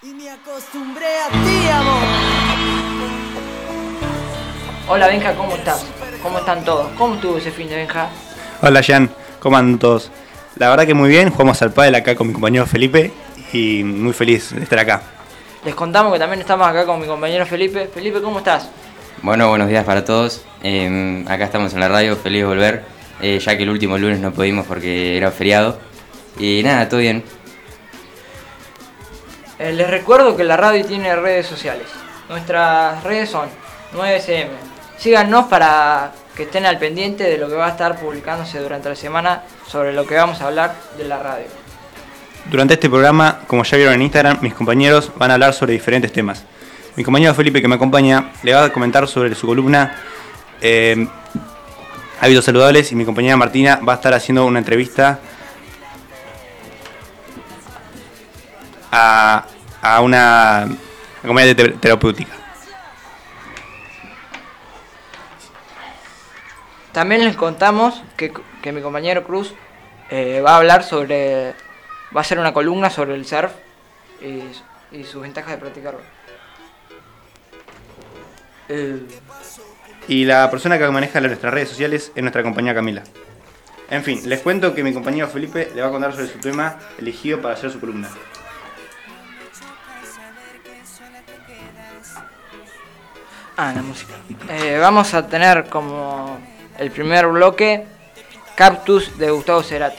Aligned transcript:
Y 0.00 0.14
me 0.14 0.30
acostumbré 0.30 1.06
a 1.06 1.28
ti, 1.28 1.68
amor. 1.72 2.02
Hola 4.86 5.08
Benja, 5.08 5.34
¿cómo 5.34 5.56
estás? 5.56 5.84
¿Cómo 6.22 6.38
están 6.38 6.64
todos? 6.64 6.92
¿Cómo 6.96 7.16
estuvo 7.16 7.36
ese 7.36 7.50
fin 7.50 7.68
de 7.68 7.74
Benja? 7.74 8.08
Hola 8.62 8.80
Jan, 8.80 9.10
¿cómo 9.40 9.56
andan 9.56 9.80
todos? 9.80 10.12
La 10.54 10.70
verdad 10.70 10.86
que 10.86 10.94
muy 10.94 11.08
bien, 11.08 11.30
jugamos 11.30 11.60
al 11.62 11.72
pádel 11.72 11.96
acá 11.96 12.14
con 12.14 12.28
mi 12.28 12.32
compañero 12.32 12.64
Felipe 12.64 13.10
y 13.52 13.82
muy 13.82 14.12
feliz 14.12 14.54
de 14.54 14.62
estar 14.62 14.78
acá. 14.78 15.02
Les 15.64 15.74
contamos 15.74 16.12
que 16.12 16.20
también 16.20 16.42
estamos 16.42 16.68
acá 16.68 16.86
con 16.86 17.00
mi 17.00 17.06
compañero 17.08 17.44
Felipe. 17.44 17.88
Felipe, 17.92 18.22
¿cómo 18.22 18.38
estás? 18.38 18.70
Bueno, 19.22 19.48
buenos 19.48 19.68
días 19.68 19.84
para 19.84 20.04
todos. 20.04 20.44
Eh, 20.62 21.24
acá 21.26 21.46
estamos 21.46 21.74
en 21.74 21.80
la 21.80 21.88
radio, 21.88 22.14
feliz 22.14 22.42
de 22.42 22.46
volver, 22.46 22.84
eh, 23.20 23.40
ya 23.40 23.56
que 23.56 23.64
el 23.64 23.70
último 23.70 23.98
lunes 23.98 24.20
no 24.20 24.30
pudimos 24.30 24.64
porque 24.64 25.16
era 25.16 25.32
feriado. 25.32 25.80
Y 26.38 26.62
nada, 26.62 26.88
todo 26.88 27.00
bien. 27.00 27.24
Eh, 29.58 29.72
les 29.72 29.90
recuerdo 29.90 30.36
que 30.36 30.44
la 30.44 30.56
radio 30.56 30.84
tiene 30.84 31.14
redes 31.16 31.46
sociales. 31.46 31.86
Nuestras 32.28 33.02
redes 33.02 33.30
son 33.30 33.48
9SM. 33.94 34.48
Síganos 34.98 35.46
para 35.46 36.12
que 36.36 36.44
estén 36.44 36.66
al 36.66 36.78
pendiente 36.78 37.24
de 37.24 37.38
lo 37.38 37.48
que 37.48 37.54
va 37.54 37.66
a 37.66 37.70
estar 37.70 37.98
publicándose 37.98 38.60
durante 38.60 38.88
la 38.88 38.94
semana 38.94 39.42
sobre 39.66 39.92
lo 39.92 40.06
que 40.06 40.14
vamos 40.14 40.40
a 40.40 40.46
hablar 40.46 40.74
de 40.96 41.04
la 41.04 41.18
radio. 41.18 41.46
Durante 42.50 42.74
este 42.74 42.88
programa, 42.88 43.40
como 43.46 43.64
ya 43.64 43.76
vieron 43.76 43.94
en 43.94 44.02
Instagram, 44.02 44.38
mis 44.40 44.54
compañeros 44.54 45.10
van 45.16 45.32
a 45.32 45.34
hablar 45.34 45.52
sobre 45.52 45.72
diferentes 45.72 46.12
temas. 46.12 46.44
Mi 46.94 47.04
compañero 47.04 47.34
Felipe, 47.34 47.60
que 47.60 47.68
me 47.68 47.74
acompaña, 47.74 48.32
le 48.42 48.54
va 48.54 48.64
a 48.64 48.72
comentar 48.72 49.06
sobre 49.08 49.34
su 49.34 49.46
columna 49.46 49.96
eh, 50.60 51.06
Hábitos 52.20 52.44
Saludables 52.44 52.90
y 52.90 52.96
mi 52.96 53.04
compañera 53.04 53.36
Martina 53.36 53.80
va 53.86 53.94
a 53.94 53.96
estar 53.96 54.14
haciendo 54.14 54.46
una 54.46 54.58
entrevista 54.58 55.20
a, 58.90 59.46
a 59.82 60.00
una 60.00 60.68
comedia 61.26 61.54
te- 61.54 61.70
terapéutica. 61.70 62.32
También 66.92 67.24
les 67.24 67.36
contamos 67.36 68.02
que, 68.16 68.32
que 68.62 68.72
mi 68.72 68.80
compañero 68.80 69.24
Cruz 69.24 69.54
eh, 70.10 70.40
va 70.44 70.52
a 70.54 70.56
hablar 70.56 70.82
sobre. 70.84 71.54
va 72.14 72.20
a 72.20 72.22
hacer 72.22 72.38
una 72.38 72.52
columna 72.52 72.90
sobre 72.90 73.14
el 73.14 73.24
surf 73.26 73.52
y, 74.20 74.42
y 74.96 75.04
sus 75.04 75.22
ventajas 75.22 75.52
de 75.52 75.58
practicarlo. 75.58 76.00
Eh, 78.68 79.00
Y 80.08 80.24
la 80.24 80.50
persona 80.50 80.78
que 80.78 80.88
maneja 80.90 81.20
nuestras 81.20 81.52
redes 81.52 81.68
sociales 81.68 82.10
es 82.14 82.22
nuestra 82.22 82.42
compañera 82.42 82.74
Camila. 82.74 83.04
En 83.90 84.02
fin, 84.02 84.20
les 84.28 84.40
cuento 84.40 84.74
que 84.74 84.82
mi 84.82 84.92
compañero 84.92 85.28
Felipe 85.28 85.70
le 85.74 85.80
va 85.82 85.88
a 85.88 85.90
contar 85.90 86.12
sobre 86.12 86.28
su 86.28 86.38
tema 86.38 86.78
elegido 86.98 87.40
para 87.40 87.54
hacer 87.54 87.70
su 87.70 87.78
columna. 87.80 88.08
Ah, 93.58 93.72
la 93.74 93.82
música. 93.82 94.14
Eh, 94.48 94.78
vamos 94.80 95.12
a 95.14 95.26
tener 95.26 95.68
como 95.68 96.38
el 96.78 96.90
primer 96.90 97.26
bloque 97.26 97.84
Cactus 98.54 99.18
de 99.18 99.30
Gustavo 99.30 99.62
Cerati. 99.62 99.98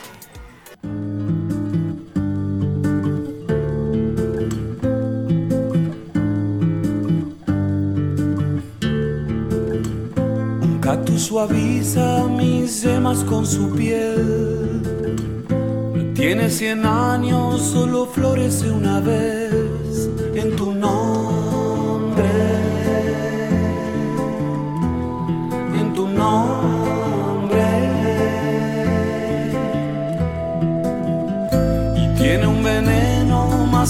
Un 10.61 10.79
cactus 10.81 11.23
suaviza 11.23 12.23
mis 12.29 12.81
yemas 12.81 13.23
con 13.25 13.45
su 13.45 13.75
piel. 13.75 15.15
Tiene 16.15 16.49
cien 16.49 16.85
años, 16.85 17.61
solo 17.61 18.05
florece 18.05 18.69
una 18.71 18.99
vez 18.99 20.09
en 20.35 20.55
tu 20.55 20.73
nombre. 20.73 21.08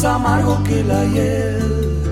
Amargo 0.06 0.64
que 0.64 0.84
la 0.84 1.04
hiel. 1.06 2.04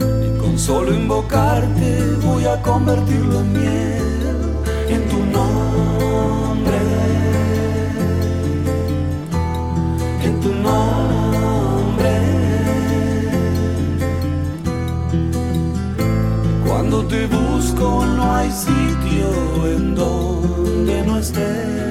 Y 0.00 0.38
con 0.38 0.58
solo 0.58 0.94
invocarte 0.94 2.16
voy 2.24 2.44
a 2.46 2.60
convertirlo 2.62 3.40
en 3.40 3.52
miel 3.52 4.54
en 4.88 5.08
tu 5.08 5.18
nombre. 5.18 6.78
En 10.22 10.40
tu 10.40 10.48
nombre. 10.54 12.14
Cuando 16.66 17.04
te 17.06 17.26
busco 17.26 18.04
no 18.06 18.34
hay 18.34 18.50
sitio 18.50 19.66
en 19.66 19.94
donde 19.94 21.02
no 21.06 21.18
estés. 21.18 21.83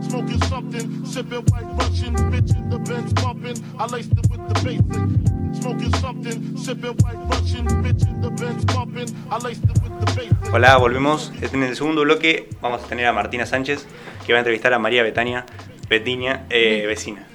Smoking 0.00 0.42
something, 0.42 1.04
sipping 1.04 1.42
white 1.50 1.64
Russian, 1.78 2.14
bitch 2.30 2.56
in 2.56 2.70
the 2.70 2.78
Benz 2.78 3.12
bumping. 3.14 3.56
I 3.78 3.86
laced 3.86 4.12
it 4.12 4.30
with 4.30 4.40
the 4.48 4.54
basic. 4.62 5.60
Smoking 5.60 5.92
something, 5.96 6.56
sipping 6.56 6.96
white 7.02 7.18
Russian, 7.30 7.66
bitch 7.82 8.06
in 8.06 8.20
the 8.20 8.30
Benz 8.30 8.64
bumping. 8.64 9.08
I 9.30 9.38
laced 9.38 9.64
it 9.64 9.82
with 9.82 9.98
the 10.00 10.12
basic. 10.14 10.52
Hola, 10.52 10.76
volvemos. 10.78 11.32
En 11.42 11.62
el 11.62 11.74
segundo 11.74 12.02
bloque 12.02 12.48
vamos 12.60 12.84
a 12.84 12.86
tener 12.86 13.06
a 13.06 13.12
Martina 13.12 13.44
Sánchez, 13.44 13.86
que 14.24 14.32
va 14.32 14.38
a 14.38 14.40
entrevistar 14.40 14.72
a 14.72 14.78
María 14.78 15.02
Betania, 15.02 15.46
Betinia, 15.88 16.46
eh, 16.48 16.84
vecina. 16.86 17.26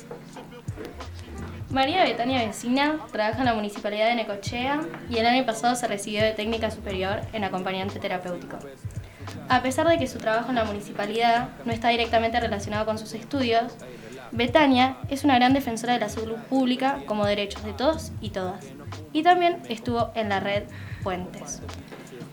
María 1.71 2.03
Betania 2.03 2.45
Vecina 2.45 2.97
trabaja 3.11 3.39
en 3.39 3.45
la 3.45 3.53
Municipalidad 3.53 4.07
de 4.07 4.15
Necochea 4.15 4.81
y 5.07 5.17
el 5.17 5.25
año 5.27 5.45
pasado 5.45 5.75
se 5.75 5.87
recibió 5.87 6.23
de 6.23 6.31
técnica 6.31 6.71
superior 6.71 7.21
en 7.31 7.43
acompañante 7.43 7.99
terapéutico. 7.99 8.57
A 9.49 9.61
pesar 9.61 9.87
de 9.87 9.99
que 9.99 10.07
su 10.07 10.17
trabajo 10.17 10.49
en 10.49 10.55
la 10.55 10.63
municipalidad 10.63 11.49
no 11.65 11.71
está 11.71 11.89
directamente 11.89 12.39
relacionado 12.39 12.85
con 12.85 12.97
sus 12.97 13.13
estudios, 13.13 13.73
Betania 14.31 14.97
es 15.09 15.23
una 15.23 15.35
gran 15.35 15.53
defensora 15.53 15.93
de 15.93 15.99
la 15.99 16.09
salud 16.09 16.37
pública 16.49 17.01
como 17.05 17.25
derechos 17.25 17.63
de 17.63 17.73
todos 17.73 18.13
y 18.19 18.31
todas. 18.31 18.65
Y 19.13 19.21
también 19.21 19.61
estuvo 19.69 20.09
en 20.15 20.29
la 20.29 20.39
red 20.39 20.63
Puentes. 21.03 21.61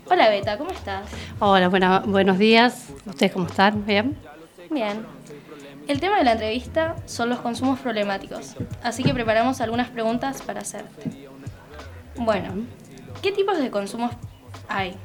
Hola 0.05 0.29
Beta, 0.29 0.57
¿cómo 0.57 0.71
estás? 0.71 1.07
Hola, 1.39 1.69
buenos 1.69 2.39
días. 2.39 2.89
¿Ustedes 3.05 3.33
cómo 3.33 3.45
están? 3.45 3.85
¿Bien? 3.85 4.17
Bien. 4.71 5.16
El 5.87 6.01
tema 6.01 6.17
de 6.17 6.25
la 6.25 6.33
entrevista 6.33 6.97
son 7.05 7.29
los 7.29 7.39
consumos 7.39 7.79
problemáticos, 7.79 8.55
así 8.83 9.03
que 9.03 9.13
preparamos 9.13 9.61
algunas 9.61 9.89
preguntas 9.89 10.41
para 10.41 10.59
hacerte. 10.59 11.29
Bueno, 12.17 12.65
¿qué 13.21 13.31
tipos 13.31 13.57
de 13.57 13.71
consumos 13.71 14.11
hay? 14.67 14.95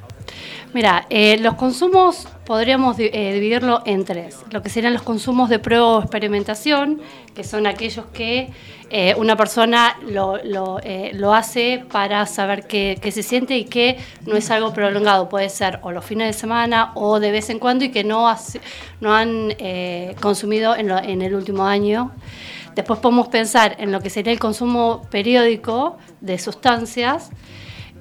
Mira, 0.74 1.04
eh, 1.10 1.36
los 1.38 1.54
consumos 1.56 2.26
podríamos 2.46 2.96
eh, 2.98 3.32
dividirlo 3.34 3.82
en 3.84 4.06
tres. 4.06 4.38
Lo 4.50 4.62
que 4.62 4.70
serían 4.70 4.94
los 4.94 5.02
consumos 5.02 5.50
de 5.50 5.58
prueba 5.58 5.86
o 5.86 6.00
experimentación, 6.00 7.02
que 7.34 7.44
son 7.44 7.66
aquellos 7.66 8.06
que 8.06 8.48
eh, 8.88 9.14
una 9.18 9.36
persona 9.36 9.98
lo, 10.08 10.38
eh, 10.82 11.12
hace 11.34 11.84
para 11.92 12.24
saber 12.24 12.66
qué, 12.66 12.98
se 13.12 13.22
siente 13.22 13.56
y 13.58 13.64
que 13.64 13.98
no 14.26 14.34
es 14.34 14.50
algo 14.50 14.72
prolongado. 14.72 15.28
Puede 15.28 15.50
ser 15.50 15.78
o 15.82 15.92
los 15.92 16.06
fines 16.06 16.28
de 16.28 16.32
semana 16.40 16.92
o 16.94 17.20
de 17.20 17.32
vez 17.32 17.50
en 17.50 17.58
cuando 17.58 17.84
y 17.84 17.90
que 17.90 18.02
no, 18.02 18.26
hace- 18.26 18.62
no 19.02 19.14
han 19.14 19.50
consumido 20.22 20.74
en, 20.74 20.88
lo- 20.88 20.98
en 20.98 21.20
el 21.20 21.34
último 21.34 21.64
año. 21.66 22.12
Después 22.74 22.98
podemos 23.00 23.28
pensar 23.28 23.76
en 23.78 23.92
lo 23.92 24.00
que 24.00 24.08
sería 24.08 24.32
el 24.32 24.38
consumo 24.38 25.02
periódico 25.10 25.98
de 26.22 26.38
sustancias, 26.38 27.28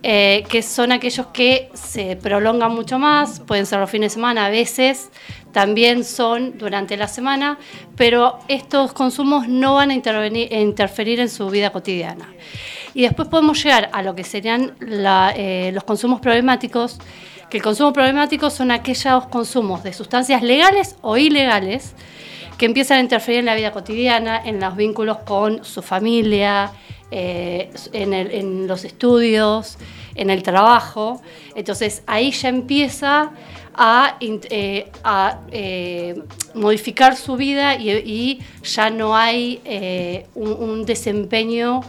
eh, 0.04 0.44
que 0.50 0.62
son 0.64 0.92
aquellos 0.92 1.28
que 1.28 1.70
se 1.74 2.16
prolongan 2.16 2.74
mucho 2.74 2.98
más, 2.98 3.40
pueden 3.40 3.66
ser 3.66 3.80
los 3.80 3.90
fines 3.90 4.12
de 4.12 4.16
semana, 4.16 4.46
a 4.48 4.50
veces 4.50 5.10
también 5.52 6.04
son 6.04 6.58
durante 6.58 6.98
la 6.98 7.08
semana, 7.08 7.58
pero 7.96 8.40
estos 8.48 8.94
consumos 8.94 9.48
no 9.48 9.76
van 9.76 9.92
a 9.92 9.96
intervenir- 9.96 10.52
interferir 10.52 11.20
en 11.20 11.30
su 11.30 11.50
vida 11.50 11.72
cotidiana. 11.72 12.30
Y 12.94 13.04
después 13.04 13.28
podemos 13.28 13.64
llegar 13.64 13.90
a 13.94 14.02
lo 14.02 14.16
que 14.16 14.24
serían 14.24 14.74
la- 14.80 15.34
eh, 15.36 15.72
los 15.74 15.84
consumos 15.84 16.20
problemáticos, 16.20 16.98
que 17.50 17.58
el 17.58 17.64
consumo 17.64 17.92
problemático 17.94 18.50
son 18.50 18.72
aquellos 18.72 19.28
consumos 19.28 19.84
de 19.84 19.94
sustancias 19.94 20.42
legales 20.42 20.96
o 21.02 21.18
ilegales 21.18 21.94
que 22.62 22.68
empiezan 22.68 23.00
a 23.00 23.02
interferir 23.02 23.40
en 23.40 23.48
la 23.48 23.56
vida 23.56 23.72
cotidiana, 23.72 24.40
en 24.46 24.60
los 24.60 24.76
vínculos 24.76 25.18
con 25.26 25.66
su 25.66 25.82
familia, 25.82 26.72
eh, 27.10 27.72
en, 27.92 28.68
los 28.68 28.86
estudios, 28.86 29.80
en 30.14 30.30
el 30.30 30.44
trabajo. 30.44 31.24
Entonces 31.56 32.04
ahí 32.06 32.30
ya 32.30 32.50
empieza 32.50 33.32
a, 33.74 34.16
eh, 34.20 34.92
eh, 35.52 36.24
modificar 36.54 37.16
su 37.16 37.36
vida 37.36 37.78
y, 37.78 38.40
ya 38.62 38.92
no 38.92 39.16
hay 39.18 39.60
un, 40.36 40.52
un 40.52 40.86
desempeño 40.86 41.82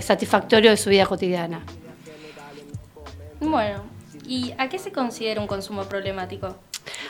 satisfactorio 0.00 0.72
de 0.72 0.76
su 0.78 0.90
vida 0.90 1.06
cotidiana. 1.06 1.60
Bueno, 3.38 3.84
¿y 4.26 4.52
a 4.58 4.68
qué 4.68 4.80
se 4.80 4.90
considera 4.90 5.40
un 5.40 5.46
consumo 5.46 5.84
problemático? 5.84 6.56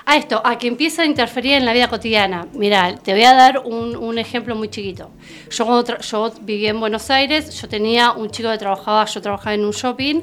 A 0.07 0.17
esto, 0.17 0.41
a 0.45 0.59
que 0.59 0.69
empieza 0.69 1.03
a 1.03 1.07
interferir 1.07 1.55
en 1.55 1.65
la 1.65 1.73
vida 1.73 1.89
cotidiana. 1.89 2.47
Mira, 2.53 2.95
te 2.97 3.13
voy 3.13 3.25
a 3.25 3.35
dar 3.35 3.63
un, 3.65 3.97
un 3.97 4.19
ejemplo 4.19 4.55
muy 4.55 4.69
chiquito. 4.69 5.11
Yo 5.51 6.33
vivía 6.43 6.71
en 6.71 6.81
Buenos 6.81 7.11
Aires, 7.11 7.61
yo 7.61 7.69
tenía 7.69 8.13
un 8.13 8.31
chico 8.31 8.51
que 8.51 8.59
trabajaba, 8.59 9.05
yo 9.05 9.21
trabajaba 9.21 9.55
en 9.55 9.65
un 9.65 9.73
shopping. 9.73 10.23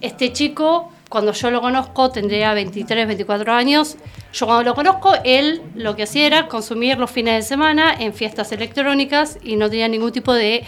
Este 0.00 0.32
chico, 0.32 0.90
cuando 1.08 1.32
yo 1.32 1.50
lo 1.50 1.60
conozco, 1.60 2.10
tendría 2.10 2.52
23, 2.54 3.06
24 3.06 3.52
años. 3.52 3.96
Yo 4.32 4.46
cuando 4.46 4.64
lo 4.64 4.74
conozco, 4.74 5.14
él 5.24 5.62
lo 5.74 5.94
que 5.96 6.04
hacía 6.04 6.26
era 6.26 6.48
consumir 6.48 6.98
los 6.98 7.10
fines 7.10 7.36
de 7.36 7.42
semana 7.42 7.94
en 7.98 8.12
fiestas 8.12 8.52
electrónicas 8.52 9.38
y 9.42 9.56
no 9.56 9.70
tenía 9.70 9.88
ningún 9.88 10.12
tipo 10.12 10.32
de 10.32 10.64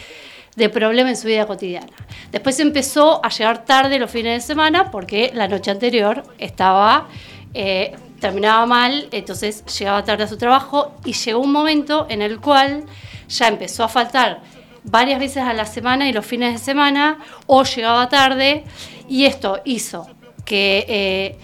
de 0.56 0.69
problema 0.69 1.10
en 1.10 1.16
su 1.16 1.26
vida 1.26 1.46
cotidiana. 1.46 1.92
Después 2.31 2.58
empezó 2.60 3.25
a 3.25 3.28
llegar 3.28 3.64
tarde 3.64 3.98
los 3.98 4.10
fines 4.10 4.43
de 4.43 4.46
semana 4.46 4.91
porque 4.91 5.31
la 5.34 5.48
noche 5.48 5.70
anterior 5.70 6.22
estaba, 6.38 7.08
eh, 7.55 7.94
terminaba 8.24 8.64
mal, 8.64 9.06
entonces 9.12 9.62
llegaba 9.78 10.02
tarde 10.02 10.24
a 10.24 10.26
su 10.26 10.38
trabajo 10.38 10.94
y 11.04 11.12
llegó 11.12 11.40
un 11.40 11.52
momento 11.52 12.06
en 12.08 12.22
el 12.22 12.40
cual 12.40 12.84
ya 13.28 13.48
empezó 13.48 13.84
a 13.84 13.88
faltar 13.88 14.40
varias 14.82 15.20
veces 15.20 15.43
a 15.43 15.52
la 15.52 15.66
semana 15.66 16.08
y 16.08 16.12
los 16.14 16.24
fines 16.24 16.54
de 16.54 16.58
semana 16.58 17.19
o 17.46 17.64
llegaba 17.64 18.08
tarde 18.08 18.64
y 19.10 19.26
esto 19.26 19.60
hizo 19.66 20.06
que 20.46 20.86
eh, 20.88 21.38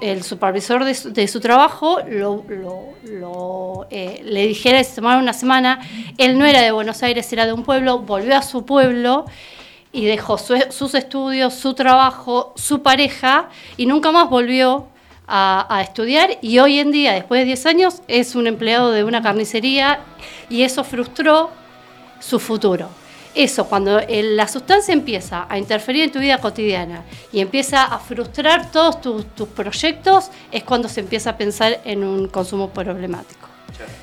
el 0.00 0.22
supervisor 0.22 0.82
de 0.86 1.28
su, 1.28 1.40
trabajo 1.40 1.98
lo, 2.08 2.42
eh, 3.90 4.22
le 4.24 4.46
dijera 4.46 4.78
que 4.78 4.84
se 4.84 4.96
tomara 4.96 5.18
una 5.18 5.34
semana. 5.34 5.78
Él 6.16 6.38
no 6.38 6.46
era 6.46 6.62
de 6.62 6.70
Buenos 6.72 7.02
Aires, 7.02 7.30
era 7.34 7.44
de 7.44 7.52
un 7.52 7.64
pueblo, 7.64 7.98
volvió 7.98 8.34
a 8.34 8.40
su 8.42 8.64
pueblo 8.64 9.26
y 9.92 10.06
dejó 10.06 10.38
su- 10.38 10.56
sus 10.70 10.94
estudios, 10.94 11.52
su 11.52 11.74
trabajo, 11.74 12.54
su 12.56 12.82
pareja 12.82 13.50
y 13.76 13.84
nunca 13.84 14.10
más 14.10 14.30
volvió 14.30 14.86
a, 15.28 15.66
a 15.68 15.82
estudiar 15.82 16.38
y 16.40 16.58
hoy 16.58 16.78
en 16.80 16.90
día, 16.90 17.12
después 17.12 17.40
de 17.40 17.44
10 17.44 17.66
años, 17.66 18.02
es 18.08 18.34
un 18.34 18.46
empleado 18.46 18.90
de 18.92 19.04
una 19.04 19.22
carnicería 19.22 20.00
y 20.48 20.62
eso 20.62 20.82
frustró 20.84 21.50
su 22.20 22.40
futuro. 22.40 22.88
Eso, 23.34 23.66
cuando 23.68 23.98
el- 24.00 24.36
la 24.36 24.48
sustancia 24.48 24.92
empieza 24.92 25.46
a 25.48 25.58
interferir 25.58 26.04
en 26.04 26.10
tu 26.10 26.18
vida 26.18 26.38
cotidiana 26.38 27.02
y 27.32 27.40
empieza 27.40 27.84
a 27.84 27.98
frustrar 27.98 28.70
todos 28.72 29.00
tus, 29.00 29.26
tus 29.34 29.46
proyectos, 29.48 30.30
es 30.50 30.64
cuando 30.64 30.88
se 30.88 31.00
empieza 31.00 31.30
a 31.30 31.36
pensar 31.36 31.80
en 31.84 32.02
un 32.02 32.26
consumo 32.28 32.70
problemático. 32.70 33.46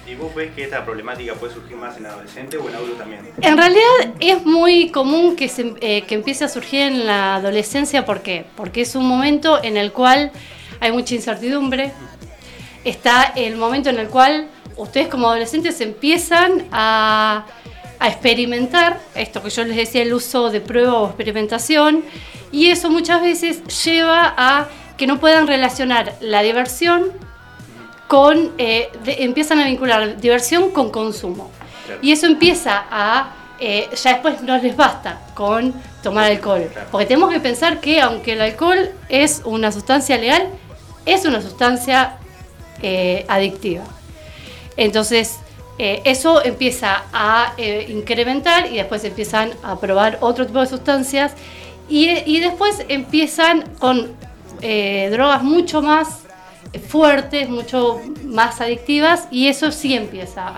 ¿Y 0.09 0.15
vos 0.15 0.33
ves 0.33 0.51
que 0.55 0.63
esta 0.63 0.85
problemática 0.85 1.33
puede 1.33 1.53
surgir 1.53 1.75
más 1.75 1.97
en 1.97 2.05
adolescente 2.05 2.55
o 2.57 2.69
en 2.69 2.75
adulto 2.75 2.95
también? 2.95 3.27
En 3.41 3.57
realidad 3.57 4.13
es 4.21 4.45
muy 4.45 4.89
común 4.91 5.35
que, 5.35 5.49
se- 5.49 5.73
eh, 5.81 6.03
que 6.03 6.15
empiece 6.15 6.45
a 6.45 6.47
surgir 6.47 6.81
en 6.83 7.05
la 7.05 7.35
adolescencia, 7.35 8.05
¿por 8.05 8.21
qué? 8.21 8.45
Porque 8.55 8.81
es 8.81 8.95
un 8.95 9.05
momento 9.05 9.61
en 9.61 9.75
el 9.75 9.91
cual 9.91 10.31
hay 10.79 10.91
mucha 10.91 11.15
incertidumbre, 11.15 11.91
está 12.83 13.33
el 13.35 13.55
momento 13.55 13.89
en 13.89 13.99
el 13.99 14.07
cual 14.09 14.47
ustedes 14.77 15.07
como 15.07 15.27
adolescentes 15.29 15.79
empiezan 15.81 16.65
a, 16.71 17.45
a 17.99 18.07
experimentar, 18.07 18.99
esto 19.15 19.41
que 19.41 19.49
yo 19.49 19.63
les 19.63 19.77
decía, 19.77 20.01
el 20.01 20.13
uso 20.13 20.49
de 20.51 20.61
prueba 20.61 20.93
o 20.95 21.05
experimentación, 21.07 22.03
y 22.51 22.67
eso 22.69 22.89
muchas 22.89 23.21
veces 23.21 23.63
lleva 23.83 24.33
a 24.37 24.67
que 24.97 25.07
no 25.07 25.19
puedan 25.19 25.47
relacionar 25.47 26.13
la 26.21 26.41
diversión 26.41 27.11
con, 28.07 28.51
eh, 28.57 28.89
de- 29.03 29.23
empiezan 29.23 29.59
a 29.59 29.65
vincular 29.65 30.17
diversión 30.17 30.71
con 30.71 30.91
consumo. 30.91 31.51
Claro. 31.85 31.99
Y 32.03 32.11
eso 32.11 32.27
empieza 32.27 32.85
a, 32.89 33.33
eh, 33.59 33.89
ya 34.03 34.11
después 34.13 34.41
no 34.41 34.57
les 34.57 34.75
basta 34.75 35.21
con 35.33 35.73
tomar 36.03 36.25
alcohol. 36.31 36.69
Porque 36.91 37.07
tenemos 37.07 37.31
que 37.31 37.39
pensar 37.39 37.79
que 37.81 37.99
aunque 38.01 38.33
el 38.33 38.41
alcohol 38.41 38.89
es 39.09 39.41
una 39.43 39.71
sustancia 39.71 40.17
legal, 40.17 40.47
es 41.05 41.25
una 41.25 41.41
sustancia 41.41 42.17
eh, 42.81 43.25
adictiva. 43.27 43.83
Entonces, 44.77 45.39
eh, 45.77 46.01
eso 46.03 46.43
empieza 46.43 47.03
a 47.13 47.53
eh, 47.57 47.87
incrementar 47.89 48.71
y 48.71 48.77
después 48.77 49.03
empiezan 49.03 49.51
a 49.63 49.79
probar 49.79 50.17
otro 50.21 50.45
tipo 50.45 50.59
de 50.59 50.67
sustancias 50.67 51.33
y, 51.87 52.09
y 52.25 52.39
después 52.39 52.83
empiezan 52.87 53.63
con 53.79 54.13
drogas 55.11 55.43
mucho 55.43 55.83
más 55.83 56.21
fuertes, 56.87 57.49
mucho 57.49 58.01
más 58.23 58.61
adictivas 58.61 59.27
y 59.29 59.47
eso 59.47 59.71
sí 59.71 59.93
empieza 59.93 60.55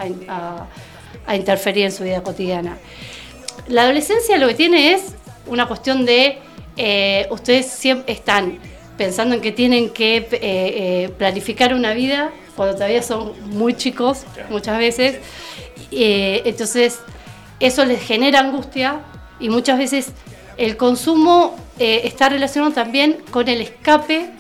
a, 1.27 1.35
interferir 1.35 1.85
en 1.85 1.91
su 1.91 2.05
vida 2.05 2.23
cotidiana. 2.23 2.77
La 3.67 3.83
adolescencia 3.83 4.37
lo 4.37 4.47
que 4.47 4.53
tiene 4.53 4.93
es 4.93 5.13
una 5.45 5.67
cuestión 5.67 6.05
de 6.05 6.39
ustedes 7.29 7.65
siempre 7.69 8.13
están 8.13 8.59
pensando 8.97 9.35
en 9.35 9.41
que 9.41 9.51
tienen 9.51 9.91
que 9.91 10.17
eh, 10.17 10.27
eh, 10.31 11.09
planificar 11.17 11.73
una 11.73 11.93
vida 11.93 12.31
cuando 12.55 12.73
todavía 12.73 13.03
son 13.03 13.33
muy 13.51 13.75
chicos 13.75 14.23
muchas 14.49 14.77
veces. 14.77 15.19
Eh, 15.91 16.41
entonces 16.45 16.99
eso 17.59 17.85
les 17.85 18.01
genera 18.01 18.39
angustia 18.39 19.01
y 19.39 19.49
muchas 19.49 19.77
veces 19.77 20.11
el 20.57 20.75
consumo 20.75 21.55
eh, 21.79 22.01
está 22.03 22.29
relacionado 22.29 22.73
también 22.73 23.17
con 23.31 23.47
el 23.47 23.61
escape 23.61 24.31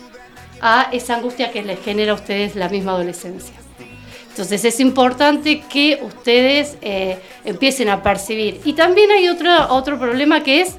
a 0.59 0.89
esa 0.91 1.15
angustia 1.15 1.51
que 1.51 1.61
les 1.61 1.79
genera 1.83 2.13
a 2.13 2.15
ustedes 2.15 2.55
la 2.55 2.67
misma 2.69 2.93
adolescencia. 2.93 3.53
Entonces 4.29 4.65
es 4.65 4.79
importante 4.79 5.61
que 5.61 5.99
ustedes 6.03 6.77
eh, 6.81 7.19
empiecen 7.45 7.89
a 7.89 8.03
percibir. 8.03 8.61
Y 8.65 8.73
también 8.73 9.09
hay 9.11 9.29
otro, 9.29 9.49
otro 9.69 9.99
problema 9.99 10.43
que 10.43 10.61
es 10.61 10.75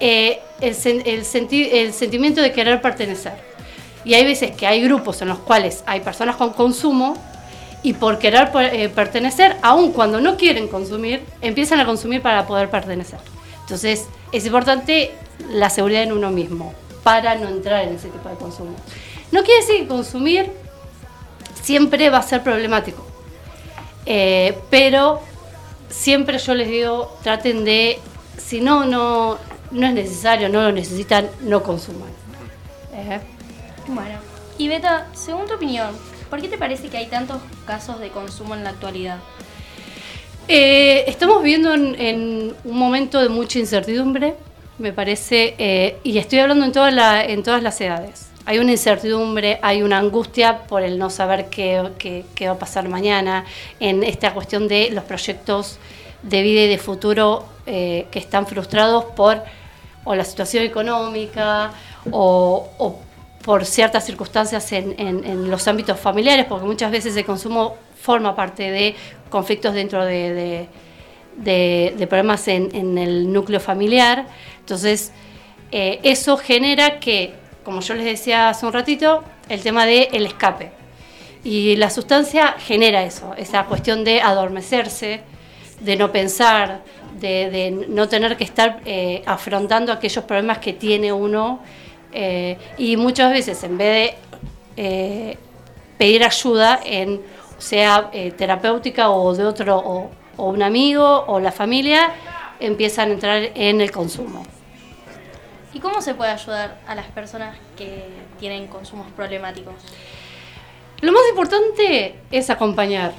eh, 0.00 0.40
el, 0.60 0.76
el, 0.84 1.26
el 1.72 1.92
sentimiento 1.92 2.42
de 2.42 2.52
querer 2.52 2.80
pertenecer. 2.80 3.34
Y 4.04 4.14
hay 4.14 4.24
veces 4.24 4.52
que 4.52 4.66
hay 4.66 4.80
grupos 4.82 5.20
en 5.22 5.28
los 5.28 5.38
cuales 5.38 5.82
hay 5.86 6.00
personas 6.00 6.36
con 6.36 6.52
consumo 6.52 7.16
y 7.82 7.92
por 7.92 8.18
querer 8.18 8.50
eh, 8.72 8.88
pertenecer, 8.88 9.56
aun 9.62 9.92
cuando 9.92 10.20
no 10.20 10.36
quieren 10.36 10.68
consumir, 10.68 11.22
empiezan 11.40 11.80
a 11.80 11.86
consumir 11.86 12.22
para 12.22 12.46
poder 12.46 12.70
pertenecer. 12.70 13.18
Entonces 13.60 14.06
es 14.32 14.46
importante 14.46 15.12
la 15.50 15.70
seguridad 15.70 16.02
en 16.02 16.12
uno 16.12 16.30
mismo 16.30 16.74
para 17.02 17.34
no 17.36 17.48
entrar 17.48 17.84
en 17.84 17.94
ese 17.94 18.08
tipo 18.08 18.28
de 18.28 18.34
consumo. 18.36 18.74
No 19.30 19.42
quiere 19.42 19.60
decir 19.60 19.80
que 19.82 19.88
consumir 19.88 20.50
siempre 21.62 22.08
va 22.10 22.18
a 22.18 22.22
ser 22.22 22.42
problemático, 22.42 23.06
eh, 24.06 24.58
pero 24.70 25.20
siempre 25.90 26.38
yo 26.38 26.54
les 26.54 26.68
digo, 26.68 27.16
traten 27.22 27.64
de, 27.64 27.98
si 28.38 28.60
no, 28.60 28.84
no, 28.84 29.38
no 29.70 29.86
es 29.86 29.94
necesario, 29.94 30.48
no 30.48 30.62
lo 30.62 30.72
necesitan, 30.72 31.28
no 31.42 31.62
consuman. 31.62 32.10
Eh. 32.94 33.20
Bueno, 33.86 34.18
y 34.58 34.68
Beta, 34.68 35.06
según 35.14 35.46
tu 35.46 35.54
opinión, 35.54 35.88
¿por 36.28 36.40
qué 36.40 36.48
te 36.48 36.58
parece 36.58 36.88
que 36.88 36.96
hay 36.96 37.06
tantos 37.06 37.38
casos 37.66 38.00
de 38.00 38.08
consumo 38.08 38.54
en 38.54 38.64
la 38.64 38.70
actualidad? 38.70 39.18
Eh, 40.48 41.04
estamos 41.06 41.42
viviendo 41.42 41.74
en, 41.74 41.94
en, 42.00 42.54
un 42.64 42.78
momento 42.78 43.20
de 43.20 43.28
mucha 43.28 43.58
incertidumbre, 43.58 44.34
me 44.78 44.92
parece, 44.92 45.54
eh, 45.58 45.98
y 46.02 46.16
estoy 46.18 46.38
hablando 46.38 46.64
en, 46.64 46.72
toda 46.72 46.90
la, 46.90 47.24
en 47.24 47.42
todas 47.42 47.62
las 47.62 47.80
edades. 47.80 48.28
Hay 48.46 48.58
una 48.58 48.72
incertidumbre, 48.72 49.58
hay 49.60 49.82
una 49.82 49.98
angustia 49.98 50.62
por 50.62 50.82
el 50.82 50.98
no 50.98 51.10
saber 51.10 51.50
qué, 51.50 51.90
qué, 51.98 52.24
qué 52.34 52.46
va 52.46 52.54
a 52.54 52.58
pasar 52.58 52.88
mañana, 52.88 53.44
en 53.78 54.02
esta 54.02 54.32
cuestión 54.32 54.68
de 54.68 54.90
los 54.90 55.04
proyectos 55.04 55.78
de 56.22 56.42
vida 56.42 56.62
y 56.62 56.68
de 56.68 56.78
futuro 56.78 57.44
eh, 57.70 58.06
que 58.10 58.18
están 58.18 58.46
frustrados 58.46 59.04
por 59.04 59.42
o 60.04 60.14
la 60.14 60.24
situación 60.24 60.64
económica 60.64 61.70
o, 62.10 62.98
por 63.42 63.66
ciertas 63.66 64.06
circunstancias 64.06 64.72
en, 64.72 65.50
los 65.50 65.68
ámbitos 65.68 66.00
familiares, 66.00 66.46
porque 66.48 66.64
muchas 66.64 66.90
veces 66.90 67.14
el 67.14 67.26
consumo 67.26 67.76
forma 68.00 68.34
parte 68.34 68.70
de 68.70 68.94
conflictos 69.28 69.74
dentro 69.74 70.02
de, 70.06 70.66
de, 71.36 72.06
problemas 72.08 72.48
en, 72.48 72.96
el 72.96 73.30
núcleo 73.30 73.60
familiar. 73.60 74.26
Entonces, 74.60 75.12
eh, 75.72 76.00
eso 76.02 76.38
genera 76.38 76.98
que, 77.00 77.34
como 77.62 77.80
yo 77.82 77.92
les 77.92 78.06
decía 78.06 78.48
hace 78.48 78.64
un 78.64 78.72
ratito, 78.72 79.24
el 79.50 79.60
tema 79.60 79.84
del 79.84 80.08
el 80.12 80.24
escape. 80.24 80.72
Y 81.44 81.76
la 81.76 81.90
sustancia 81.90 82.54
genera 82.58 83.02
eso, 83.02 83.34
esa 83.36 83.64
cuestión 83.64 84.04
de 84.04 84.22
adormecerse, 84.22 85.20
de 85.80 85.96
no 85.96 86.10
pensar, 86.10 86.80
de, 87.18 87.50
de 87.50 87.70
no 87.88 88.08
tener 88.08 88.36
que 88.36 88.44
estar 88.44 88.80
eh, 88.84 89.22
afrontando 89.26 89.92
aquellos 89.92 90.24
problemas 90.24 90.58
que 90.58 90.72
tiene 90.72 91.12
uno. 91.12 91.60
Eh, 92.12 92.56
y 92.78 92.96
muchas 92.96 93.32
veces, 93.32 93.62
en 93.64 93.78
vez 93.78 94.14
de 94.14 94.16
eh, 94.76 95.38
pedir 95.96 96.24
ayuda, 96.24 96.80
en, 96.84 97.20
sea 97.58 98.10
terapéutica 98.36 99.10
o 99.10 99.34
de 99.34 99.44
otro, 99.44 99.78
o, 99.78 100.10
o, 100.36 100.48
un 100.48 100.62
amigo 100.62 101.24
o 101.26 101.40
la 101.40 101.50
familia, 101.50 102.12
empiezan 102.60 103.10
a 103.10 103.12
entrar 103.12 103.50
en 103.54 103.80
el 103.80 103.90
consumo. 103.90 104.44
¿Y 105.74 105.80
cómo 105.80 106.00
se 106.00 106.14
puede 106.14 106.30
ayudar 106.30 106.78
a 106.86 106.94
las 106.94 107.06
personas 107.06 107.56
que 107.76 108.04
tienen 108.38 108.68
consumos 108.68 109.06
problemáticos? 109.14 109.74
Lo 111.00 111.12
más 111.12 111.22
importante 111.30 112.14
es 112.30 112.50
acompañar 112.50 113.12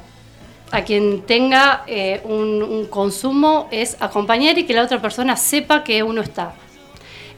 a 0.72 0.84
quien 0.84 1.22
tenga 1.22 1.84
eh, 1.88 2.22
un, 2.24 2.88
consumo 2.90 3.68
es 3.72 3.98
acompañar 4.00 4.58
y 4.58 4.66
que 4.66 4.74
la 4.74 4.84
otra 4.84 5.02
persona 5.02 5.36
sepa 5.36 5.84
que 5.84 6.04
uno 6.04 6.22
está. 6.22 6.54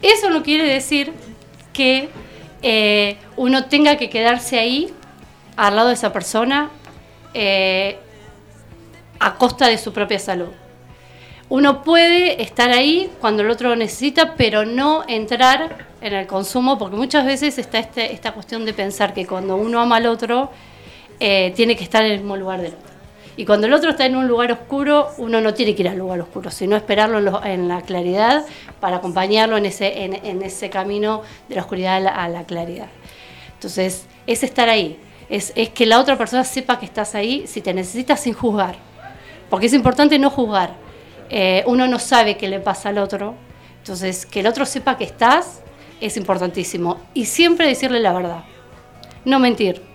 Eso 0.00 0.30
no 0.30 0.42
quiere 0.42 0.64
decir 0.64 1.12
que 1.72 2.10
eh, 2.62 3.16
uno 3.36 3.64
tenga 3.66 3.96
que 3.96 4.10
quedarse 4.10 4.58
ahí 4.58 4.92
al 5.56 5.76
lado 5.76 5.88
de 5.88 5.94
esa 5.94 6.12
persona 6.12 6.70
eh, 7.34 7.98
a 9.18 9.34
costa 9.36 9.68
de 9.68 9.78
su 9.78 9.92
propia 9.92 10.18
salud. 10.18 10.48
Uno 11.48 11.82
puede 11.82 12.42
estar 12.42 12.70
ahí 12.70 13.10
cuando 13.20 13.42
el 13.42 13.50
otro 13.50 13.70
lo 13.70 13.76
necesita, 13.76 14.34
pero 14.36 14.64
no 14.64 15.04
entrar 15.06 15.86
en 16.00 16.14
el 16.14 16.26
consumo, 16.26 16.78
porque 16.78 16.96
muchas 16.96 17.26
veces 17.26 17.58
está 17.58 17.78
este, 17.78 18.12
esta 18.12 18.32
cuestión 18.32 18.64
de 18.64 18.72
pensar 18.72 19.12
que 19.12 19.26
cuando 19.26 19.56
uno 19.56 19.80
ama 19.80 19.96
al 19.96 20.06
otro, 20.06 20.50
tiene 21.18 21.76
que 21.76 21.84
estar 21.84 22.04
en 22.04 22.12
el 22.12 22.18
mismo 22.18 22.36
lugar 22.36 22.60
del 22.62 22.72
otro. 22.72 22.91
Y 23.36 23.46
cuando 23.46 23.66
el 23.66 23.72
otro 23.72 23.90
está 23.90 24.04
en 24.04 24.16
un 24.16 24.28
lugar 24.28 24.52
oscuro, 24.52 25.08
uno 25.16 25.40
no 25.40 25.54
tiene 25.54 25.74
que 25.74 25.82
ir 25.82 25.88
al 25.88 25.98
lugar 25.98 26.20
oscuro, 26.20 26.50
sino 26.50 26.76
esperarlo 26.76 27.42
en, 27.44 27.66
la 27.68 27.80
claridad 27.80 28.44
para 28.78 28.96
acompañarlo 28.96 29.56
en 29.56 29.64
ese, 29.64 30.70
camino 30.70 31.22
de 31.48 31.54
la 31.54 31.62
oscuridad 31.62 32.06
a 32.06 32.28
la, 32.28 32.44
claridad. 32.44 32.88
Entonces, 33.54 34.06
es 34.26 34.42
estar 34.42 34.68
ahí, 34.68 34.98
es, 35.30 35.52
es 35.56 35.70
que 35.70 35.86
la 35.86 35.98
otra 35.98 36.18
persona 36.18 36.44
sepa 36.44 36.78
que 36.78 36.84
estás 36.84 37.14
ahí 37.14 37.46
si 37.46 37.62
te 37.62 37.72
necesitas 37.72 38.20
sin 38.20 38.34
juzgar. 38.34 38.76
Porque 39.48 39.66
es 39.66 39.72
importante 39.72 40.18
no 40.18 40.28
juzgar. 40.28 40.74
Eh, 41.30 41.62
uno 41.66 41.86
no 41.86 41.98
sabe 41.98 42.36
qué 42.36 42.48
le 42.48 42.60
pasa 42.60 42.90
al 42.90 42.98
otro. 42.98 43.34
Entonces, 43.78 44.26
que 44.26 44.40
el 44.40 44.46
otro 44.46 44.66
sepa 44.66 44.98
que 44.98 45.04
estás 45.04 45.62
es 46.00 46.16
importantísimo. 46.16 47.00
Y 47.14 47.24
siempre 47.26 47.66
decirle 47.66 48.00
la 48.00 48.12
verdad. 48.12 48.44
No 49.24 49.38
mentir 49.38 49.91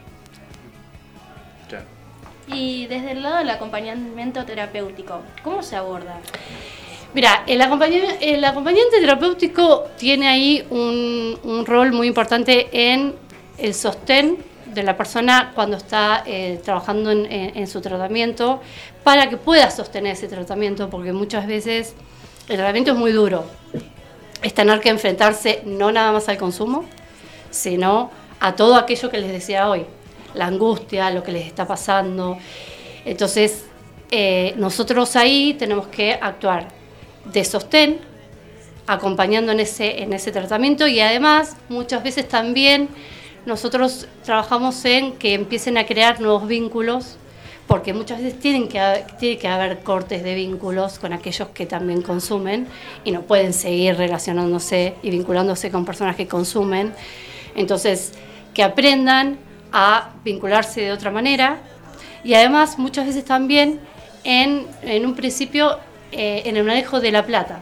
y 2.48 2.88
desde 2.88 3.12
el 3.12 3.24
lado 3.24 3.38
del 3.38 3.50
acompañamiento 3.50 4.46
terapéutico, 4.46 5.22
¿cómo 5.44 5.62
se 5.62 5.75
aborda? 5.75 6.20
Mira, 7.13 7.44
el, 7.48 7.62
acompañamiento, 7.62 8.16
el 8.22 8.44
acompañante 8.44 9.00
terapéutico 9.00 9.86
tiene 9.98 10.27
ahí 10.27 10.66
un, 10.70 11.66
rol 11.66 11.92
muy 11.92 12.08
importante 12.08 12.68
en 12.72 13.16
el 13.58 13.74
sostén 13.74 14.38
de 14.66 14.84
la 14.84 14.96
persona 14.96 15.51
cuando 15.56 15.77
está 15.77 16.24
eh, 16.25 16.60
trabajando 16.63 17.12
en, 17.12 17.25
en, 17.30 17.68
su 17.68 17.82
tratamiento 17.82 18.62
para 19.04 19.30
que 19.30 19.38
pueda 19.38 19.72
sostener 19.72 20.13
ese 20.13 20.27
tratamiento, 20.27 20.89
porque 20.89 21.13
muchas 21.13 21.48
veces 21.48 21.96
el 22.48 22.58
tratamiento 22.58 22.92
es 22.92 22.98
muy 22.98 23.12
duro. 23.12 23.46
Es 24.44 24.54
tener 24.54 24.80
que 24.80 24.89
enfrentarse 24.89 25.62
no 25.66 25.92
nada 25.92 26.12
más 26.12 26.30
al 26.30 26.38
consumo, 26.38 26.86
sino 27.50 28.12
a 28.39 28.56
todo 28.56 28.75
aquello 28.75 29.10
que 29.10 29.18
les 29.18 29.32
decía 29.32 29.68
hoy, 29.70 29.86
la 30.34 30.48
angustia, 30.48 31.10
lo 31.12 31.24
que 31.24 31.32
les 31.32 31.46
está 31.46 31.66
pasando. 31.66 32.38
Entonces, 33.06 33.66
eh, 34.12 34.54
nosotros 34.58 35.16
ahí 35.16 35.56
tenemos 35.58 35.88
que 35.88 36.14
actuar 36.14 36.68
de 37.26 37.44
sostén, 37.44 38.00
acompañando 38.86 39.52
en 39.52 39.60
ese, 39.60 40.02
en 40.02 40.14
ese 40.14 40.32
tratamiento 40.32 40.88
y 40.88 41.02
además 41.02 41.58
muchas 41.68 42.04
veces 42.04 42.28
también 42.28 42.88
nosotros 43.46 44.08
trabajamos 44.24 44.84
en 44.86 45.14
que 45.14 45.34
empiecen 45.34 45.78
a 45.78 45.86
crear 45.86 46.22
nuevos 46.22 46.48
vínculos, 46.48 47.18
porque 47.66 47.94
muchas 47.94 48.22
veces 48.22 48.40
tienen 48.40 48.70
que, 48.70 49.38
que 49.38 49.48
haber 49.48 49.80
cortes 49.80 50.24
de 50.24 50.36
vínculos 50.36 51.00
con 51.00 51.12
aquellos 51.12 51.50
que 51.50 51.66
también 51.66 52.02
consumen 52.02 52.68
y 53.04 53.12
no 53.12 53.24
pueden 53.24 53.54
seguir 53.54 53.98
relacionándose 53.98 54.96
y 55.04 55.10
vinculándose 55.10 55.70
con 55.70 55.86
personas 55.86 56.16
que 56.16 56.28
consumen. 56.28 56.94
Entonces, 57.56 58.14
que 58.54 58.64
aprendan 58.64 59.38
a 59.72 60.12
vincularse 60.24 60.82
de 60.82 60.92
otra 60.92 61.12
manera 61.12 61.58
y 62.24 62.34
además 62.34 62.78
muchas 62.78 63.06
veces 63.06 63.26
también 63.26 63.80
en, 64.24 64.68
en 64.82 65.06
un 65.06 65.16
principio 65.16 65.80
eh, 66.12 66.44
en 66.46 66.56
el 66.56 66.64
manejo 66.64 67.02
de 67.02 67.12
la 67.12 67.26
plata, 67.26 67.60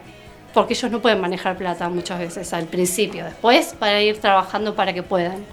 porque 0.54 0.74
ellos 0.74 0.92
no 0.92 1.02
pueden 1.02 1.20
manejar 1.20 1.58
plata 1.58 1.90
muchas 1.90 2.20
veces 2.20 2.54
al 2.54 2.66
principio, 2.66 3.26
después 3.26 3.76
para 3.78 4.02
ir 4.02 4.20
trabajando 4.20 4.76
para 4.76 4.94
que 4.94 5.02
puedan. 5.02 5.44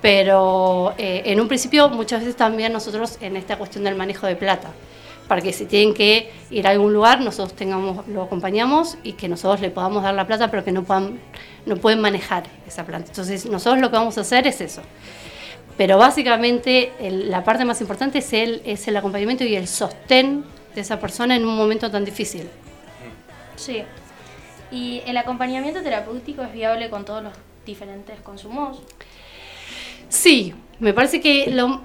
Pero 0.00 0.94
eh, 0.98 1.22
en 1.26 1.40
un 1.40 1.48
principio 1.48 1.88
muchas 1.88 2.20
veces 2.20 2.36
también 2.36 2.72
nosotros 2.72 3.18
en 3.20 3.36
esta 3.36 3.56
cuestión 3.56 3.84
del 3.84 3.96
manejo 3.96 4.26
de 4.26 4.36
plata, 4.36 4.68
para 5.26 5.40
que 5.40 5.52
si 5.52 5.66
tienen 5.66 5.94
que 5.94 6.30
ir 6.50 6.66
a 6.66 6.70
algún 6.70 6.92
lugar, 6.92 7.20
nosotros 7.20 7.56
tengamos, 7.56 8.06
lo 8.06 8.22
acompañamos 8.22 8.96
y 9.02 9.14
que 9.14 9.28
nosotros 9.28 9.60
le 9.60 9.70
podamos 9.70 10.02
dar 10.02 10.14
la 10.14 10.26
plata, 10.26 10.50
pero 10.50 10.62
que 10.62 10.70
no, 10.70 10.84
puedan, 10.84 11.18
no 11.66 11.76
pueden 11.76 12.00
manejar 12.00 12.44
esa 12.66 12.84
plata. 12.84 13.06
Entonces 13.08 13.46
nosotros 13.46 13.80
lo 13.80 13.90
que 13.90 13.96
vamos 13.96 14.18
a 14.18 14.20
hacer 14.20 14.46
es 14.46 14.60
eso. 14.60 14.82
Pero 15.76 15.98
básicamente 15.98 16.92
el, 17.00 17.30
la 17.30 17.42
parte 17.42 17.64
más 17.64 17.80
importante 17.80 18.18
es 18.18 18.32
el, 18.32 18.62
es 18.64 18.86
el 18.86 18.96
acompañamiento 18.96 19.44
y 19.44 19.56
el 19.56 19.66
sostén 19.66 20.44
de 20.74 20.80
esa 20.80 21.00
persona 21.00 21.36
en 21.36 21.44
un 21.44 21.56
momento 21.56 21.90
tan 21.90 22.04
difícil. 22.04 22.48
Sí. 23.56 23.82
¿Y 24.70 25.02
el 25.06 25.16
acompañamiento 25.16 25.82
terapéutico 25.82 26.42
es 26.42 26.52
viable 26.52 26.90
con 26.90 27.04
todos 27.04 27.22
los 27.22 27.32
diferentes 27.64 28.20
consumos? 28.20 28.82
Sí, 30.08 30.54
me 30.78 30.92
parece 30.92 31.20
que 31.20 31.50
lo, 31.50 31.80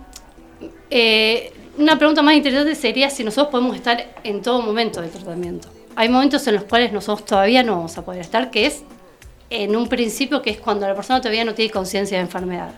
eh, 0.89 1.51
una 1.77 1.97
pregunta 1.97 2.21
más 2.21 2.35
interesante 2.35 2.75
sería 2.75 3.09
si 3.09 3.23
nosotros 3.23 3.51
podemos 3.51 3.75
estar 3.75 4.05
en 4.23 4.41
todo 4.41 4.61
momento 4.61 5.01
de 5.01 5.07
tratamiento. 5.07 5.69
hay 5.95 6.09
momentos 6.09 6.45
en 6.47 6.55
los 6.55 6.63
cuales 6.63 6.91
nosotros 6.91 7.25
todavía 7.25 7.63
no 7.63 7.75
vamos 7.75 7.97
a 7.97 8.05
poder 8.05 8.21
estar, 8.21 8.51
que 8.51 8.65
es 8.65 8.83
en 9.49 9.75
un 9.75 9.87
principio, 9.87 10.41
que 10.41 10.51
es 10.51 10.59
cuando 10.59 10.87
la 10.87 10.95
persona 10.95 11.19
todavía 11.19 11.43
no 11.43 11.53
tiene 11.53 11.71
conciencia 11.71 12.17
de 12.17 12.23
enfermedad. 12.23 12.71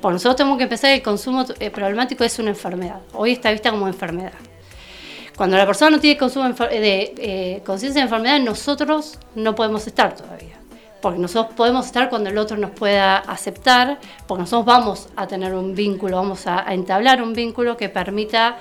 Por 0.00 0.12
nosotros 0.12 0.36
tenemos 0.36 0.58
que 0.58 0.64
empezar 0.64 0.90
el 0.90 1.02
consumo 1.02 1.44
eh, 1.58 1.70
problemático 1.70 2.24
es 2.24 2.38
una 2.38 2.50
enfermedad. 2.50 3.00
Hoy 3.12 3.32
está 3.32 3.50
vista 3.50 3.70
como 3.70 3.88
enfermedad. 3.88 4.32
Cuando 5.36 5.56
la 5.56 5.66
persona 5.66 5.90
no 5.90 6.00
tiene 6.00 6.16
consumo 6.16 6.48
de 6.50 7.14
eh, 7.18 7.62
conciencia 7.66 8.00
de 8.00 8.04
enfermedad, 8.04 8.38
nosotros 8.38 9.18
no 9.34 9.54
podemos 9.54 9.86
estar 9.86 10.14
todavía. 10.14 10.54
Porque 11.02 11.18
nosotros 11.18 11.54
podemos 11.56 11.86
estar 11.86 12.08
cuando 12.08 12.30
el 12.30 12.38
otro 12.38 12.56
nos 12.56 12.70
pueda 12.70 13.18
aceptar, 13.18 13.98
porque 14.26 14.42
nosotros 14.42 14.64
vamos 14.64 15.08
a 15.16 15.26
tener 15.26 15.52
un 15.52 15.74
vínculo, 15.74 16.16
vamos 16.16 16.46
a, 16.46 16.72
entablar 16.72 17.20
un 17.20 17.34
vínculo 17.34 17.76
que 17.76 17.88
permita 17.88 18.56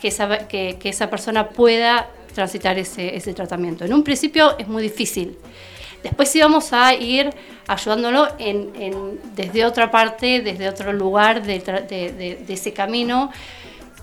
que 0.00 0.08
esa, 0.08 0.48
que, 0.48 0.76
esa 0.82 1.08
persona 1.08 1.48
pueda 1.48 2.08
transitar 2.34 2.78
ese, 2.78 3.16
ese 3.16 3.32
tratamiento. 3.32 3.84
En 3.84 3.94
un 3.94 4.02
principio 4.02 4.58
es 4.58 4.66
muy 4.66 4.82
difícil. 4.82 5.38
Después 6.02 6.28
sí 6.30 6.40
vamos 6.40 6.72
a 6.72 6.94
ir 6.94 7.30
ayudándolo 7.66 8.28
en, 8.38 9.20
desde 9.34 9.64
otra 9.64 9.90
parte, 9.90 10.40
desde 10.40 10.68
otro 10.68 10.92
lugar 10.92 11.42
de, 11.42 11.58
de 11.58 12.52
ese 12.54 12.72
camino, 12.72 13.30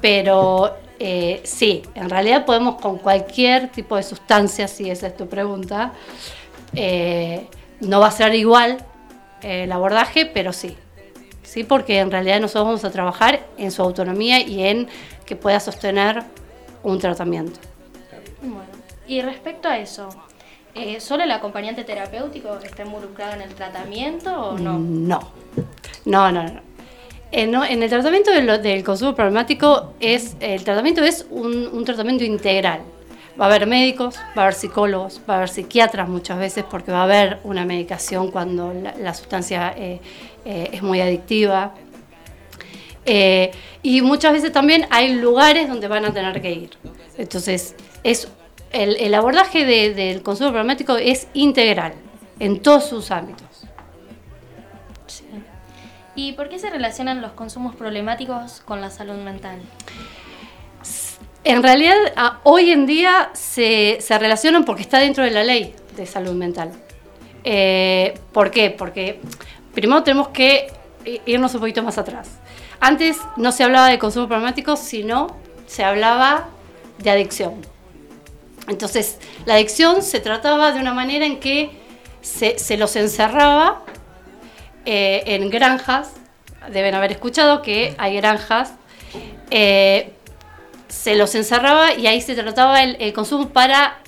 pero 0.01 0.75
eh, 0.99 1.41
sí, 1.43 1.83
en 1.93 2.09
realidad 2.09 2.45
podemos 2.45 2.75
con 2.81 2.97
cualquier 2.97 3.69
tipo 3.69 3.97
de 3.97 4.03
sustancia, 4.03 4.67
si 4.67 4.89
esa 4.89 5.07
es 5.07 5.17
tu 5.17 5.27
pregunta, 5.27 5.93
eh, 6.73 7.47
no 7.81 7.99
va 7.99 8.07
a 8.07 8.11
ser 8.11 8.33
igual 8.35 8.77
eh, 9.41 9.63
el 9.63 9.71
abordaje, 9.71 10.25
pero 10.25 10.53
sí. 10.53 10.75
Sí, 11.43 11.63
porque 11.63 11.99
en 11.99 12.11
realidad 12.11 12.39
nosotros 12.39 12.65
vamos 12.65 12.85
a 12.85 12.91
trabajar 12.91 13.45
en 13.57 13.71
su 13.71 13.81
autonomía 13.81 14.41
y 14.41 14.63
en 14.63 14.87
que 15.25 15.35
pueda 15.35 15.59
sostener 15.59 16.23
un 16.81 16.99
tratamiento. 16.99 17.59
Bueno, 18.41 18.63
y 19.07 19.21
respecto 19.21 19.67
a 19.67 19.77
eso, 19.77 20.09
¿solo 20.99 21.23
el 21.23 21.31
acompañante 21.31 21.83
terapéutico 21.83 22.59
está 22.63 22.83
involucrado 22.83 23.33
en 23.33 23.41
el 23.41 23.53
tratamiento 23.53 24.31
o 24.31 24.57
no? 24.57 24.77
No, 24.79 25.31
no, 26.05 26.31
no, 26.31 26.43
no. 26.43 26.75
En, 27.31 27.83
el 27.83 27.89
tratamiento 27.89 28.31
del, 28.31 28.83
consumo 28.83 29.13
problemático 29.13 29.93
es 29.99 30.37
el 30.39 30.63
tratamiento 30.63 31.03
es 31.03 31.25
un, 31.29 31.83
tratamiento 31.83 32.23
integral. 32.23 32.81
Va 33.39 33.45
a 33.45 33.47
haber 33.49 33.67
médicos, 33.67 34.15
va 34.37 34.43
a 34.43 34.45
haber 34.45 34.53
psicólogos, 34.53 35.19
va 35.29 35.33
a 35.33 35.37
haber 35.37 35.49
psiquiatras 35.49 36.07
muchas 36.07 36.39
veces 36.39 36.63
porque 36.63 36.93
va 36.93 37.01
a 37.01 37.03
haber 37.03 37.39
una 37.43 37.65
medicación 37.65 38.31
cuando 38.31 38.73
la, 38.73 39.13
sustancia 39.13 39.73
eh, 39.75 39.99
eh, 40.45 40.69
es 40.71 40.81
muy 40.81 41.01
adictiva. 41.01 41.73
Eh, 43.05 43.51
y 43.83 44.01
muchas 44.01 44.31
veces 44.31 44.53
también 44.53 44.87
hay 44.89 45.15
lugares 45.15 45.67
donde 45.67 45.89
van 45.89 46.05
a 46.05 46.13
tener 46.13 46.41
que 46.41 46.51
ir. 46.51 46.69
Entonces, 47.17 47.75
es, 48.03 48.29
el, 48.75 49.13
abordaje 49.13 49.65
del 49.93 50.21
consumo 50.21 50.49
problemático 50.51 50.97
es 50.97 51.27
integral 51.33 51.93
en 52.39 52.61
todos 52.61 52.87
sus 52.87 53.11
ámbitos. 53.11 53.47
¿Y 56.15 56.33
por 56.33 56.49
qué 56.49 56.59
se 56.59 56.69
relacionan 56.69 57.21
los 57.21 57.33
consumos 57.33 57.75
problemáticos 57.75 58.61
con 58.61 58.81
la 58.81 58.89
salud 58.89 59.15
mental? 59.15 59.59
En 61.43 61.61
realidad, 61.61 61.95
hoy 62.43 62.71
en 62.71 62.85
día 62.85 63.29
se, 63.33 63.99
relacionan 64.09 64.65
porque 64.65 64.81
está 64.81 64.99
dentro 64.99 65.23
de 65.23 65.31
la 65.31 65.43
ley 65.43 65.75
de 65.95 66.05
salud 66.05 66.33
mental. 66.33 66.71
Eh, 67.43 68.17
¿Por 68.33 68.49
qué? 68.49 68.71
Porque 68.71 69.19
primero 69.73 70.03
tenemos 70.03 70.29
que 70.29 70.67
irnos 71.25 71.53
un 71.53 71.59
poquito 71.59 71.83
más 71.83 71.97
atrás. 71.97 72.39
Antes 72.79 73.17
no 73.37 73.51
se 73.51 73.63
hablaba 73.63 73.87
de 73.89 73.99
consumo 73.99 74.27
problemático, 74.27 74.75
sino 74.75 75.27
se 75.67 75.83
hablaba 75.83 76.47
de 76.97 77.09
adicción. 77.09 77.74
Entonces, 78.67 79.19
la 79.45 79.55
adicción 79.55 80.01
se 80.01 80.19
trataba 80.19 80.71
de 80.71 80.79
una 80.79 80.93
manera 80.93 81.25
en 81.25 81.39
que 81.39 81.71
se, 82.21 82.77
los 82.77 82.95
encerraba 82.95 83.83
eh, 84.85 85.23
en 85.27 85.49
granjas, 85.49 86.13
deben 86.71 86.95
haber 86.95 87.11
escuchado 87.11 87.61
que 87.61 87.95
hay 87.97 88.15
granjas, 88.17 88.73
eh, 89.51 90.11
se 90.87 91.15
los 91.15 91.35
encerraba 91.35 91.93
y 91.93 92.07
ahí 92.07 92.21
se 92.21 92.35
trataba 92.35 92.81
el, 92.83 93.13
consumo 93.13 93.49
para 93.49 93.99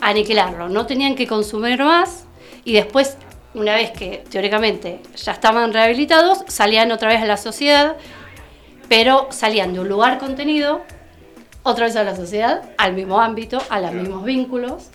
aniquilarlo. 0.00 0.68
No 0.68 0.86
tenían 0.86 1.14
que 1.14 1.26
consumir 1.26 1.82
más 1.82 2.24
y 2.64 2.72
después, 2.72 3.16
una 3.54 3.74
vez 3.74 3.90
que 3.90 4.24
teóricamente 4.30 5.00
ya 5.16 5.32
estaban 5.32 5.72
rehabilitados, 5.72 6.44
salían 6.48 6.92
otra 6.92 7.08
vez 7.08 7.22
a 7.22 7.26
la 7.26 7.36
sociedad, 7.36 7.96
pero 8.88 9.28
salían 9.30 9.72
de 9.72 9.80
un 9.80 9.88
lugar 9.88 10.18
contenido, 10.18 10.82
otra 11.62 11.86
vez 11.86 11.96
a 11.96 12.04
la 12.04 12.16
sociedad, 12.16 12.62
al 12.78 12.94
mismo 12.94 13.20
ámbito, 13.20 13.62
a 13.70 13.80
los 13.80 13.92
mismos 13.92 14.24
vínculos. 14.24 14.90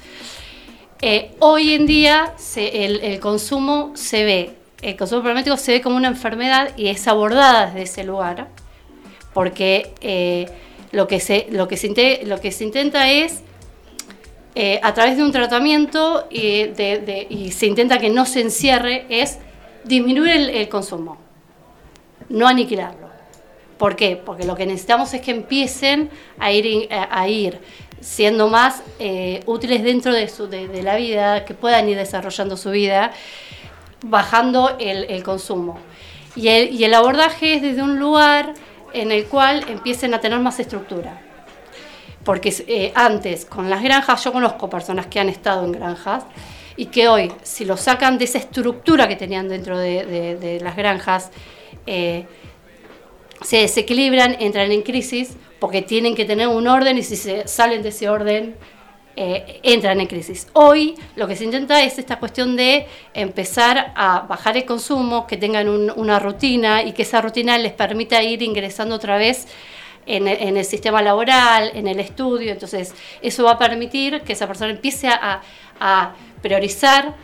Eh, 1.02 1.36
hoy 1.40 1.74
en 1.74 1.86
día 1.86 2.34
el, 2.56 3.20
consumo 3.20 3.92
se 3.96 4.24
ve 4.24 4.58
el 4.82 4.96
consumo 4.96 5.22
problemático 5.22 5.58
se 5.58 5.74
ve 5.74 5.82
como 5.82 5.96
una 5.96 6.08
enfermedad 6.08 6.72
y 6.78 6.88
es 6.88 7.08
abordada 7.08 7.68
desde 7.68 7.82
ese 7.84 8.04
lugar, 8.04 8.48
porque 9.34 9.94
eh, 10.02 10.48
lo, 10.92 11.08
que 11.08 11.20
se, 11.20 11.48
lo, 11.52 11.68
que 11.68 11.78
se, 11.78 12.22
lo 12.26 12.40
que 12.40 12.52
se 12.52 12.64
intenta 12.64 13.10
es, 13.10 13.42
eh, 14.56 14.80
a 14.84 14.94
través 14.94 15.18
de 15.18 15.24
un 15.24 15.32
tratamiento 15.32 16.28
y, 16.30 16.66
y, 17.30 17.52
se 17.52 17.68
intenta 17.68 17.98
que 18.00 18.10
no 18.10 18.26
se 18.26 18.42
encierre, 18.42 19.06
es 19.10 19.40
disminuir 19.84 20.52
el, 20.52 20.70
consumo, 20.70 21.18
no 22.30 22.48
aniquilarlo. 22.48 23.07
¿Por 23.78 23.96
qué? 23.96 24.16
Porque 24.16 24.46
lo 24.46 24.56
que 24.56 24.66
necesitamos 24.66 25.13
es 25.13 25.22
que 25.22 25.32
empiecen 25.32 26.10
a 26.40 26.52
ir, 26.52 26.90
a 26.92 27.28
ir 27.28 27.60
siendo 28.02 28.48
más 28.48 28.82
eh, 29.00 29.42
útiles 29.46 29.84
dentro 29.84 30.13
de, 30.13 30.28
su, 30.28 30.48
de 30.48 30.82
la 30.84 30.96
vida, 30.96 31.46
que 31.46 31.54
puedan 31.54 31.88
ir 31.90 31.98
desarrollando 31.98 32.58
su 32.58 32.72
vida 32.72 33.12
bajando 34.04 34.76
el, 34.80 35.24
consumo. 35.24 35.80
Y 36.36 36.48
el, 36.50 36.94
abordaje 36.94 37.56
es 37.56 37.62
desde 37.62 37.82
un 37.82 38.00
lugar 38.00 38.54
en 38.94 39.12
el 39.12 39.26
cual 39.26 39.66
empiecen 39.68 40.13
a 40.13 40.20
tener 40.20 40.40
más 40.40 40.60
estructura. 40.60 41.22
Porque 42.24 42.54
eh, 42.68 42.92
antes, 42.96 43.46
con 43.46 43.70
las 43.70 43.82
granjas, 43.82 44.24
yo 44.24 44.34
conozco 44.34 44.70
personas 44.70 45.08
que 45.08 45.20
han 45.20 45.30
estado 45.30 45.66
en 45.66 45.72
granjas 45.72 46.26
y 46.76 46.88
que 46.88 47.08
hoy, 47.08 47.32
si 47.42 47.66
lo 47.66 47.78
sacan 47.78 48.18
de 48.18 48.26
esa 48.26 48.38
estructura 48.38 49.08
que 49.08 49.16
tenían 49.16 49.48
dentro 49.48 49.78
de, 49.78 50.60
las 50.62 50.76
granjas, 50.76 51.32
eh, 51.86 52.26
se 53.41 53.58
desequilibran, 53.58 54.38
entran 54.39 54.71
en 54.71 54.82
crisis, 54.82 55.38
porque 55.60 55.82
tienen 55.82 56.15
que 56.15 56.26
tener 56.26 56.47
un 56.47 56.67
orden 56.67 56.97
y 56.97 57.04
si 57.04 57.15
se 57.15 57.47
salen 57.47 57.82
de 57.82 57.89
ese 57.89 58.10
orden, 58.10 58.56
eh, 59.19 59.60
entran 59.63 60.00
en 60.00 60.06
crisis. 60.06 60.47
Hoy 60.54 60.93
lo 61.15 61.28
que 61.28 61.36
se 61.36 61.43
intenta 61.43 61.82
es 61.82 61.97
esta 61.97 62.19
cuestión 62.19 62.56
de 62.56 62.86
empezar 63.15 63.91
a 63.95 64.19
bajar 64.21 64.58
el 64.58 64.65
consumo, 64.65 65.26
que 65.26 65.38
tengan 65.38 65.67
una 65.67 66.19
rutina 66.19 66.84
y 66.84 66.91
que 66.91 67.02
esa 67.02 67.19
rutina 67.19 67.58
les 67.58 67.73
permita 67.73 68.21
ir 68.21 68.43
ingresando 68.43 68.93
otra 68.93 69.17
vez 69.17 69.47
en, 70.06 70.28
el 70.28 70.65
sistema 70.65 71.02
laboral, 71.02 71.71
en 71.73 71.88
el 71.88 72.00
estudio. 72.00 72.52
Entonces, 72.52 72.93
eso 73.21 73.43
va 73.43 73.54
a 73.54 73.58
permitir 73.58 74.21
que 74.21 74.34
esa 74.34 74.45
persona 74.47 74.71
empiece 74.71 75.08
a, 75.08 75.41
priorizar 76.41 77.15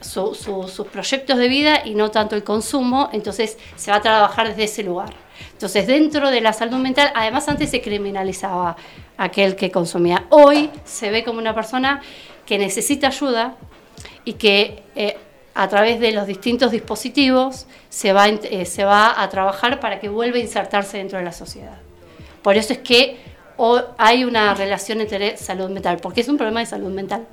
sus 0.00 0.86
proyectos 0.92 1.38
de 1.38 1.48
vida 1.48 1.82
y 1.84 1.94
no 1.94 2.10
tanto 2.10 2.36
el 2.36 2.44
consumo, 2.44 3.10
entonces 3.12 3.58
se 3.74 3.90
va 3.90 3.98
a 3.98 4.00
trabajar 4.00 4.48
desde 4.48 4.64
ese 4.64 4.82
lugar. 4.84 5.21
Entonces, 5.52 5.86
dentro 5.86 6.30
de 6.30 6.40
la 6.40 6.52
salud 6.52 6.78
mental, 6.78 7.12
además 7.14 7.48
antes 7.48 7.70
se 7.70 7.80
criminalizaba 7.80 8.76
aquel 9.16 9.56
que 9.56 9.70
consumía. 9.70 10.26
Hoy 10.30 10.70
se 10.84 11.10
ve 11.10 11.24
como 11.24 11.38
una 11.38 11.54
persona 11.54 12.00
que 12.46 12.58
necesita 12.58 13.08
ayuda 13.08 13.56
y 14.24 14.34
que 14.34 14.82
eh, 14.94 15.16
a 15.54 15.68
través 15.68 16.00
de 16.00 16.12
los 16.12 16.26
distintos 16.26 16.70
dispositivos 16.70 17.66
se 17.88 18.12
va, 18.12 18.28
eh, 18.28 18.64
se 18.64 18.84
va 18.84 19.20
a 19.22 19.28
trabajar 19.28 19.80
para 19.80 20.00
que 20.00 20.08
vuelva 20.08 20.38
a 20.38 20.40
insertarse 20.40 20.98
dentro 20.98 21.18
de 21.18 21.24
la 21.24 21.32
sociedad. 21.32 21.78
Por 22.42 22.56
eso 22.56 22.72
es 22.72 22.80
que 22.80 23.18
hay 23.98 24.24
una 24.24 24.54
relación 24.54 25.00
entre 25.00 25.36
salud 25.36 25.70
mental, 25.70 25.98
porque 26.02 26.22
es 26.22 26.28
un 26.28 26.36
problema 26.36 26.60
de 26.60 26.66
salud 26.66 26.90
mental. 26.90 27.26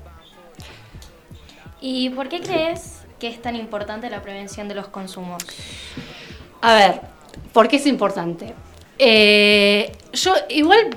¿Y 1.80 2.10
por 2.10 2.28
qué 2.28 2.40
crees 2.40 3.00
que 3.18 3.28
es 3.28 3.40
tan 3.40 3.56
importante 3.56 4.08
la 4.10 4.22
prevención 4.22 4.68
de 4.68 4.74
los 4.74 4.88
consumos? 4.88 5.42
A 6.60 6.74
ver, 6.74 7.00
¿por 7.52 7.68
qué 7.68 7.76
es 7.76 7.86
importante? 7.86 8.54
Eh, 8.98 9.92
yo 10.12 10.34
igual 10.48 10.90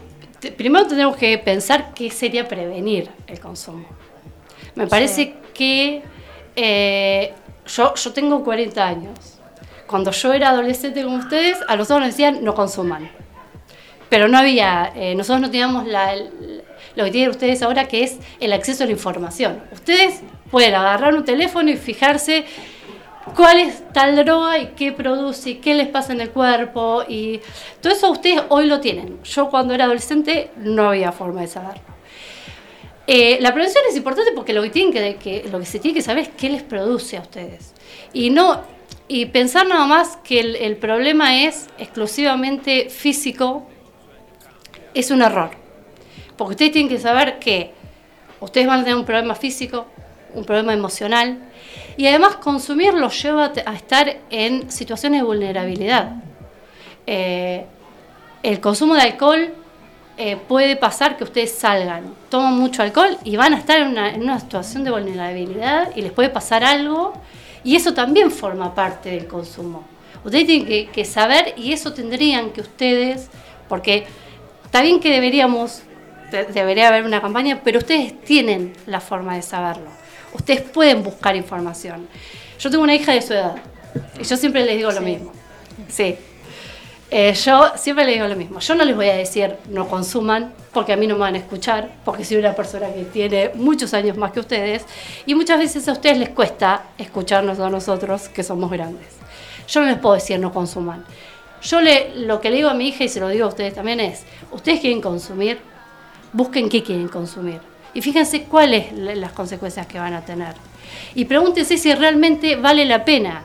primero 0.51 0.87
tenemos 0.87 1.15
que 1.15 1.37
pensar 1.37 1.93
qué 1.93 2.09
sería 2.09 2.47
prevenir 2.47 3.09
el 3.27 3.39
consumo. 3.39 3.85
Me 4.75 4.87
parece 4.87 5.35
que 5.53 6.03
eh, 6.55 7.33
yo, 7.65 7.93
yo 7.95 8.13
tengo 8.13 8.43
40 8.43 8.85
años. 8.85 9.39
Cuando 9.87 10.11
yo 10.11 10.33
era 10.33 10.49
adolescente 10.49 11.03
como 11.03 11.17
ustedes, 11.17 11.57
a 11.67 11.75
nosotros 11.75 12.01
nos 12.01 12.09
decían 12.09 12.43
no 12.43 12.55
consuman. 12.55 13.09
Pero 14.09 14.27
no 14.27 14.37
había, 14.37 14.91
eh, 14.95 15.15
nosotros 15.15 15.41
no 15.41 15.49
teníamos 15.49 15.87
la, 15.87 16.15
lo 16.95 17.03
que 17.05 17.11
tienen 17.11 17.29
ustedes 17.29 17.61
ahora, 17.61 17.87
que 17.87 18.03
es 18.03 18.17
el 18.39 18.53
acceso 18.53 18.83
a 18.83 18.87
la 18.87 18.91
información. 18.91 19.61
Ustedes 19.71 20.21
pueden 20.51 20.75
agarrar 20.75 21.15
un 21.15 21.25
teléfono 21.25 21.69
y 21.71 21.77
fijarse 21.77 22.45
cuál 23.35 23.59
es 23.59 23.83
tal 23.93 24.15
droga 24.15 24.57
y 24.59 24.67
qué 24.75 24.91
produce 24.91 25.51
y 25.51 25.55
qué 25.55 25.73
les 25.75 25.87
pasa 25.87 26.13
en 26.13 26.21
el 26.21 26.29
cuerpo 26.31 27.03
y 27.07 27.39
todo 27.81 27.93
eso 27.93 28.11
ustedes 28.11 28.41
hoy 28.49 28.67
lo 28.67 28.79
tienen. 28.79 29.21
Yo 29.23 29.49
cuando 29.49 29.73
era 29.73 29.85
adolescente 29.85 30.51
no 30.57 30.89
había 30.89 31.11
forma 31.11 31.41
de 31.41 31.47
saberlo. 31.47 31.83
Eh, 33.05 33.37
la 33.41 33.53
prevención 33.53 33.83
es 33.89 33.97
importante 33.97 34.31
porque 34.33 34.53
lo 34.53 34.61
que, 34.63 34.69
tienen 34.69 34.93
que, 34.93 35.15
que- 35.15 35.49
lo 35.49 35.59
que 35.59 35.65
se 35.65 35.79
tiene 35.79 35.95
que 35.95 36.01
saber 36.01 36.23
es 36.23 36.29
qué 36.29 36.49
les 36.49 36.63
produce 36.63 37.17
a 37.17 37.21
ustedes. 37.21 37.73
Y 38.13 38.29
no 38.29 38.61
y 39.09 39.25
pensar 39.25 39.67
nada 39.67 39.85
más 39.85 40.17
que 40.23 40.39
el, 40.39 40.55
el 40.55 40.77
problema 40.77 41.43
es 41.43 41.67
exclusivamente 41.77 42.89
físico 42.89 43.67
es 44.93 45.11
un 45.11 45.21
error. 45.21 45.51
Porque 46.37 46.51
ustedes 46.51 46.71
tienen 46.71 46.89
que 46.89 46.99
saber 46.99 47.39
que 47.39 47.71
ustedes 48.39 48.67
van 48.67 48.79
a 48.79 48.83
tener 48.83 48.97
un 48.97 49.05
problema 49.05 49.35
físico, 49.35 49.85
un 50.33 50.45
problema 50.45 50.73
emocional, 50.73 51.39
y 51.97 52.07
además 52.07 52.35
consumir 52.35 52.93
los 52.93 53.21
lleva 53.21 53.51
a 53.65 53.73
estar 53.73 54.17
en 54.29 54.71
situaciones 54.71 55.21
de 55.21 55.25
vulnerabilidad. 55.25 56.15
Eh, 57.05 57.65
el 58.41 58.59
consumo 58.59 58.95
de 58.95 59.01
alcohol 59.01 59.53
eh, 60.17 60.37
puede 60.47 60.75
pasar 60.75 61.17
que 61.17 61.23
ustedes 61.23 61.51
salgan, 61.51 62.13
toman 62.29 62.53
mucho 62.55 62.83
alcohol 62.83 63.17
y 63.23 63.35
van 63.35 63.53
a 63.53 63.57
estar 63.57 63.79
en 63.79 63.87
una, 64.21 64.39
situación 64.39 64.83
de 64.83 64.91
vulnerabilidad 64.91 65.89
y 65.95 66.01
les 66.01 66.11
puede 66.11 66.29
pasar 66.29 66.63
algo 66.63 67.13
y 67.63 67.75
eso 67.75 67.93
también 67.93 68.29
forma 68.31 68.75
parte 68.75 69.09
del 69.09 69.27
consumo. 69.27 69.83
Ustedes 70.23 70.45
tienen 70.45 70.67
que, 70.67 70.87
que 70.87 71.05
saber 71.05 71.53
y 71.57 71.73
eso 71.73 71.93
tendrían 71.93 72.51
que 72.51 72.61
ustedes, 72.61 73.29
porque 73.67 74.05
está 74.65 74.81
bien 74.81 74.99
que 74.99 75.09
deberíamos, 75.09 75.81
de- 76.31 76.45
debería 76.45 76.89
haber 76.89 77.05
una 77.05 77.21
campaña, 77.21 77.61
pero 77.63 77.79
ustedes 77.79 78.19
tienen 78.21 78.73
la 78.85 78.99
forma 79.01 79.35
de 79.35 79.41
saberlo. 79.41 80.02
Ustedes 80.33 80.61
pueden 80.61 81.03
buscar 81.03 81.35
información. 81.35 82.07
Yo 82.59 82.69
tengo 82.69 82.83
una 82.83 82.95
hija 82.95 83.13
de 83.13 83.21
su 83.21 83.33
edad 83.33 83.55
y 84.19 84.23
yo 84.23 84.37
siempre 84.37 84.65
les 84.65 84.77
digo 84.77 84.91
lo 84.91 85.01
mismo. 85.01 85.31
Sí. 85.89 86.15
Eh, 87.15 87.33
yo 87.33 87.73
siempre 87.75 88.05
les 88.05 88.15
digo 88.15 88.27
lo 88.27 88.35
mismo. 88.35 88.59
Yo 88.59 88.73
no 88.73 88.83
les 88.83 88.95
voy 88.95 89.07
a 89.07 89.15
decir 89.15 89.55
no 89.69 89.87
consuman, 89.87 90.51
porque 90.71 90.93
a 90.93 90.97
mí 90.97 91.05
no 91.05 91.13
me 91.13 91.21
van 91.21 91.35
a 91.35 91.37
escuchar, 91.37 91.91
porque 92.03 92.25
soy 92.25 92.37
una 92.37 92.55
persona 92.55 92.91
que 92.91 93.03
tiene 93.03 93.51
muchos 93.53 93.93
años 93.93 94.17
más 94.17 94.31
que 94.31 94.39
ustedes, 94.39 94.83
y 95.27 95.35
muchas 95.35 95.59
veces 95.59 95.87
a 95.87 95.91
ustedes 95.91 96.17
les 96.17 96.29
cuesta 96.29 96.85
escucharnos 96.97 97.59
a 97.59 97.69
nosotros, 97.69 98.29
que 98.29 98.41
somos 98.41 98.71
grandes. 98.71 99.09
Yo 99.67 99.81
no 99.81 99.87
les 99.87 99.99
puedo 99.99 100.15
decir 100.15 100.39
no 100.39 100.51
consuman. 100.51 101.05
Yo 101.61 101.81
le, 101.81 102.15
lo 102.15 102.41
que 102.41 102.49
le 102.49 102.57
digo 102.57 102.69
a 102.69 102.73
mi 102.73 102.87
hija, 102.87 103.03
y 103.03 103.09
se 103.09 103.19
lo 103.19 103.27
digo 103.27 103.45
a 103.45 103.49
ustedes 103.49 103.75
también, 103.75 103.99
es, 103.99 104.23
ustedes 104.51 104.79
quieren 104.79 104.99
consumir, 104.99 105.59
busquen 106.31 106.67
qué 106.67 106.81
quieren 106.81 107.09
consumir. 107.09 107.61
Y 107.93 108.01
fíjense 108.01 108.43
cuáles 108.43 108.91
la- 108.93 109.15
las 109.15 109.31
consecuencias 109.31 109.85
que 109.87 109.99
van 109.99 110.13
a 110.13 110.25
tener. 110.25 110.53
Y 111.15 111.25
pregúntense 111.25 111.77
si 111.77 111.93
realmente 111.93 112.55
vale 112.55 112.85
la 112.85 113.05
pena 113.05 113.43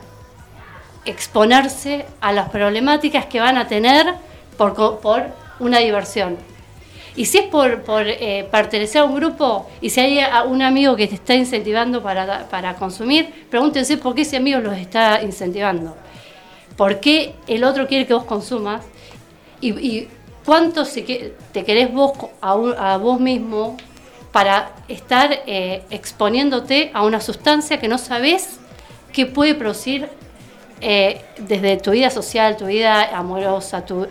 exponerse 1.05 2.05
a 2.21 2.31
las 2.31 2.49
problemáticas 2.49 3.25
que 3.25 3.39
van 3.39 3.57
a 3.57 3.67
tener 3.67 4.13
por, 4.57 4.99
por 4.99 5.23
una 5.59 5.79
diversión. 5.79 6.37
Y 7.15 7.25
si 7.25 7.39
es 7.39 7.45
por, 7.45 7.81
por, 7.81 8.07
eh, 8.07 8.47
pertenecer 8.49 9.01
a 9.01 9.03
un 9.05 9.15
grupo 9.15 9.67
y 9.81 9.89
si 9.89 9.99
hay 9.99 10.19
un 10.47 10.61
amigo 10.61 10.95
que 10.95 11.07
te 11.07 11.15
está 11.15 11.33
incentivando 11.33 12.01
para, 12.01 12.47
para 12.47 12.75
consumir, 12.75 13.47
pregúntense 13.49 13.97
por 13.97 14.15
qué 14.15 14.21
ese 14.21 14.37
amigo 14.37 14.59
los 14.59 14.77
está 14.77 15.21
incentivando. 15.21 15.95
¿Por 16.77 16.99
qué 16.99 17.35
el 17.47 17.63
otro 17.63 17.87
quiere 17.87 18.05
que 18.05 18.13
vos 18.13 18.23
consumas? 18.23 18.85
¿Y, 19.59 20.07
cuánto 20.45 20.83
te 20.85 21.63
querés 21.65 21.91
vos 21.91 22.13
a 22.41 22.97
vos 22.97 23.19
mismo 23.19 23.75
para 24.31 24.71
estar 24.87 25.29
eh, 25.47 25.83
exponiéndote 25.89 26.91
a 26.93 27.03
una 27.03 27.19
sustancia 27.21 27.79
que 27.79 27.87
no 27.87 27.97
sabés 27.97 28.59
qué 29.11 29.25
puede 29.25 29.55
producir 29.55 30.07
eh, 30.81 31.21
desde 31.39 31.77
tu 31.77 31.91
vida 31.91 32.09
social, 32.09 32.55
tu 32.57 32.65
vida 32.67 33.15
amorosa, 33.17 33.85
tu, 33.85 34.03
eh, 34.03 34.09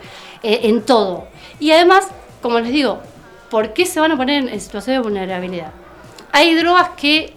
en 0.65 0.83
todo. 0.83 1.27
Y 1.61 1.71
además, 1.71 2.09
como 2.43 2.59
les 2.61 2.73
digo, 2.73 2.99
¿por 3.51 3.73
qué 3.73 3.87
se 3.87 4.01
van 4.01 4.13
a 4.13 4.17
poner 4.17 4.43
en, 4.45 4.49
en 4.49 4.61
situación 4.61 4.97
de 4.97 5.03
vulnerabilidad? 5.03 5.71
Hay 6.33 6.55
drogas 6.57 6.91
que, 6.91 7.33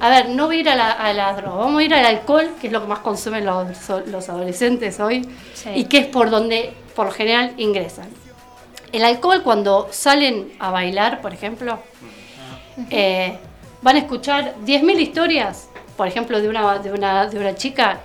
a 0.00 0.08
ver, 0.10 0.28
no 0.30 0.46
voy 0.46 0.56
a 0.56 0.60
ir 0.60 0.68
a 0.68 0.74
la, 0.76 0.90
a 0.90 1.12
la 1.12 1.32
droga, 1.34 1.56
vamos 1.56 1.80
a 1.80 1.84
ir 1.84 1.94
al 1.94 2.04
alcohol, 2.04 2.50
que 2.60 2.66
es 2.66 2.72
lo 2.72 2.82
que 2.82 2.88
más 2.88 2.98
consumen 2.98 3.46
los, 3.46 3.66
los 4.06 4.28
adolescentes 4.28 5.00
hoy, 5.00 5.26
Sí. 5.54 5.70
y 5.74 5.84
que 5.84 5.98
es 5.98 6.06
por 6.08 6.28
donde 6.30 6.72
por 6.94 7.06
lo 7.06 7.12
general 7.12 7.54
ingresan. 7.56 8.08
El 8.92 9.04
alcohol 9.04 9.42
cuando 9.42 9.88
salen 9.90 10.52
a 10.58 10.70
bailar, 10.70 11.22
por 11.22 11.32
ejemplo, 11.32 11.78
eh, 12.90 13.38
van 13.80 13.96
a 13.96 13.98
escuchar 14.00 14.54
10.000 14.64 15.00
historias, 15.00 15.68
por 15.96 16.06
ejemplo, 16.06 16.40
de 16.40 16.48
una, 16.48 16.78
de, 16.78 16.92
una, 16.92 17.26
de 17.26 17.38
una 17.38 17.54
chica 17.54 18.00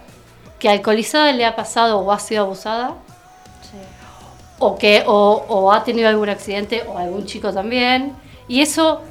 que 0.60 0.69
alcoholizada 0.69 1.32
le 1.34 1.45
ha 1.45 1.56
pasado 1.56 2.00
o 2.00 2.12
ha 2.12 2.19
sido 2.19 2.43
abusada, 2.43 2.95
o, 4.60 4.78
que, 4.78 5.04
o, 5.06 5.45
o 5.47 5.71
ha 5.71 5.84
tenido 5.84 6.10
algún 6.10 6.30
accidente, 6.30 6.84
o 6.88 6.97
algún 6.97 7.26
chico 7.26 7.54
también. 7.54 8.15
Y 8.47 8.62
eso 8.62 9.02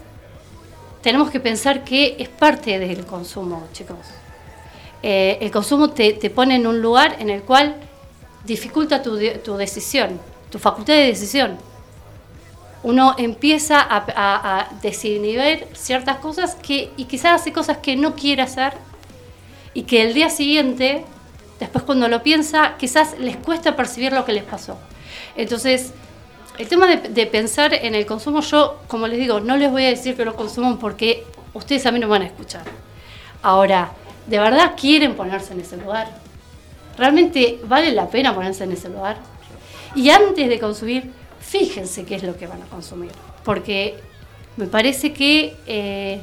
tenemos 1.03 1.31
que 1.31 1.41
pensar 1.41 1.85
que 1.85 2.17
es 2.19 2.29
parte 2.29 2.79
del 2.79 3.05
consumo, 3.07 3.69
chicos. 3.73 3.99
Eh, 5.03 5.39
el 5.41 5.51
consumo 5.51 5.91
te, 5.91 6.15
te 6.15 6.31
pone 6.31 6.57
en 6.57 6.67
un 6.67 6.81
lugar 6.81 7.17
en 7.21 7.31
el 7.31 7.43
cual 7.43 7.77
dificulta 8.45 9.03
tu, 9.03 9.19
tu 9.45 9.57
decisión, 9.57 10.19
tu 10.51 10.59
facultad 10.59 10.95
de 10.95 11.07
decisión 11.07 11.59
uno 12.83 13.17
empieza 13.19 13.81
a, 13.81 13.97
a, 14.15 14.61
a 14.61 14.69
desinhibir 14.81 15.67
ciertas 15.73 16.19
cosas 16.19 16.55
que, 16.55 16.93
y 16.97 17.07
quizás 17.07 17.41
hace 17.41 17.53
cosas 17.53 17.79
que 17.79 17.97
no 17.97 18.15
quiere 18.15 18.43
hacer 18.43 18.75
y 19.75 19.83
que 19.83 20.03
el 20.03 20.15
día 20.15 20.31
siguiente, 20.31 21.05
después 21.59 21.85
cuando 21.85 22.07
lo 22.07 22.23
piensa, 22.23 22.77
quizás 22.79 23.19
les 23.19 23.37
cuesta 23.37 23.75
percibir 23.75 24.13
lo 24.13 24.25
que 24.25 24.33
les 24.33 24.45
pasó. 24.45 24.79
Entonces, 25.37 25.93
el 26.59 26.69
tema 26.69 26.87
de, 26.87 27.27
pensar 27.27 27.75
en 27.75 27.95
el 27.95 28.07
consumo, 28.07 28.41
yo, 28.41 28.79
como 28.87 29.07
les 29.07 29.19
digo, 29.19 29.41
no 29.41 29.57
les 29.57 29.71
voy 29.71 29.85
a 29.85 29.89
decir 29.89 30.17
que 30.17 30.25
lo 30.25 30.37
consuman 30.37 30.79
porque 30.79 31.27
ustedes 31.55 31.85
a 31.87 31.93
mí 31.93 31.99
no 31.99 32.09
van 32.09 32.23
a 32.23 32.27
escuchar. 32.27 32.63
Ahora, 33.43 33.91
¿de 34.27 34.39
verdad 34.39 34.75
quieren 34.81 35.15
ponerse 35.15 35.53
en 35.53 35.61
ese 35.61 35.77
lugar? 35.77 36.09
¿Realmente 36.97 37.59
vale 37.65 37.93
la 37.93 38.09
pena 38.09 38.35
ponerse 38.35 38.65
en 38.65 38.73
ese 38.73 38.89
lugar? 38.89 39.19
Y 39.97 40.11
antes 40.11 40.49
de 40.49 40.59
consumir, 40.61 41.11
fíjense 41.41 42.05
qué 42.05 42.15
es 42.15 42.23
lo 42.23 42.37
que 42.37 42.47
van 42.47 42.63
a 42.63 42.67
consumir. 42.67 43.11
Porque 43.45 43.97
me 44.57 44.67
parece 44.67 45.13
que 45.13 45.57
eh, 45.67 46.21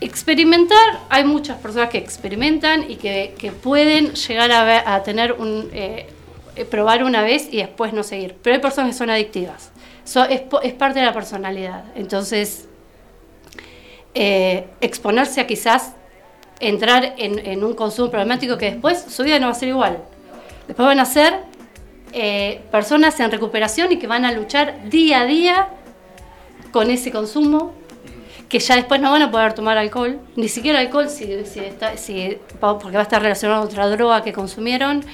experimentar, 0.00 1.00
hay 1.08 1.24
muchas 1.24 1.58
personas 1.58 1.90
que 1.90 1.98
experimentan 1.98 2.90
y 2.90 2.96
que, 2.96 3.34
que 3.38 3.52
pueden 3.52 4.14
llegar 4.14 4.50
a, 4.52 4.64
ver- 4.64 4.82
a 4.86 5.02
tener 5.02 5.32
un... 5.32 5.68
eh, 5.72 6.06
probar 6.70 7.04
una 7.04 7.22
vez 7.22 7.48
y 7.52 7.58
después 7.58 7.92
no 7.92 8.02
seguir. 8.02 8.36
Pero 8.42 8.56
hay 8.56 8.62
personas 8.62 8.90
que 8.92 8.98
son 8.98 9.10
adictivas. 9.10 9.70
So- 10.04 10.24
es, 10.24 10.42
es 10.62 10.72
parte 10.74 10.98
de 10.98 11.06
la 11.06 11.12
personalidad. 11.12 11.84
Entonces, 11.94 12.68
eh, 14.14 14.66
exponerse 14.80 15.40
a 15.40 15.46
quizás 15.46 15.92
entrar 16.58 17.14
en, 17.16 17.38
en 17.38 17.62
un 17.62 17.74
consumo 17.74 18.10
problemático 18.10 18.58
que 18.58 18.72
después 18.72 19.04
su 19.08 19.22
vida 19.22 19.38
no 19.38 19.46
va 19.46 19.52
a 19.52 19.54
ser 19.54 19.68
igual. 19.68 19.98
Después 20.66 20.86
van 20.86 20.98
a 20.98 21.04
ser 21.04 21.34
eh, 22.12 22.60
personas 22.70 23.18
en 23.20 23.30
recuperación 23.30 23.92
y 23.92 23.98
que 23.98 24.06
van 24.06 24.24
a 24.24 24.32
luchar 24.32 24.88
día 24.88 25.20
a 25.22 25.24
día 25.26 25.68
con 26.72 26.90
ese 26.90 27.10
consumo, 27.10 27.74
que 28.48 28.58
ya 28.60 28.76
después 28.76 29.00
no 29.00 29.10
van 29.10 29.20
a 29.22 29.30
poder 29.30 29.52
tomar 29.52 29.76
alcohol, 29.76 30.18
ni 30.36 30.48
siquiera 30.48 30.78
alcohol, 30.80 31.10
si, 31.10 31.44
si 31.44 31.60
está- 31.60 31.96
si- 31.98 32.38
porque 32.60 32.92
va 32.92 33.00
a 33.00 33.02
estar 33.02 33.20
relacionado 33.20 33.60
a 33.62 33.64
otra 33.64 33.86
droga 33.88 34.22
que 34.22 34.32
consumieron, 34.32 35.04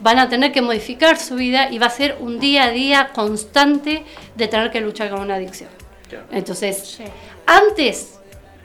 van 0.00 0.18
a 0.20 0.28
tener 0.28 0.52
que 0.52 0.62
modificar 0.62 1.18
su 1.18 1.34
vida 1.34 1.70
y 1.70 1.78
va 1.78 1.86
a 1.86 1.90
ser 1.90 2.16
un 2.20 2.38
día 2.38 2.64
a 2.64 2.70
día 2.70 3.10
constante 3.12 4.04
de 4.36 4.48
tener 4.48 4.70
que 4.70 4.80
luchar 4.80 5.10
con 5.10 5.20
una 5.20 5.34
adicción. 5.36 5.70
Entonces, 6.30 7.00
antes 7.46 8.20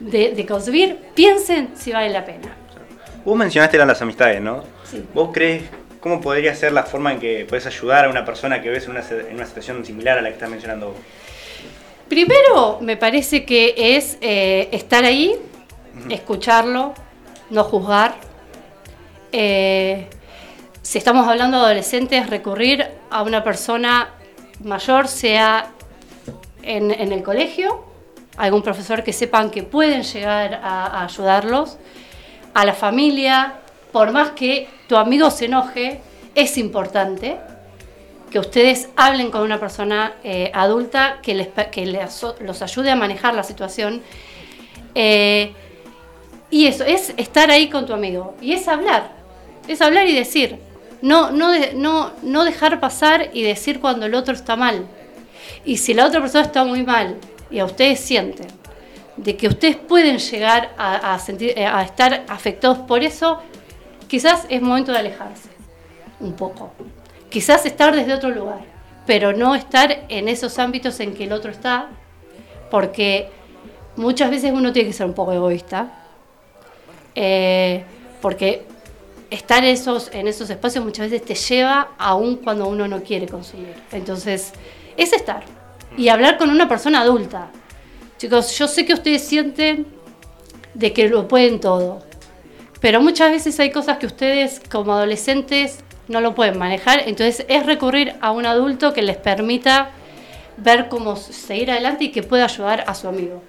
de, 0.00 0.32
de 0.34 0.46
consumir, 0.46 0.98
piensen 1.14 1.70
si 1.74 1.92
vale 1.92 2.10
la 2.10 2.24
pena. 2.24 2.54
Vos 3.24 3.36
mencionaste 3.36 3.76
eran 3.76 3.88
las 3.88 4.00
amistades, 4.02 4.40
¿no? 4.40 4.62
Sí. 4.84 5.02
¿Vos 5.12 5.30
crees 5.32 5.64
cómo 6.00 6.20
podría 6.20 6.54
ser 6.54 6.72
la 6.72 6.82
forma 6.84 7.12
en 7.12 7.20
que 7.20 7.44
puedes 7.48 7.66
ayudar 7.66 8.04
a 8.06 8.08
una 8.10 8.24
persona 8.24 8.60
que 8.62 8.68
ves 8.70 8.84
en 8.84 8.90
una, 8.92 9.02
se- 9.02 9.28
en 9.28 9.34
una 9.34 9.46
situación 9.46 9.84
similar 9.84 10.18
a 10.18 10.22
la 10.22 10.28
que 10.28 10.34
estás 10.34 10.50
mencionando 10.50 10.88
vos? 10.88 10.96
Primero, 12.08 12.78
me 12.80 12.96
parece 12.96 13.44
que 13.44 13.74
es 13.76 14.16
eh, 14.20 14.68
estar 14.72 15.04
ahí, 15.04 15.34
escucharlo, 16.08 16.94
no 17.50 17.64
juzgar. 17.64 18.14
Eh, 19.32 20.06
si 20.82 20.98
estamos 20.98 21.26
hablando 21.26 21.58
de 21.58 21.64
adolescentes, 21.64 22.30
recurrir 22.30 22.86
a 23.10 23.22
una 23.22 23.42
persona 23.42 24.10
mayor, 24.62 25.08
sea 25.08 25.70
en, 26.62 26.90
en 26.92 27.12
el 27.12 27.22
colegio, 27.22 27.84
algún 28.36 28.62
profesor 28.62 29.02
que 29.02 29.12
sepan 29.12 29.50
que 29.50 29.62
pueden 29.64 30.02
llegar 30.04 30.60
a, 30.62 30.86
a 31.00 31.04
ayudarlos, 31.04 31.76
a 32.54 32.64
la 32.64 32.74
familia, 32.74 33.54
por 33.96 34.12
más 34.12 34.32
que 34.32 34.68
tu 34.88 34.94
amigo 34.98 35.30
se 35.30 35.46
enoje, 35.46 36.02
es 36.34 36.58
importante 36.58 37.38
que 38.30 38.38
ustedes 38.38 38.90
hablen 38.94 39.30
con 39.30 39.40
una 39.40 39.58
persona 39.58 40.16
eh, 40.22 40.50
adulta 40.52 41.20
que, 41.22 41.34
les, 41.34 41.48
que 41.72 41.86
les- 41.86 42.22
los 42.40 42.60
ayude 42.60 42.90
a 42.90 42.94
manejar 42.96 43.32
la 43.32 43.42
situación. 43.42 44.02
Eh, 44.94 45.50
y 46.50 46.66
eso, 46.66 46.84
es 46.84 47.14
estar 47.16 47.50
ahí 47.50 47.70
con 47.70 47.86
tu 47.86 47.94
amigo. 47.94 48.34
Y 48.42 48.52
es 48.52 48.68
hablar. 48.68 49.12
Es 49.66 49.80
hablar 49.80 50.06
y 50.06 50.14
decir. 50.14 50.58
No, 51.00 51.30
no, 51.30 51.52
no, 51.74 52.12
no 52.22 52.44
dejar 52.44 52.78
pasar 52.80 53.30
y 53.32 53.44
decir 53.44 53.80
cuando 53.80 54.04
el 54.04 54.14
otro 54.14 54.34
está 54.34 54.56
mal. 54.56 54.86
Y 55.64 55.78
si 55.78 55.94
la 55.94 56.04
otra 56.04 56.20
persona 56.20 56.44
está 56.44 56.64
muy 56.64 56.82
mal 56.82 57.16
y 57.50 57.60
a 57.60 57.64
ustedes 57.64 58.00
sienten 58.00 58.48
de 59.16 59.38
que 59.38 59.48
ustedes 59.48 59.76
pueden 59.76 60.18
llegar 60.18 60.74
a 60.76 61.18
sentir, 61.18 61.54
eh, 61.56 61.64
a 61.64 61.82
estar 61.82 62.24
afectados 62.28 62.76
por 62.80 63.02
eso, 63.02 63.40
quizás 64.08 64.46
es 64.48 64.62
momento 64.62 64.92
de 64.92 64.98
alejarse 64.98 65.48
un 66.20 66.34
poco. 66.34 66.72
Quizás 67.28 67.66
estar 67.66 67.94
desde 67.94 68.14
otro 68.14 68.30
lugar, 68.30 68.60
pero 69.06 69.32
no 69.32 69.54
estar 69.54 70.04
en 70.08 70.28
esos 70.28 70.58
ámbitos 70.58 71.00
en 71.00 71.14
que 71.14 71.24
el 71.24 71.32
otro 71.32 71.50
está, 71.50 71.88
porque 72.70 73.28
muchas 73.96 74.30
veces 74.30 74.52
uno 74.52 74.72
tiene 74.72 74.88
que 74.88 74.94
ser 74.94 75.06
un 75.06 75.14
poco 75.14 75.32
egoísta, 75.32 75.90
eh, 77.14 77.84
porque 78.20 78.66
estar 79.30 79.64
esos, 79.64 80.10
en 80.12 80.28
esos 80.28 80.48
espacios 80.50 80.84
muchas 80.84 81.10
veces 81.10 81.26
te 81.26 81.34
lleva 81.34 81.90
aún 81.98 82.36
cuando 82.36 82.68
uno 82.68 82.86
no 82.88 83.02
quiere 83.02 83.26
consumir. 83.26 83.74
Entonces, 83.92 84.52
es 84.96 85.12
estar 85.12 85.42
y 85.96 86.08
hablar 86.08 86.38
con 86.38 86.50
una 86.50 86.68
persona 86.68 87.00
adulta. 87.00 87.50
Chicos, 88.18 88.56
yo 88.58 88.68
sé 88.68 88.84
que 88.84 88.94
ustedes 88.94 89.22
sienten 89.22 89.86
de 90.74 90.92
que 90.92 91.08
lo 91.08 91.26
pueden 91.26 91.60
todo, 91.60 92.02
pero 92.80 93.00
muchas 93.00 93.30
veces 93.30 93.58
hay 93.60 93.70
cosas 93.70 93.98
que 93.98 94.06
ustedes 94.06 94.60
como 94.70 94.92
adolescentes 94.92 95.80
no 96.08 96.20
lo 96.20 96.34
pueden 96.34 96.58
manejar, 96.58 97.00
entonces 97.06 97.44
es 97.48 97.66
recurrir 97.66 98.14
a 98.20 98.30
un 98.30 98.46
adulto 98.46 98.92
que 98.92 99.02
les 99.02 99.16
permita 99.16 99.90
ver 100.56 100.88
cómo 100.88 101.16
seguir 101.16 101.70
adelante 101.70 102.04
y 102.04 102.12
que 102.12 102.22
pueda 102.22 102.44
ayudar 102.44 102.84
a 102.86 102.94
su 102.94 103.08
amigo. 103.08 103.42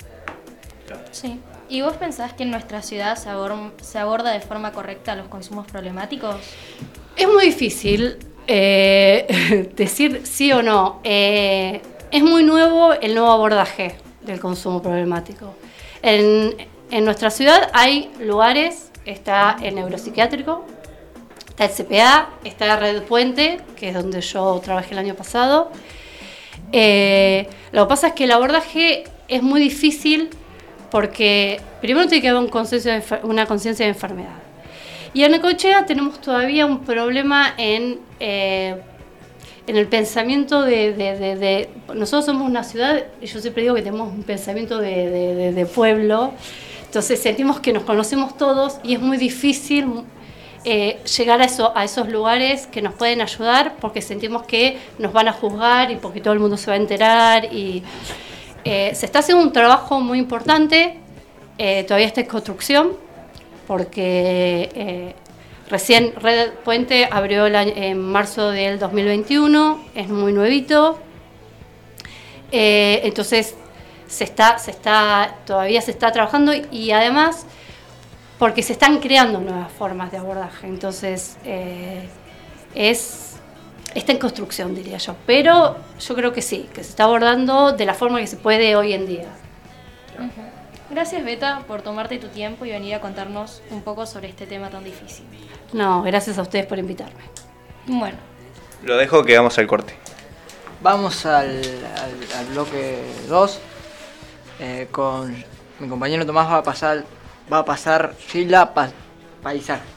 Sí. 1.12 1.40
¿Y 1.70 1.82
vos 1.82 1.94
pensás 1.98 2.34
que 2.34 2.44
en 2.44 2.52
nuestra 2.52 2.82
ciudad 2.82 3.18
se, 3.18 3.30
abor- 3.30 3.74
se 3.82 4.00
aborda 4.00 4.32
de 4.32 4.40
forma 4.40 4.72
correcta 4.72 5.16
los 5.16 5.28
consumos 5.28 5.68
problemáticos? 5.68 6.36
Es 7.16 7.28
muy 7.28 7.46
difícil 7.46 8.18
eh, 8.48 9.70
decir 9.76 10.22
sí 10.26 10.52
o 10.54 10.62
no. 10.62 11.02
Eh, 11.04 11.82
es 12.12 12.24
muy 12.24 12.44
nuevo 12.44 12.94
el 12.94 13.14
nuevo 13.16 13.32
abordaje 13.32 13.96
del 14.22 14.40
consumo 14.40 14.82
problemático. 14.82 15.54
En, 16.02 16.56
en 16.90 17.04
nuestra 17.06 17.30
ciudad 17.30 17.70
hay 17.74 18.12
lugares, 18.20 18.87
está 19.08 19.58
el 19.64 19.76
neuropsiquiátrico, 19.76 20.66
está 21.50 21.66
el 21.66 21.72
CPA, 21.72 22.30
está 22.44 22.76
Red 22.78 23.04
Puente, 23.04 23.60
que 23.76 23.90
es 23.90 23.94
donde 23.96 24.22
yo 24.22 24.60
trabajé 24.64 24.94
el 24.94 25.00
año 25.00 25.16
pasado. 25.16 25.72
Eh, 26.72 27.48
lo 27.72 27.86
que 27.86 27.90
pasa 27.90 28.08
es 28.08 28.14
que 28.14 28.26
el 28.26 28.32
abordaje 28.32 29.06
es 29.28 29.42
muy 29.42 29.60
difícil 29.62 30.30
porque 30.92 31.60
primero 31.82 32.08
tiene 32.08 32.22
que 32.22 32.30
haber 32.30 32.42
un 32.42 32.50
consenso 32.50 32.90
de 32.90 33.02
una 33.24 33.46
conciencia 33.46 33.86
de 33.86 33.92
enfermedad. 33.92 34.36
Y 35.14 35.24
en 35.24 35.32
Necochea 35.32 35.86
tenemos 35.86 36.20
todavía 36.22 36.66
un 36.66 36.80
problema 36.80 37.54
en, 37.58 38.00
eh, 38.20 38.76
en 39.66 39.76
el 39.78 39.88
pensamiento 39.88 40.62
de, 40.62 40.94
de- 40.94 41.18
de- 41.18 41.36
de- 41.36 41.70
Nosotros 41.94 42.26
somos 42.26 42.48
una 42.48 42.64
ciudad, 42.64 43.04
yo 43.22 43.40
siempre 43.40 43.64
digo 43.64 43.76
que 43.76 43.82
tenemos 43.82 44.12
un 44.14 44.24
pensamiento 44.24 44.80
de 44.80 45.68
pueblo, 45.74 46.34
entonces 46.88 47.22
sentimos 47.22 47.60
que 47.60 47.72
nos 47.74 47.84
conocemos 47.84 48.36
todos 48.38 48.80
y 48.84 48.94
es 48.96 49.00
muy 49.02 49.18
difícil 49.18 49.86
eh, 50.66 51.00
llegar 51.18 51.40
a, 51.42 51.46
eso, 51.46 51.72
a 51.78 51.84
esos 51.86 52.10
lugares 52.10 52.66
que 52.68 52.82
nos 52.82 52.94
pueden 52.96 53.22
ayudar 53.22 53.76
porque 53.80 54.02
sentimos 54.02 54.44
que 54.44 54.78
nos 54.98 55.14
van 55.14 55.28
a 55.28 55.34
juzgar 55.34 55.92
y 55.92 55.96
porque 55.98 56.20
todo 56.20 56.34
el 56.34 56.40
mundo 56.40 56.58
se 56.58 56.68
va 56.72 56.74
a 56.74 56.78
enterar 56.78 57.54
y 57.54 57.84
eh, 58.66 58.92
se 58.96 59.06
está 59.06 59.20
haciendo 59.20 59.44
un 59.44 59.54
trabajo 59.54 60.00
muy 60.02 60.18
importante, 60.20 60.98
eh, 61.58 61.84
todavía 61.84 62.08
está 62.08 62.22
en 62.22 62.28
construcción 62.28 62.94
porque 63.68 64.70
eh, 64.76 65.16
recién 65.70 66.14
Red 66.22 66.52
Puente 66.66 67.08
abrió 67.12 67.46
el 67.46 67.56
año- 67.56 67.74
en 67.76 68.00
marzo 68.02 68.50
del 68.52 68.80
2021, 68.80 69.80
es 69.96 70.08
muy 70.10 70.32
nuevito, 70.34 71.00
Eh, 72.52 73.02
entonces 73.04 73.56
se 74.08 74.24
está, 74.24 74.58
se 74.60 74.72
está, 74.72 75.36
todavía 75.46 75.82
se 75.82 75.92
está 75.92 76.12
trabajando 76.12 76.52
y 76.72 76.92
además 76.92 77.46
porque 78.40 78.62
se 78.64 78.74
están 78.74 79.00
creando 79.00 79.40
nuevas 79.40 79.72
formas 79.72 80.12
de 80.12 80.18
abordaje. 80.18 80.68
Entonces, 80.68 81.38
eh, 81.44 82.08
es, 82.76 83.36
está 83.96 84.12
en 84.12 84.20
construcción, 84.20 84.76
diría 84.76 84.98
yo. 84.98 85.16
Pero 85.26 85.78
yo 86.00 86.16
creo 86.16 86.34
que 86.34 86.42
sí, 86.42 86.70
que 86.74 86.84
se 86.84 86.90
está 86.92 87.06
abordando 87.06 87.72
de 87.74 87.86
la 87.86 87.94
forma 87.96 88.20
que 88.20 88.28
se 88.28 88.38
puede 88.38 88.76
hoy 88.76 88.94
en 88.94 89.08
día. 89.08 89.28
Gracias, 90.90 91.24
Beta, 91.26 91.64
por 91.68 91.82
tomarte 91.82 92.18
tu 92.18 92.28
tiempo 92.30 92.66
y 92.66 92.70
venir 92.72 92.96
a 92.96 93.02
contarnos 93.02 93.62
un 93.72 93.82
poco 93.82 94.06
sobre 94.06 94.30
este 94.30 94.48
tema 94.48 94.70
tan 94.70 94.84
difícil. 94.84 95.26
No, 95.74 96.02
gracias 96.02 96.38
a 96.38 96.42
ustedes 96.44 96.66
por 96.66 96.80
invitarme. 96.80 97.20
Bueno, 97.88 98.18
Lo 98.84 98.96
dejo 98.98 99.24
que 99.24 99.36
vamos 99.36 99.58
al 99.58 99.68
corte. 99.68 99.94
Vamos 100.82 101.26
al, 101.26 101.60
al- 101.60 102.38
al 102.40 102.46
bloque 102.52 103.00
2. 103.28 103.60
Eh, 104.60 104.88
con 104.92 105.36
mi 105.80 105.88
compañero 105.88 106.26
Tomás 106.26 106.48
va 106.50 106.58
a 106.58 106.64
pasar 106.64 107.04
va 107.52 107.60
a 107.60 107.66
pasar 107.66 108.16
Gilda 108.28 108.74
pa, 108.74 108.90
Paisaje. 109.42 109.97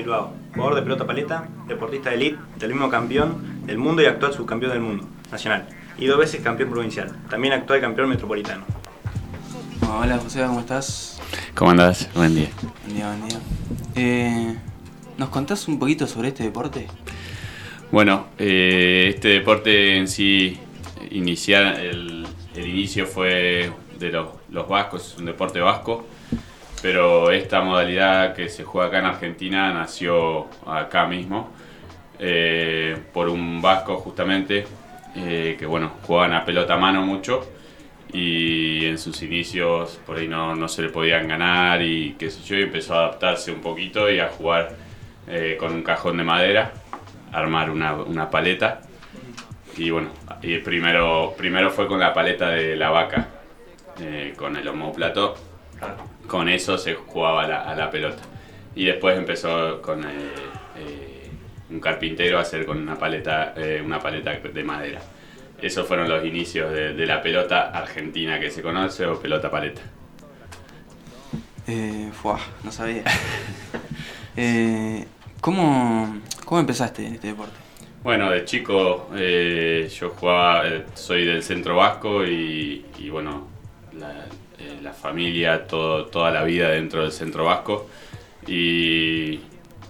Bilbao, 0.00 0.32
jugador 0.54 0.76
de 0.76 0.82
pelota 0.82 1.06
paleta, 1.06 1.48
deportista 1.68 2.10
de 2.10 2.16
elite, 2.16 2.38
del 2.58 2.70
mismo 2.70 2.88
campeón 2.88 3.66
del 3.66 3.78
mundo 3.78 4.02
y 4.02 4.06
actual 4.06 4.32
subcampeón 4.32 4.72
del 4.72 4.80
mundo 4.80 5.06
nacional, 5.30 5.68
y 5.98 6.06
dos 6.06 6.18
veces 6.18 6.40
campeón 6.40 6.70
provincial, 6.70 7.14
también 7.28 7.52
actual 7.52 7.80
campeón 7.80 8.08
metropolitano. 8.08 8.64
Hola 9.92 10.18
José, 10.18 10.42
¿cómo 10.46 10.60
estás? 10.60 11.20
¿Cómo 11.54 11.72
andás? 11.72 12.08
Buen 12.14 12.34
día. 12.34 12.48
Buen 12.84 12.96
día, 12.96 13.06
buen 13.08 13.28
día. 13.28 13.38
Eh, 13.94 14.56
¿Nos 15.18 15.28
contás 15.28 15.68
un 15.68 15.78
poquito 15.78 16.06
sobre 16.06 16.28
este 16.28 16.44
deporte? 16.44 16.86
Bueno, 17.92 18.28
eh, 18.38 19.12
este 19.14 19.28
deporte 19.28 19.98
en 19.98 20.08
sí, 20.08 20.58
iniciar, 21.10 21.80
el, 21.80 22.26
el 22.54 22.66
inicio 22.66 23.06
fue 23.06 23.70
de 23.98 24.10
los, 24.10 24.28
los 24.50 24.66
vascos, 24.68 25.12
es 25.12 25.18
un 25.18 25.26
deporte 25.26 25.60
vasco, 25.60 26.06
pero 26.82 27.30
esta 27.30 27.60
modalidad 27.60 28.34
que 28.34 28.48
se 28.48 28.64
juega 28.64 28.88
acá 28.88 28.98
en 29.00 29.06
Argentina 29.06 29.72
nació 29.72 30.48
acá 30.66 31.06
mismo 31.06 31.50
eh, 32.18 32.96
por 33.12 33.28
un 33.28 33.60
vasco 33.60 33.96
justamente 33.98 34.66
eh, 35.16 35.56
que 35.58 35.66
bueno 35.66 35.92
jugaban 36.02 36.32
a 36.34 36.44
pelota 36.44 36.74
a 36.74 36.78
mano 36.78 37.02
mucho 37.02 37.46
y 38.12 38.86
en 38.86 38.98
sus 38.98 39.22
inicios 39.22 40.00
por 40.06 40.18
ahí 40.18 40.26
no, 40.26 40.54
no 40.56 40.68
se 40.68 40.82
le 40.82 40.88
podían 40.88 41.28
ganar 41.28 41.82
y 41.82 42.14
qué 42.18 42.30
sé 42.30 42.42
yo 42.42 42.56
y 42.56 42.62
empezó 42.62 42.94
a 42.94 43.06
adaptarse 43.06 43.52
un 43.52 43.60
poquito 43.60 44.10
y 44.10 44.18
a 44.18 44.28
jugar 44.28 44.72
eh, 45.28 45.56
con 45.58 45.72
un 45.72 45.82
cajón 45.82 46.16
de 46.16 46.24
madera 46.24 46.72
armar 47.32 47.70
una, 47.70 47.94
una 47.94 48.28
paleta. 48.28 48.80
Y 49.76 49.90
bueno 49.90 50.08
y 50.42 50.58
primero 50.58 51.34
primero 51.36 51.70
fue 51.70 51.86
con 51.86 52.00
la 52.00 52.12
paleta 52.12 52.48
de 52.50 52.74
la 52.76 52.90
vaca 52.90 53.28
con 54.36 54.56
el 54.56 54.66
homóplato 54.66 55.36
con 56.30 56.48
eso 56.48 56.78
se 56.78 56.94
jugaba 56.94 57.42
a 57.42 57.48
la, 57.48 57.62
a 57.62 57.74
la 57.74 57.90
pelota. 57.90 58.22
Y 58.76 58.84
después 58.84 59.18
empezó 59.18 59.82
con 59.82 60.04
eh, 60.04 60.06
eh, 60.76 61.28
un 61.70 61.80
carpintero 61.80 62.38
a 62.38 62.42
hacer 62.42 62.64
con 62.64 62.78
una 62.78 62.96
paleta, 62.96 63.52
eh, 63.56 63.82
una 63.84 63.98
paleta 63.98 64.30
de 64.32 64.62
madera. 64.62 65.00
Esos 65.60 65.88
fueron 65.88 66.08
los 66.08 66.24
inicios 66.24 66.72
de, 66.72 66.94
de 66.94 67.06
la 67.06 67.20
pelota 67.20 67.70
argentina 67.70 68.38
que 68.38 68.48
se 68.52 68.62
conoce 68.62 69.06
o 69.06 69.20
pelota 69.20 69.50
paleta. 69.50 69.82
Eh, 71.66 72.10
fuá, 72.12 72.38
no 72.62 72.70
sabía. 72.70 73.02
Eh, 74.36 75.04
¿cómo, 75.40 76.20
¿Cómo 76.44 76.60
empezaste 76.60 77.04
en 77.04 77.14
este 77.14 77.26
deporte? 77.26 77.56
Bueno, 78.04 78.30
de 78.30 78.44
chico 78.44 79.10
eh, 79.16 79.90
yo 79.92 80.10
jugaba, 80.10 80.66
eh, 80.68 80.86
soy 80.94 81.26
del 81.26 81.42
centro 81.42 81.76
vasco 81.76 82.24
y, 82.24 82.86
y 82.98 83.10
bueno, 83.10 83.48
la, 83.92 84.24
eh, 84.60 84.78
la 84.82 84.92
familia, 84.92 85.66
todo, 85.66 86.06
toda 86.06 86.30
la 86.30 86.44
vida 86.44 86.70
dentro 86.70 87.02
del 87.02 87.12
centro 87.12 87.44
vasco. 87.44 87.88
Y 88.46 89.40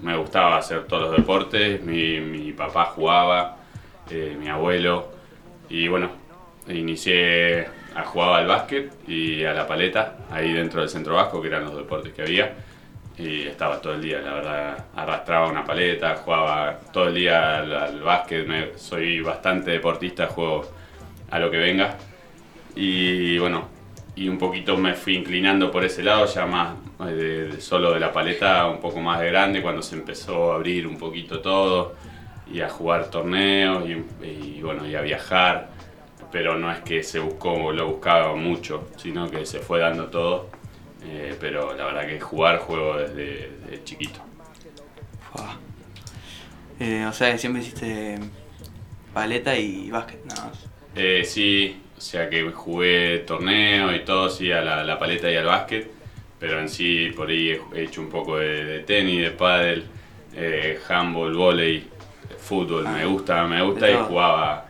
me 0.03 0.17
gustaba 0.17 0.57
hacer 0.57 0.85
todos 0.85 1.03
los 1.03 1.17
deportes, 1.17 1.83
mi, 1.83 2.53
papá 2.53 2.87
jugaba, 2.87 3.57
eh, 4.11 4.37
mi 4.39 4.49
abuelo. 4.49 5.09
Y 5.69 5.89
bueno, 5.89 6.11
inicié 6.69 7.67
a 7.95 8.05
jugar 8.05 8.41
al 8.41 8.47
básquet 8.47 8.93
y 9.09 9.45
a 9.45 9.53
la 9.53 9.67
paleta 9.67 10.17
ahí 10.31 10.53
dentro 10.53 10.81
del 10.81 10.89
centro 10.89 11.15
vasco 11.17 11.41
que 11.41 11.49
eran 11.49 11.65
los 11.65 11.77
deportes 11.77 12.13
que 12.13 12.23
había. 12.23 12.55
Y 13.19 13.43
estaba 13.43 13.81
todo 13.81 13.95
el 13.95 14.03
día, 14.03 14.21
la 14.21 14.33
verdad, 14.35 14.85
arrastraba 14.97 15.49
una 15.49 15.65
paleta, 15.65 16.17
jugaba 16.17 16.79
todo 16.93 17.09
el 17.09 17.15
día 17.15 17.59
al, 17.59 17.73
al 17.75 18.01
básquet, 18.01 18.47
me- 18.47 18.79
soy 18.79 19.21
bastante 19.21 19.73
deportista, 19.73 20.27
juego 20.27 20.65
a 21.31 21.39
lo 21.39 21.51
que 21.51 21.59
venga. 21.59 21.97
Y 22.75 23.37
bueno, 23.39 23.69
y 24.17 24.29
un 24.29 24.39
poquito 24.39 24.77
me 24.77 24.95
fui 24.95 25.17
inclinando 25.17 25.71
por 25.71 25.85
ese 25.85 26.03
lado, 26.03 26.27
ya 26.27 26.47
más 26.47 26.75
eh, 27.01 27.05
de, 27.13 27.49
de 27.49 27.61
solo 27.61 27.93
de 27.93 28.01
la 28.01 28.13
paleta, 28.13 28.67
un 28.69 28.81
poco 28.81 29.01
más 29.01 29.21
de 29.21 29.27
grande, 29.27 29.63
cuando 29.63 29.83
se 29.83 29.97
empezó 29.97 30.53
a 30.53 30.57
abrir 30.57 30.87
un 30.87 30.99
poquito 30.99 31.41
todo 31.41 31.95
y 32.53 32.61
a 32.61 32.69
jugar 32.69 33.11
torneos 33.11 33.89
y, 33.89 34.05
y, 34.27 34.63
bueno, 34.63 34.87
y 34.87 34.95
a 34.95 35.01
viajar, 35.01 35.71
pero 36.33 36.59
no 36.59 36.71
es 36.71 36.81
que 36.81 37.03
se 37.03 37.19
buscó, 37.19 37.73
lo 37.73 37.87
buscaba 37.87 38.35
mucho, 38.35 38.89
sino 38.97 39.31
que 39.31 39.47
se 39.47 39.61
fue 39.61 39.79
dando 39.81 40.07
todo, 40.07 40.49
eh, 41.05 41.37
pero 41.41 41.75
la 41.75 41.85
verdad 41.87 42.07
que 42.07 42.21
jugar 42.21 42.59
juego 42.59 42.97
desde, 42.99 43.53
desde 43.65 43.85
chiquito. 43.85 44.21
Eh, 46.81 47.05
o 47.07 47.13
sea, 47.13 47.31
que 47.33 47.39
siempre 47.39 47.63
hiciste 47.63 48.19
paleta 49.13 49.57
y 49.57 49.91
básquet, 49.91 50.25
nada 50.25 50.47
más. 50.47 50.59
Eh, 50.95 51.23
sí, 51.25 51.81
o 52.01 52.03
sea 52.03 52.31
que 52.31 52.51
jugué 52.51 53.19
torneo 53.27 53.95
y 53.95 54.01
todo, 54.07 54.31
sí, 54.31 54.51
a 54.51 54.63
la, 54.63 54.83
la 54.85 54.99
paleta 54.99 55.31
y 55.31 55.37
al 55.37 55.45
básquet, 55.45 55.87
pero 56.39 56.59
en 56.59 56.71
sí 56.71 57.13
por 57.15 57.29
ahí 57.29 57.51
he, 57.51 57.61
he 57.75 57.83
hecho 57.85 58.01
un 58.01 58.09
poco 58.09 58.39
de, 58.39 58.65
de 58.65 58.79
tenis, 58.81 59.21
de 59.21 59.31
pádel, 59.33 59.85
eh, 60.35 60.79
handball, 60.89 61.35
volei, 61.35 61.85
fútbol, 62.39 62.89
me 62.89 63.05
gusta, 63.05 63.45
me 63.45 63.61
gusta 63.61 63.91
y 63.91 63.97
jugaba, 63.97 64.67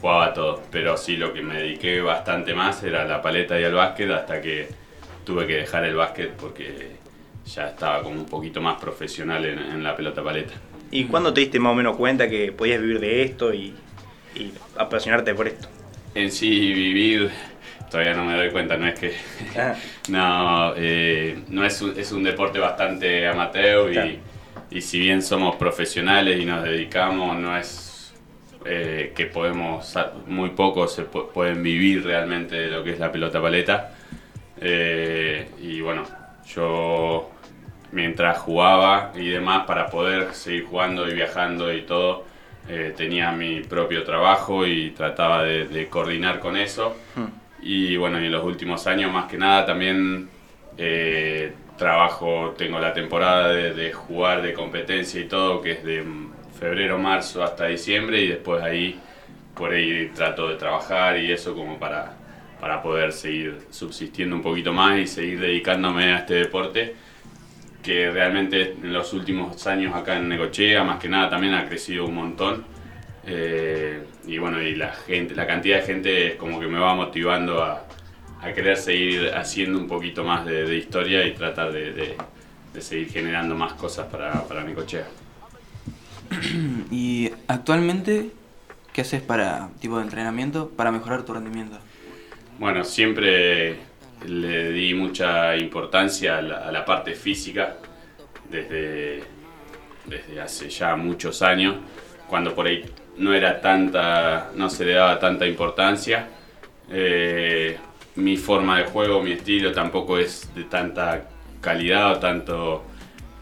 jugaba 0.00 0.34
todo, 0.34 0.62
pero 0.72 0.96
sí 0.96 1.16
lo 1.16 1.32
que 1.32 1.42
me 1.42 1.62
dediqué 1.62 2.00
bastante 2.00 2.54
más 2.54 2.82
era 2.82 3.04
la 3.04 3.22
paleta 3.22 3.60
y 3.60 3.62
al 3.62 3.74
básquet 3.74 4.10
hasta 4.10 4.42
que 4.42 4.66
tuve 5.24 5.46
que 5.46 5.54
dejar 5.54 5.84
el 5.84 5.94
básquet 5.94 6.32
porque 6.32 6.96
ya 7.46 7.68
estaba 7.68 8.02
como 8.02 8.16
un 8.16 8.26
poquito 8.26 8.60
más 8.60 8.80
profesional 8.80 9.44
en, 9.44 9.60
en 9.60 9.84
la 9.84 9.94
pelota 9.94 10.24
paleta. 10.24 10.54
¿Y 10.90 11.04
cuándo 11.04 11.32
te 11.32 11.42
diste 11.42 11.60
más 11.60 11.70
o 11.70 11.76
menos 11.76 11.96
cuenta 11.96 12.28
que 12.28 12.50
podías 12.50 12.80
vivir 12.80 12.98
de 12.98 13.22
esto 13.22 13.54
y, 13.54 13.74
y 14.34 14.52
apasionarte 14.76 15.34
por 15.36 15.46
esto? 15.46 15.68
En 16.14 16.30
sí 16.30 16.72
vivir, 16.72 17.30
todavía 17.90 18.14
no 18.14 18.24
me 18.24 18.34
doy 18.36 18.50
cuenta, 18.50 18.76
no 18.76 18.86
es 18.86 18.98
que... 18.98 19.14
Ah, 19.56 19.74
No, 20.08 20.74
eh, 20.76 21.44
no 21.48 21.64
es 21.64 21.80
un, 21.82 21.98
es 21.98 22.12
un 22.12 22.22
deporte 22.22 22.58
bastante 22.58 23.26
amateur 23.26 23.92
y, 23.92 24.20
y 24.70 24.80
si 24.82 24.98
bien 25.00 25.22
somos 25.22 25.56
profesionales 25.56 26.40
y 26.40 26.44
nos 26.44 26.62
dedicamos, 26.62 27.36
no 27.38 27.56
es 27.56 28.12
eh, 28.66 29.12
que 29.16 29.26
podemos, 29.26 29.94
muy 30.26 30.50
pocos 30.50 30.94
se 30.94 31.10
pu- 31.10 31.32
pueden 31.32 31.62
vivir 31.62 32.04
realmente 32.04 32.54
de 32.56 32.68
lo 32.68 32.84
que 32.84 32.92
es 32.92 32.98
la 32.98 33.10
pelota 33.10 33.40
paleta. 33.40 33.92
Eh, 34.60 35.48
y 35.60 35.80
bueno, 35.80 36.04
yo 36.46 37.30
mientras 37.92 38.38
jugaba 38.38 39.12
y 39.16 39.28
demás 39.28 39.64
para 39.66 39.88
poder 39.90 40.34
seguir 40.34 40.64
jugando 40.66 41.08
y 41.08 41.14
viajando 41.14 41.72
y 41.72 41.82
todo, 41.82 42.24
eh, 42.68 42.94
tenía 42.96 43.32
mi 43.32 43.60
propio 43.60 44.04
trabajo 44.04 44.66
y 44.66 44.90
trataba 44.90 45.42
de, 45.44 45.66
de 45.66 45.88
coordinar 45.88 46.40
con 46.40 46.56
eso. 46.56 46.96
Y 47.62 47.96
bueno, 47.96 48.20
y 48.20 48.26
en 48.26 48.32
los 48.32 48.44
últimos 48.44 48.86
años 48.86 49.12
más 49.12 49.26
que 49.26 49.38
nada 49.38 49.64
también 49.64 50.28
eh, 50.76 51.52
trabajo, 51.78 52.54
tengo 52.56 52.78
la 52.78 52.92
temporada 52.92 53.48
de, 53.48 53.72
de 53.74 53.92
jugar 53.92 54.42
de 54.42 54.52
competencia 54.52 55.20
y 55.20 55.24
todo, 55.24 55.60
que 55.62 55.72
es 55.72 55.84
de 55.84 56.04
febrero, 56.58 56.98
marzo 56.98 57.42
hasta 57.42 57.66
diciembre 57.66 58.20
y 58.20 58.28
después 58.28 58.62
ahí 58.62 58.98
por 59.54 59.72
ahí 59.72 60.10
trato 60.14 60.48
de 60.48 60.56
trabajar 60.56 61.18
y 61.18 61.30
eso 61.30 61.54
como 61.54 61.78
para, 61.78 62.16
para 62.60 62.82
poder 62.82 63.12
seguir 63.12 63.60
subsistiendo 63.70 64.34
un 64.36 64.42
poquito 64.42 64.72
más 64.72 64.98
y 64.98 65.06
seguir 65.06 65.40
dedicándome 65.40 66.12
a 66.12 66.18
este 66.18 66.34
deporte 66.34 66.94
que 67.84 68.10
realmente 68.10 68.72
en 68.82 68.92
los 68.92 69.12
últimos 69.12 69.66
años 69.66 69.94
acá 69.94 70.16
en 70.16 70.28
Necochea, 70.28 70.82
más 70.84 70.98
que 70.98 71.08
nada, 71.08 71.28
también 71.30 71.54
ha 71.54 71.66
crecido 71.68 72.06
un 72.06 72.14
montón. 72.14 72.64
Eh, 73.26 74.02
y 74.26 74.38
bueno, 74.38 74.60
y 74.60 74.74
la 74.74 74.92
gente, 74.92 75.34
la 75.34 75.46
cantidad 75.46 75.78
de 75.80 75.82
gente 75.86 76.26
es 76.28 76.34
como 76.36 76.58
que 76.60 76.66
me 76.66 76.78
va 76.78 76.94
motivando 76.94 77.62
a, 77.62 77.86
a 78.42 78.52
querer 78.52 78.76
seguir 78.76 79.30
haciendo 79.34 79.78
un 79.78 79.86
poquito 79.86 80.24
más 80.24 80.44
de, 80.46 80.64
de 80.64 80.76
historia 80.76 81.26
y 81.26 81.32
tratar 81.34 81.72
de, 81.72 81.92
de- 81.92 82.16
de 82.74 82.80
seguir 82.80 83.08
generando 83.10 83.54
más 83.54 83.74
cosas 83.74 84.08
para, 84.08 84.42
para 84.48 84.64
Necochea. 84.64 85.06
Y 86.90 87.30
actualmente, 87.48 88.30
¿qué 88.92 89.02
haces 89.02 89.22
para 89.22 89.68
tipo 89.80 89.98
de 89.98 90.04
entrenamiento 90.04 90.70
para 90.70 90.90
mejorar 90.90 91.22
tu 91.24 91.32
rendimiento? 91.34 91.78
Bueno, 92.58 92.84
siempre 92.84 93.76
le 94.26 94.72
di 94.72 94.94
mucha 94.94 95.56
importancia 95.56 96.38
a 96.38 96.42
la, 96.42 96.84
parte 96.84 97.14
física 97.14 97.76
desde, 98.48 99.22
desde 100.04 100.40
hace 100.40 100.68
ya 100.68 100.96
muchos 100.96 101.42
años, 101.42 101.76
cuando 102.28 102.54
por 102.54 102.66
ahí 102.66 102.84
no 103.18 103.32
era 103.34 103.60
tanta, 103.60 104.50
no 104.54 104.68
se 104.68 104.84
le 104.84 104.94
daba 104.94 105.18
tanta 105.18 105.46
importancia. 105.46 106.28
Eh, 106.90 107.76
mi 108.16 108.36
forma 108.36 108.78
de 108.78 108.84
juego, 108.84 109.22
mi 109.22 109.32
estilo 109.32 109.72
tampoco 109.72 110.18
es 110.18 110.54
de 110.54 110.64
tanta 110.64 111.28
calidad 111.60 112.12
o 112.12 112.18
tanto, 112.18 112.84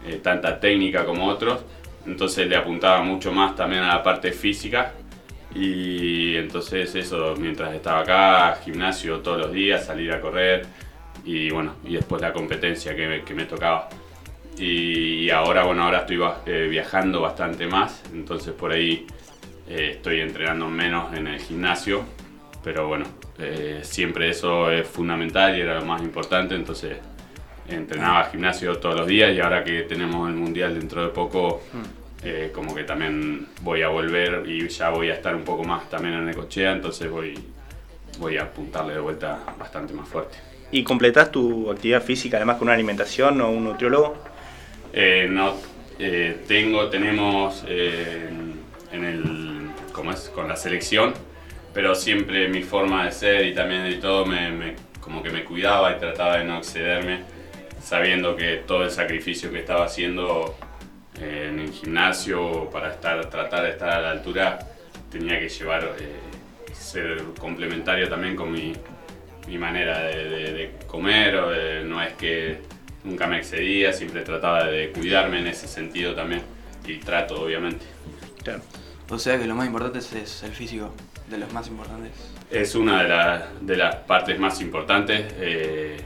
eh, 0.05 0.19
tanta 0.23 0.59
técnica 0.59 1.05
como 1.05 1.27
otros, 1.27 1.61
entonces 2.05 2.47
le 2.47 2.55
apuntaba 2.55 3.03
mucho 3.03 3.31
más 3.31 3.55
también 3.55 3.83
a 3.83 3.95
la 3.95 4.03
parte 4.03 4.31
física 4.31 4.93
y 5.55 6.35
entonces 6.35 6.95
eso, 6.95 7.35
mientras 7.37 7.73
estaba 7.73 7.99
acá, 7.99 8.59
gimnasio 8.63 9.19
todos 9.19 9.39
los 9.39 9.51
días, 9.51 9.85
salir 9.85 10.11
a 10.11 10.19
correr 10.19 10.65
y 11.25 11.49
bueno, 11.51 11.75
y 11.85 11.93
después 11.93 12.21
la 12.21 12.33
competencia 12.33 12.95
que 12.95 13.07
me, 13.07 13.23
que 13.23 13.33
me 13.33 13.45
tocaba. 13.45 13.89
Y 14.57 15.29
ahora, 15.29 15.63
bueno, 15.63 15.83
ahora 15.83 15.99
estoy 15.99 16.19
eh, 16.45 16.67
viajando 16.69 17.21
bastante 17.21 17.67
más, 17.67 18.03
entonces 18.13 18.53
por 18.53 18.71
ahí 18.71 19.07
eh, 19.67 19.91
estoy 19.95 20.19
entrenando 20.21 20.67
menos 20.69 21.13
en 21.13 21.27
el 21.27 21.39
gimnasio, 21.39 22.03
pero 22.63 22.87
bueno, 22.87 23.05
eh, 23.39 23.79
siempre 23.83 24.29
eso 24.29 24.69
es 24.71 24.87
fundamental 24.87 25.57
y 25.57 25.61
era 25.61 25.79
lo 25.79 25.85
más 25.85 26.01
importante, 26.01 26.53
entonces 26.55 26.97
entrenaba 27.67 28.25
gimnasio 28.25 28.77
todos 28.77 28.95
los 28.95 29.07
días 29.07 29.33
y 29.35 29.39
ahora 29.39 29.63
que 29.63 29.83
tenemos 29.83 30.29
el 30.29 30.35
mundial 30.35 30.77
dentro 30.79 31.01
de 31.01 31.09
poco, 31.09 31.63
eh, 32.23 32.51
como 32.53 32.73
que 32.75 32.83
también 32.83 33.47
voy 33.61 33.81
a 33.81 33.89
volver 33.89 34.43
y 34.47 34.67
ya 34.69 34.89
voy 34.89 35.09
a 35.09 35.13
estar 35.15 35.35
un 35.35 35.43
poco 35.43 35.63
más 35.63 35.89
también 35.89 36.13
en 36.15 36.25
Necochea, 36.25 36.71
entonces 36.71 37.09
voy, 37.09 37.37
voy 38.19 38.37
a 38.37 38.43
apuntarle 38.43 38.93
de 38.93 38.99
vuelta 38.99 39.39
bastante 39.59 39.93
más 39.93 40.07
fuerte. 40.07 40.37
¿Y 40.71 40.83
completás 40.83 41.31
tu 41.31 41.69
actividad 41.69 42.01
física 42.01 42.37
además 42.37 42.57
con 42.57 42.67
una 42.67 42.73
alimentación 42.73 43.39
o 43.41 43.49
un 43.49 43.63
nutriólogo? 43.65 44.15
Eh, 44.93 45.27
no, 45.29 45.55
eh, 45.99 46.37
tengo, 46.47 46.89
tenemos 46.89 47.63
eh, 47.67 48.29
en 48.91 49.03
el, 49.03 49.67
¿cómo 49.91 50.11
es? 50.11 50.29
Con 50.29 50.47
la 50.47 50.55
selección, 50.55 51.13
pero 51.73 51.93
siempre 51.95 52.47
mi 52.47 52.61
forma 52.63 53.05
de 53.05 53.11
ser 53.11 53.45
y 53.45 53.53
también 53.53 53.83
de 53.83 53.95
todo 53.97 54.25
me, 54.25 54.49
me- 54.51 54.75
como 54.99 55.21
que 55.21 55.29
me 55.29 55.43
cuidaba 55.43 55.91
y 55.95 55.99
trataba 55.99 56.37
de 56.37 56.45
no 56.45 56.57
excederme, 56.59 57.21
sabiendo 57.81 58.35
que 58.35 58.63
todo 58.65 58.83
el 58.85 58.91
sacrificio 58.91 59.51
que 59.51 59.59
estaba 59.59 59.85
haciendo 59.85 60.55
eh, 61.19 61.47
en 61.49 61.59
el 61.59 61.71
gimnasio 61.71 62.69
para 62.69 62.91
estar, 62.91 63.29
tratar 63.29 63.63
de 63.63 63.69
estar 63.71 63.89
a 63.89 64.01
la 64.01 64.11
altura 64.11 64.59
tenía 65.11 65.39
que 65.39 65.49
llevar, 65.49 65.95
eh, 65.99 66.73
ser 66.73 67.23
complementario 67.39 68.09
también 68.09 68.35
con 68.35 68.51
mi, 68.51 68.73
mi 69.47 69.57
manera 69.57 69.99
de, 70.03 70.29
de- 70.29 70.53
de 70.53 70.71
comer, 70.87 71.83
no 71.85 72.01
es 72.01 72.13
que 72.13 72.59
nunca 73.03 73.27
me 73.27 73.37
excedía, 73.37 73.93
siempre 73.93 74.21
trataba 74.21 74.65
de 74.65 74.91
cuidarme 74.91 75.39
en 75.39 75.47
ese 75.47 75.67
sentido 75.67 76.15
también 76.15 76.41
y 76.87 76.97
trato 76.97 77.41
obviamente. 77.43 77.85
O 79.09 79.19
sea 79.19 79.37
que 79.37 79.45
lo 79.45 79.55
más 79.55 79.67
importante 79.67 79.99
es, 79.99 80.11
es 80.13 80.43
el 80.43 80.51
físico, 80.51 80.93
de 81.29 81.37
los 81.37 81.51
más 81.53 81.67
importantes. 81.67 82.11
Es 82.49 82.73
una 82.75 83.03
de, 83.03 83.09
la- 83.09 83.47
de 83.61 83.77
las 83.77 83.95
partes 83.97 84.39
más 84.39 84.59
importantes, 84.61 85.25
eh, 85.37 85.97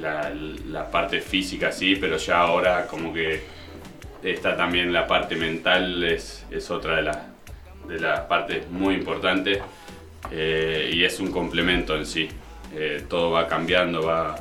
la, 0.00 0.30
la 0.68 0.90
parte 0.90 1.20
física 1.20 1.70
sí, 1.70 1.96
pero 1.96 2.16
ya 2.16 2.38
ahora 2.40 2.86
como 2.88 3.12
que 3.12 3.42
está 4.32 4.56
también 4.56 4.92
la 4.92 5.06
parte 5.06 5.36
mental, 5.36 6.02
es, 6.02 6.44
es 6.50 6.70
otra 6.70 6.96
de, 6.96 7.02
las 7.02 7.18
de 7.88 8.00
las 8.00 8.20
partes 8.20 8.68
muy 8.70 8.94
importantes 8.94 9.58
eh, 10.30 10.90
y 10.92 11.04
es 11.04 11.20
un 11.20 11.30
complemento 11.30 11.96
en 11.96 12.06
sí. 12.06 12.28
Eh, 12.74 13.04
todo 13.08 13.30
va 13.30 13.46
cambiando, 13.46 14.04
va, 14.04 14.34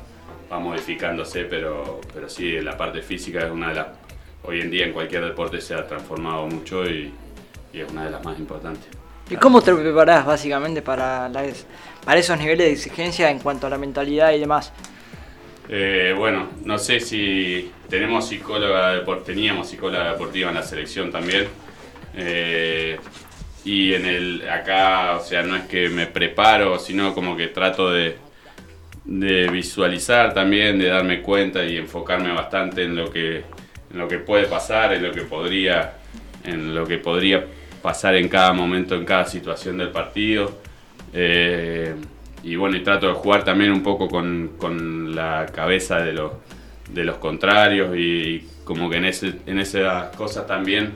va 0.51 0.59
modificándose, 0.59 1.43
pero, 1.43 2.01
pero 2.13 2.29
sí, 2.29 2.59
la 2.61 2.75
parte 2.77 3.01
física 3.01 3.45
es 3.45 3.51
una 3.51 3.69
de 3.69 3.75
las... 3.75 3.87
Hoy 4.45 4.59
en 4.61 4.71
día 4.71 4.85
en 4.85 4.91
cualquier 4.93 5.23
deporte 5.23 5.61
se 5.61 5.73
ha 5.75 5.87
transformado 5.87 6.47
mucho 6.47 6.83
y, 6.85 7.13
y 7.71 7.79
es 7.79 7.89
una 7.91 8.05
de 8.05 8.11
las 8.11 8.23
más 8.25 8.37
importantes. 8.39 8.85
¿Y 9.29 9.35
cómo 9.37 9.61
te 9.61 9.73
preparás 9.73 10.25
básicamente 10.25 10.81
para, 10.81 11.29
las- 11.29 11.65
para 12.03 12.19
esos 12.19 12.37
niveles 12.37 12.67
de 12.67 12.73
exigencia 12.73 13.29
en 13.31 13.39
cuanto 13.39 13.67
a 13.67 13.69
la 13.69 13.77
mentalidad 13.77 14.33
y 14.33 14.39
demás? 14.39 14.73
Eh, 15.69 16.13
bueno, 16.17 16.49
no 16.65 16.77
sé 16.77 16.99
si 16.99 17.71
tenemos 17.89 18.27
psicóloga 18.27 19.03
teníamos 19.25 19.69
psicóloga 19.69 20.11
deportiva 20.11 20.49
en 20.49 20.55
la 20.55 20.63
selección 20.63 21.11
también. 21.11 21.47
Eh, 22.15 22.97
y 23.65 23.93
en 23.93 24.05
el 24.05 24.49
acá, 24.49 25.17
o 25.17 25.23
sea, 25.23 25.43
no 25.43 25.55
es 25.55 25.63
que 25.63 25.89
me 25.89 26.05
preparo, 26.07 26.79
sino 26.79 27.13
como 27.13 27.37
que 27.37 27.47
trato 27.47 27.91
de, 27.91 28.17
visualizar 29.05 30.33
también, 30.33 30.79
de 30.79 30.87
darme 30.87 31.21
cuenta 31.21 31.63
y 31.65 31.77
enfocarme 31.77 32.31
bastante 32.33 32.83
en 32.83 32.95
lo 32.95 33.11
que 33.11 33.43
en 33.91 33.99
lo 33.99 34.07
que 34.07 34.17
puede 34.19 34.45
pasar, 34.45 34.93
en 34.93 35.03
lo 35.03 35.11
que 35.11 35.21
podría 35.21 35.97
en 36.45 36.73
lo 36.73 36.85
que 36.85 36.97
podría 36.97 37.45
pasar 37.81 38.15
en 38.15 38.27
cada 38.29 38.53
momento, 38.53 38.95
en 38.95 39.05
cada 39.05 39.25
situación 39.25 39.77
del 39.77 39.89
partido. 39.89 40.59
Eh, 41.13 41.93
y 42.43 42.55
bueno, 42.55 42.77
y 42.77 42.83
trato 42.83 43.07
de 43.07 43.13
jugar 43.13 43.43
también 43.43 43.71
un 43.71 43.81
poco 43.81 44.07
con, 44.07 44.53
con 44.57 45.15
la 45.15 45.47
cabeza 45.53 45.99
de 45.99 46.13
los, 46.13 46.33
de 46.91 47.03
los 47.03 47.17
contrarios 47.17 47.95
y, 47.97 47.99
y 48.01 48.47
como 48.63 48.89
que 48.89 48.97
en, 48.97 49.05
ese, 49.05 49.35
en 49.45 49.59
esas 49.59 50.15
cosas 50.15 50.45
también, 50.45 50.93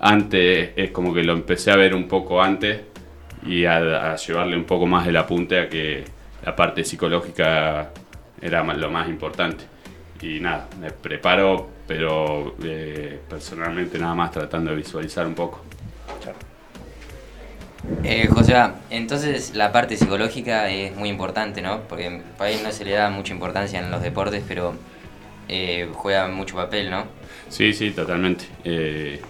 antes 0.00 0.70
es 0.76 0.90
como 0.90 1.12
que 1.12 1.22
lo 1.22 1.32
empecé 1.32 1.70
a 1.70 1.76
ver 1.76 1.94
un 1.94 2.08
poco 2.08 2.42
antes 2.42 2.82
y 3.46 3.64
a, 3.64 4.12
a 4.12 4.16
llevarle 4.16 4.56
un 4.56 4.64
poco 4.64 4.86
más 4.86 5.06
el 5.06 5.16
apunte 5.16 5.58
a 5.58 5.68
que 5.68 6.04
la 6.44 6.54
parte 6.54 6.84
psicológica 6.84 7.90
era 8.40 8.62
lo 8.62 8.90
más 8.90 9.08
importante. 9.08 9.64
Y 10.22 10.40
nada, 10.40 10.68
me 10.78 10.90
preparo, 10.90 11.68
pero 11.86 12.54
eh, 12.62 13.20
personalmente 13.28 13.98
nada 13.98 14.14
más 14.14 14.30
tratando 14.30 14.70
de 14.70 14.76
visualizar 14.76 15.26
un 15.26 15.34
poco. 15.34 15.62
Eh, 18.04 18.28
José, 18.28 18.56
entonces 18.90 19.54
la 19.54 19.72
parte 19.72 19.96
psicológica 19.96 20.68
es 20.70 20.94
muy 20.96 21.08
importante, 21.08 21.62
¿no? 21.62 21.82
Porque 21.88 22.22
por 22.36 22.46
ahí 22.46 22.60
no 22.62 22.72
se 22.72 22.84
le 22.84 22.92
da 22.92 23.10
mucha 23.10 23.32
importancia 23.32 23.78
en 23.78 23.90
los 23.90 24.02
deportes, 24.02 24.44
pero 24.46 24.74
eh, 25.48 25.88
juega 25.94 26.28
mucho 26.28 26.54
papel, 26.54 26.90
¿no? 26.90 27.06
Sí, 27.48 27.72
sí, 27.72 27.90
totalmente. 27.90 28.44
Eh, 28.64 29.20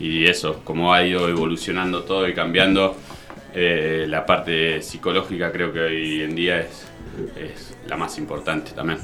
y 0.00 0.24
eso, 0.24 0.62
como 0.64 0.94
ha 0.94 1.04
ido 1.04 1.28
evolucionando 1.28 2.04
todo 2.04 2.26
y 2.26 2.34
cambiando, 2.34 2.96
eh, 3.54 4.06
la 4.08 4.24
parte 4.24 4.80
psicológica 4.80 5.52
creo 5.52 5.72
que 5.72 5.80
hoy 5.80 6.22
en 6.22 6.34
día 6.34 6.60
es 6.60 7.76
la 7.86 7.96
más 7.96 8.16
importante 8.16 8.72
también. 8.72 8.98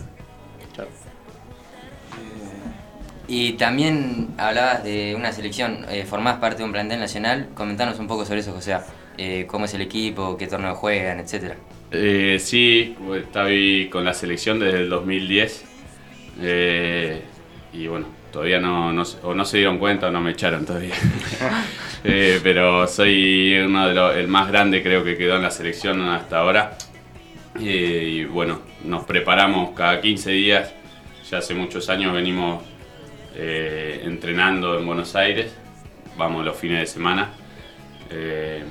Y 3.32 3.54
también 3.54 4.28
hablabas 4.36 4.84
de 4.84 5.14
una 5.16 5.32
selección, 5.32 5.86
eh, 5.88 6.04
formás 6.04 6.36
parte 6.36 6.58
de 6.58 6.64
un 6.64 6.72
plantel 6.72 7.00
nacional. 7.00 7.48
Comentanos 7.54 7.98
un 7.98 8.06
poco 8.06 8.26
sobre 8.26 8.40
eso, 8.40 8.52
José. 8.52 8.76
Eh, 9.16 9.46
¿Cómo 9.48 9.64
es 9.64 9.72
el 9.72 9.80
equipo? 9.80 10.36
¿Qué 10.36 10.46
torneo 10.46 10.74
juegan? 10.74 11.18
Etcétera. 11.18 11.56
Eh, 11.90 12.36
sí, 12.38 12.94
estoy 13.16 13.88
con 13.90 14.04
la 14.04 14.12
selección 14.12 14.60
desde 14.60 14.80
el 14.80 14.90
2010. 14.90 15.64
eh, 16.42 17.22
y 17.72 17.86
bueno, 17.86 18.04
todavía 18.30 18.60
no, 18.60 18.88
o 19.22 19.34
no 19.34 19.44
se 19.46 19.56
dieron 19.56 19.78
cuenta 19.78 20.08
o 20.08 20.10
no 20.10 20.20
me 20.20 20.32
echaron 20.32 20.66
todavía. 20.66 20.94
Eh, 22.04 22.40
pero 22.42 22.88
soy 22.88 23.56
uno 23.64 23.86
de 23.86 23.94
los, 23.94 24.16
el 24.16 24.26
más 24.26 24.48
grande 24.48 24.82
creo 24.82 25.04
que 25.04 25.16
quedó 25.16 25.36
en 25.36 25.42
la 25.42 25.52
selección 25.52 26.02
hasta 26.02 26.40
ahora. 26.40 26.76
Eh, 27.60 28.08
y 28.10 28.24
bueno, 28.24 28.60
nos 28.84 29.04
preparamos 29.04 29.70
cada 29.74 30.00
15 30.02 30.32
días. 30.32 30.74
Ya 31.30 31.38
hace 31.38 31.54
muchos 31.54 31.88
años 31.88 32.12
venimos 32.12 32.64
eh, 33.34 34.02
entrenando 34.04 34.78
en 34.78 34.86
Buenos 34.86 35.14
Aires. 35.16 35.54
Vamos 36.16 36.44
los 36.44 36.56
fines 36.56 36.80
de 36.80 36.86
semana. 36.86 37.30
Eh, 38.10 38.62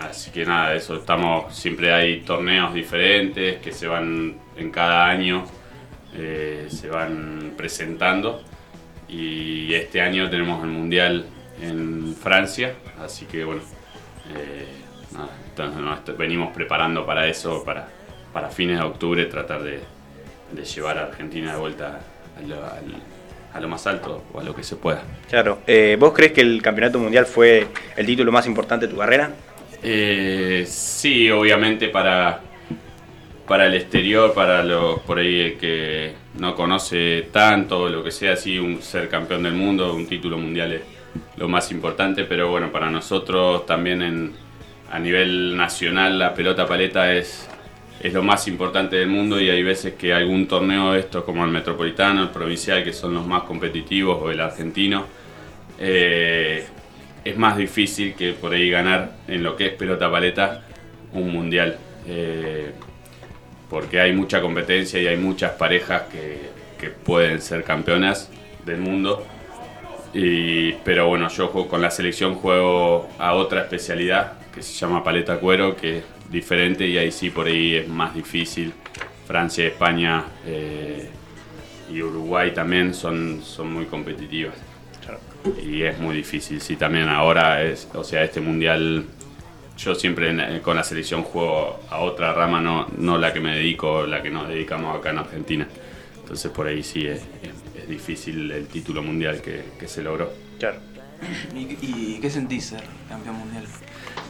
así 0.00 0.30
que 0.30 0.44
nada, 0.44 0.74
eso 0.74 0.96
estamos. 0.96 1.54
Siempre 1.54 1.92
hay 1.92 2.20
torneos 2.20 2.72
diferentes 2.74 3.58
que 3.60 3.72
se 3.72 3.86
van 3.88 4.36
en 4.56 4.70
cada 4.70 5.06
año, 5.06 5.44
eh, 6.14 6.66
se 6.70 6.88
van 6.88 7.54
presentando. 7.56 8.42
Y 9.08 9.74
este 9.74 10.00
año 10.00 10.30
tenemos 10.30 10.62
el 10.64 10.70
mundial 10.70 11.26
en 11.60 12.14
Francia, 12.14 12.74
así 12.98 13.26
que 13.26 13.44
bueno, 13.44 13.60
eh, 14.34 14.66
nada, 15.12 15.28
entonces 15.48 15.80
nos 15.80 16.16
venimos 16.16 16.52
preparando 16.54 17.04
para 17.04 17.26
eso, 17.26 17.62
para, 17.62 17.88
para 18.32 18.48
fines 18.48 18.78
de 18.78 18.84
octubre 18.84 19.26
tratar 19.26 19.62
de, 19.62 19.80
de 20.50 20.64
llevar 20.64 20.96
a 20.96 21.02
Argentina 21.04 21.52
de 21.52 21.58
vuelta 21.60 22.00
a 22.38 22.40
lo, 22.46 22.56
al- 22.64 23.02
a 23.52 23.60
lo 23.60 23.68
más 23.68 23.86
alto 23.86 24.24
o 24.32 24.40
a 24.40 24.44
lo 24.44 24.54
que 24.54 24.62
se 24.62 24.76
pueda. 24.76 25.02
Claro. 25.28 25.58
Eh, 25.66 25.96
¿Vos 25.98 26.12
crees 26.12 26.32
que 26.32 26.40
el 26.40 26.62
campeonato 26.62 26.98
mundial 26.98 27.26
fue 27.26 27.68
el 27.96 28.06
título 28.06 28.32
más 28.32 28.46
importante 28.46 28.86
de 28.86 28.92
tu 28.92 28.98
carrera? 28.98 29.30
Eh, 29.82 30.64
sí, 30.66 31.30
obviamente 31.30 31.88
para, 31.88 32.40
para 33.46 33.66
el 33.66 33.74
exterior, 33.74 34.32
para 34.32 34.62
los 34.62 35.00
por 35.00 35.18
ahí 35.18 35.40
el 35.40 35.58
que 35.58 36.14
no 36.38 36.54
conoce 36.54 37.28
tanto, 37.32 37.88
lo 37.88 38.02
que 38.02 38.10
sea, 38.10 38.36
sí, 38.36 38.58
un, 38.58 38.80
ser 38.80 39.08
campeón 39.08 39.42
del 39.42 39.54
mundo, 39.54 39.94
un 39.94 40.06
título 40.06 40.38
mundial 40.38 40.72
es 40.72 40.82
lo 41.36 41.48
más 41.48 41.70
importante, 41.72 42.24
pero 42.24 42.48
bueno, 42.48 42.70
para 42.70 42.90
nosotros 42.90 43.66
también 43.66 44.02
en, 44.02 44.32
a 44.90 44.98
nivel 44.98 45.56
nacional 45.56 46.18
la 46.18 46.32
pelota 46.32 46.66
paleta 46.66 47.12
es, 47.12 47.48
es 48.00 48.12
lo 48.12 48.22
más 48.22 48.48
importante 48.48 48.96
del 48.96 49.08
mundo 49.08 49.40
y 49.40 49.48
hay 49.48 49.62
veces 49.62 49.94
que 49.94 50.12
algún 50.12 50.48
torneo 50.48 50.92
de 50.92 51.00
estos 51.00 51.24
como 51.24 51.44
el 51.44 51.50
metropolitano, 51.50 52.22
el 52.22 52.30
provincial, 52.30 52.82
que 52.82 52.92
son 52.92 53.14
los 53.14 53.26
más 53.26 53.44
competitivos, 53.44 54.18
o 54.20 54.30
el 54.30 54.40
argentino, 54.40 55.06
eh, 55.78 56.64
es 57.24 57.36
más 57.36 57.56
difícil 57.56 58.14
que 58.14 58.32
por 58.32 58.52
ahí 58.52 58.70
ganar 58.70 59.12
en 59.28 59.42
lo 59.42 59.54
que 59.56 59.66
es 59.66 59.72
pelota 59.74 60.10
paleta 60.10 60.62
un 61.12 61.32
mundial. 61.32 61.78
Eh, 62.06 62.72
porque 63.70 64.00
hay 64.00 64.12
mucha 64.12 64.40
competencia 64.42 65.00
y 65.00 65.06
hay 65.06 65.16
muchas 65.16 65.52
parejas 65.52 66.02
que, 66.10 66.50
que 66.78 66.88
pueden 66.90 67.40
ser 67.40 67.64
campeonas 67.64 68.28
del 68.66 68.78
mundo. 68.78 69.24
Pero 70.84 71.08
bueno, 71.08 71.28
yo 71.28 71.48
juego- 71.48 71.68
con 71.68 71.80
la 71.80 71.90
selección 71.90 72.34
juego 72.34 73.08
a 73.18 73.32
otra 73.34 73.62
especialidad 73.62 74.32
que 74.54 74.62
se 74.62 74.74
llama 74.74 75.02
paleta 75.02 75.38
cuero, 75.38 75.74
que 75.74 76.02
diferente 76.32 76.86
y 76.86 76.98
ahí 76.98 77.12
sí 77.12 77.30
por 77.30 77.46
ahí 77.46 77.74
es 77.76 77.88
más 77.88 78.14
difícil. 78.14 78.72
Francia, 79.26 79.66
España 79.66 80.24
eh, 80.46 81.08
y 81.90 82.02
Uruguay 82.02 82.52
también 82.52 82.92
son, 82.94 83.40
son 83.42 83.72
muy 83.72 83.86
competitivas. 83.86 84.54
Y 85.64 85.82
es 85.82 85.98
muy 85.98 86.16
difícil, 86.16 86.60
sí, 86.60 86.76
también 86.76 87.08
ahora 87.08 87.62
es, 87.62 87.88
o 87.94 88.04
sea, 88.04 88.22
este 88.22 88.40
mundial, 88.40 89.04
yo 89.76 89.94
siempre 89.94 90.30
en- 90.30 90.40
eh, 90.40 90.60
con 90.62 90.76
la 90.76 90.84
selección 90.84 91.22
juego 91.24 91.80
a 91.90 91.98
otra 91.98 92.32
rama, 92.32 92.60
no, 92.60 92.86
no 92.96 93.18
la 93.18 93.32
que 93.32 93.40
me 93.40 93.56
dedico, 93.56 94.06
la 94.06 94.22
que 94.22 94.30
nos 94.30 94.48
dedicamos 94.48 94.96
acá 94.96 95.10
en 95.10 95.18
Argentina. 95.18 95.66
Entonces 96.20 96.50
por 96.52 96.66
ahí 96.68 96.82
sí 96.84 97.06
es, 97.06 97.18
es- 97.18 97.82
es 97.82 97.88
difícil 97.88 98.50
el 98.52 98.66
título 98.68 99.02
mundial 99.02 99.40
que, 99.42 99.64
que 99.80 99.88
se 99.88 100.02
logró. 100.02 100.32
Claro. 100.60 100.78
¿Y, 101.54 101.76
y 101.82 102.18
qué 102.20 102.30
sentís 102.30 102.66
ser 102.66 102.82
campeón 103.08 103.36
mundial? 103.38 103.64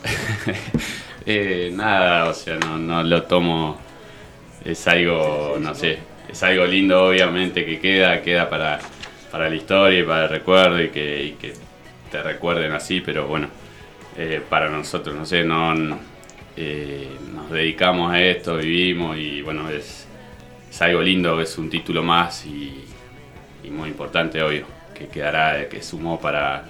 Eh, 1.25 1.71
nada, 1.73 2.29
o 2.29 2.35
sea, 2.35 2.57
no, 2.57 2.79
no 2.79 3.03
lo 3.03 3.23
tomo. 3.25 3.79
Es 4.65 4.87
algo, 4.89 5.57
no 5.61 5.75
sé, 5.75 5.99
es 6.29 6.43
algo 6.43 6.65
lindo, 6.67 7.05
obviamente, 7.07 7.65
que 7.65 7.79
queda, 7.81 8.23
queda 8.23 8.49
para, 8.49 8.81
para 9.31 9.49
la 9.49 9.57
historia 9.57 10.01
y 10.01 10.03
para 10.05 10.25
el 10.25 10.31
recuerdo 10.31 10.83
y 10.83 10.89
que, 10.91 11.55
te 12.11 12.23
recuerden 12.23 12.73
así, 12.73 13.01
pero 13.01 13.27
bueno, 13.27 13.49
eh, 14.19 14.43
para 14.49 14.69
nosotros, 14.69 15.15
no 15.17 15.25
sé, 15.25 15.45
no, 15.45 15.75
eh, 16.57 17.09
nos 17.35 17.51
dedicamos 17.51 18.13
a 18.13 18.21
esto, 18.21 18.59
vivimos 18.59 19.17
y 19.17 19.41
bueno, 19.41 19.71
es, 19.71 20.07
algo 20.81 21.01
lindo, 21.01 21.41
es 21.41 21.57
un 21.59 21.71
título 21.71 22.03
más 22.03 22.45
y, 22.47 22.85
muy 23.71 23.89
importante, 23.89 24.43
obvio, 24.43 24.67
que 24.95 25.09
quedará, 25.09 25.69
que 25.69 25.83
sumó 25.83 26.21
para, 26.21 26.65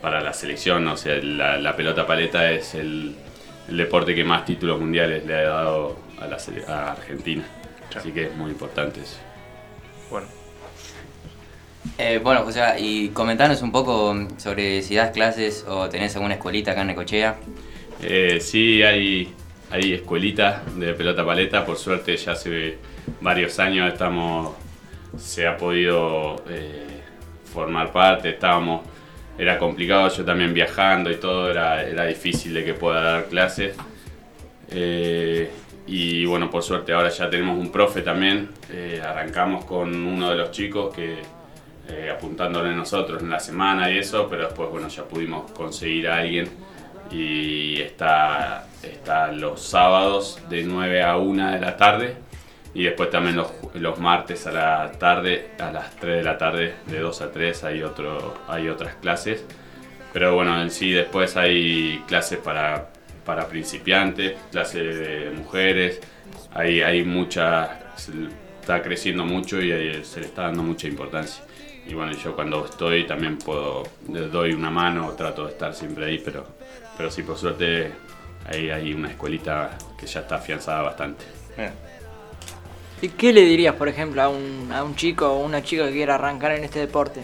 para 0.00 0.20
la 0.22 0.32
selección. 0.32 0.86
O 0.88 0.96
sea, 0.96 1.16
la 1.16 1.76
pelota 1.76 2.06
paleta 2.06 2.50
es 2.50 2.74
el, 2.74 3.14
el 3.68 3.76
deporte 3.76 4.14
que 4.14 4.24
más 4.24 4.44
títulos 4.44 4.80
mundiales 4.80 5.24
le 5.24 5.34
ha 5.34 5.42
dado 5.42 5.96
a, 6.20 6.26
la, 6.26 6.38
a 6.68 6.92
Argentina. 6.92 7.44
Así 7.94 8.12
que 8.12 8.24
es 8.24 8.36
muy 8.36 8.50
importante 8.50 9.00
eso. 9.00 9.18
Bueno. 10.10 10.26
Eh, 11.98 12.18
bueno, 12.22 12.42
José, 12.42 12.62
y 12.78 13.10
comentanos 13.10 13.62
un 13.62 13.70
poco 13.70 14.16
sobre 14.38 14.82
si 14.82 14.96
das 14.96 15.10
clases 15.10 15.64
o 15.68 15.88
tenés 15.88 16.14
alguna 16.16 16.34
escuelita 16.34 16.72
acá 16.72 16.80
en 16.80 16.88
Necochea. 16.88 17.36
Eh, 18.02 18.40
sí, 18.40 18.82
hay, 18.82 19.32
hay 19.70 19.92
escuelitas 19.92 20.62
de 20.76 20.94
pelota 20.94 21.24
paleta. 21.24 21.64
Por 21.64 21.76
suerte, 21.76 22.16
ya 22.16 22.32
hace 22.32 22.78
varios 23.20 23.58
años 23.58 23.92
estamos, 23.92 24.54
se 25.18 25.46
ha 25.46 25.56
podido 25.56 26.42
eh, 26.48 27.02
formar 27.52 27.92
parte. 27.92 28.30
Estábamos, 28.30 28.82
era 29.38 29.58
complicado, 29.58 30.08
yo 30.08 30.24
también 30.24 30.54
viajando 30.54 31.10
y 31.10 31.16
todo, 31.16 31.50
era, 31.50 31.82
era 31.82 32.04
difícil 32.06 32.54
de 32.54 32.64
que 32.64 32.74
pueda 32.74 33.02
dar 33.02 33.24
clases. 33.26 33.76
Eh, 34.70 35.50
y 35.86 36.24
bueno, 36.24 36.50
por 36.50 36.62
suerte 36.62 36.92
ahora 36.92 37.10
ya 37.10 37.28
tenemos 37.28 37.58
un 37.58 37.70
profe 37.70 38.02
también. 38.02 38.50
Eh, 38.70 39.02
arrancamos 39.04 39.64
con 39.64 39.94
uno 40.06 40.30
de 40.30 40.36
los 40.36 40.50
chicos 40.50 40.94
que 40.94 41.18
eh, 41.88 42.10
apuntándole 42.10 42.74
nosotros 42.74 43.22
en 43.22 43.30
la 43.30 43.40
semana 43.40 43.90
y 43.90 43.98
eso, 43.98 44.26
pero 44.30 44.44
después 44.44 44.70
bueno 44.70 44.88
ya 44.88 45.04
pudimos 45.04 45.50
conseguir 45.50 46.08
a 46.08 46.18
alguien 46.18 46.48
y 47.10 47.80
está, 47.82 48.66
está 48.82 49.30
los 49.30 49.60
sábados 49.60 50.40
de 50.48 50.62
9 50.62 51.02
a 51.02 51.18
1 51.18 51.52
de 51.52 51.60
la 51.60 51.76
tarde 51.76 52.16
y 52.74 52.84
después 52.84 53.08
también 53.10 53.36
los, 53.36 53.50
los 53.74 53.98
martes 53.98 54.46
a 54.46 54.52
la 54.52 54.92
tarde, 54.98 55.50
a 55.60 55.70
las 55.70 55.94
3 55.96 56.16
de 56.16 56.22
la 56.24 56.36
tarde, 56.36 56.74
de 56.86 56.98
2 56.98 57.22
a 57.22 57.30
3 57.32 57.64
hay, 57.64 57.82
otro, 57.82 58.34
hay 58.48 58.68
otras 58.68 58.94
clases. 58.96 59.44
Pero 60.12 60.34
bueno, 60.34 60.60
en 60.60 60.70
sí 60.70 60.90
después 60.92 61.36
hay 61.36 62.02
clases 62.06 62.38
para, 62.38 62.88
para 63.24 63.46
principiantes, 63.48 64.36
clases 64.50 64.98
de 64.98 65.30
mujeres, 65.30 66.00
hay, 66.52 66.82
hay 66.82 67.04
mucha, 67.04 67.80
se- 67.96 68.12
está 68.60 68.82
creciendo 68.82 69.24
mucho 69.24 69.60
y 69.60 69.72
hay- 69.72 70.04
se 70.04 70.20
le 70.20 70.26
está 70.26 70.42
dando 70.42 70.62
mucha 70.62 70.86
importancia. 70.88 71.44
Y 71.86 71.94
bueno, 71.94 72.12
yo 72.12 72.34
cuando 72.34 72.64
estoy 72.64 73.06
también 73.06 73.38
puedo, 73.38 73.82
les 74.10 74.30
doy 74.32 74.52
una 74.52 74.70
mano, 74.70 75.10
trato 75.12 75.44
de 75.46 75.52
estar 75.52 75.74
siempre 75.74 76.06
ahí, 76.06 76.22
pero, 76.24 76.46
pero 76.96 77.10
sí, 77.10 77.22
por 77.22 77.36
suerte 77.36 77.92
hay, 78.46 78.70
hay 78.70 78.92
una 78.94 79.10
escuelita 79.10 79.76
que 79.98 80.06
ya 80.06 80.20
está 80.20 80.36
afianzada 80.36 80.82
bastante. 80.82 81.24
¿Y 83.04 83.10
qué 83.10 83.34
le 83.34 83.42
dirías, 83.42 83.74
por 83.74 83.86
ejemplo, 83.88 84.22
a 84.22 84.30
un, 84.30 84.72
a 84.72 84.82
un 84.82 84.96
chico 84.96 85.30
o 85.30 85.44
una 85.44 85.62
chica 85.62 85.84
que 85.84 85.92
quiera 85.92 86.14
arrancar 86.14 86.52
en 86.52 86.64
este 86.64 86.78
deporte? 86.78 87.20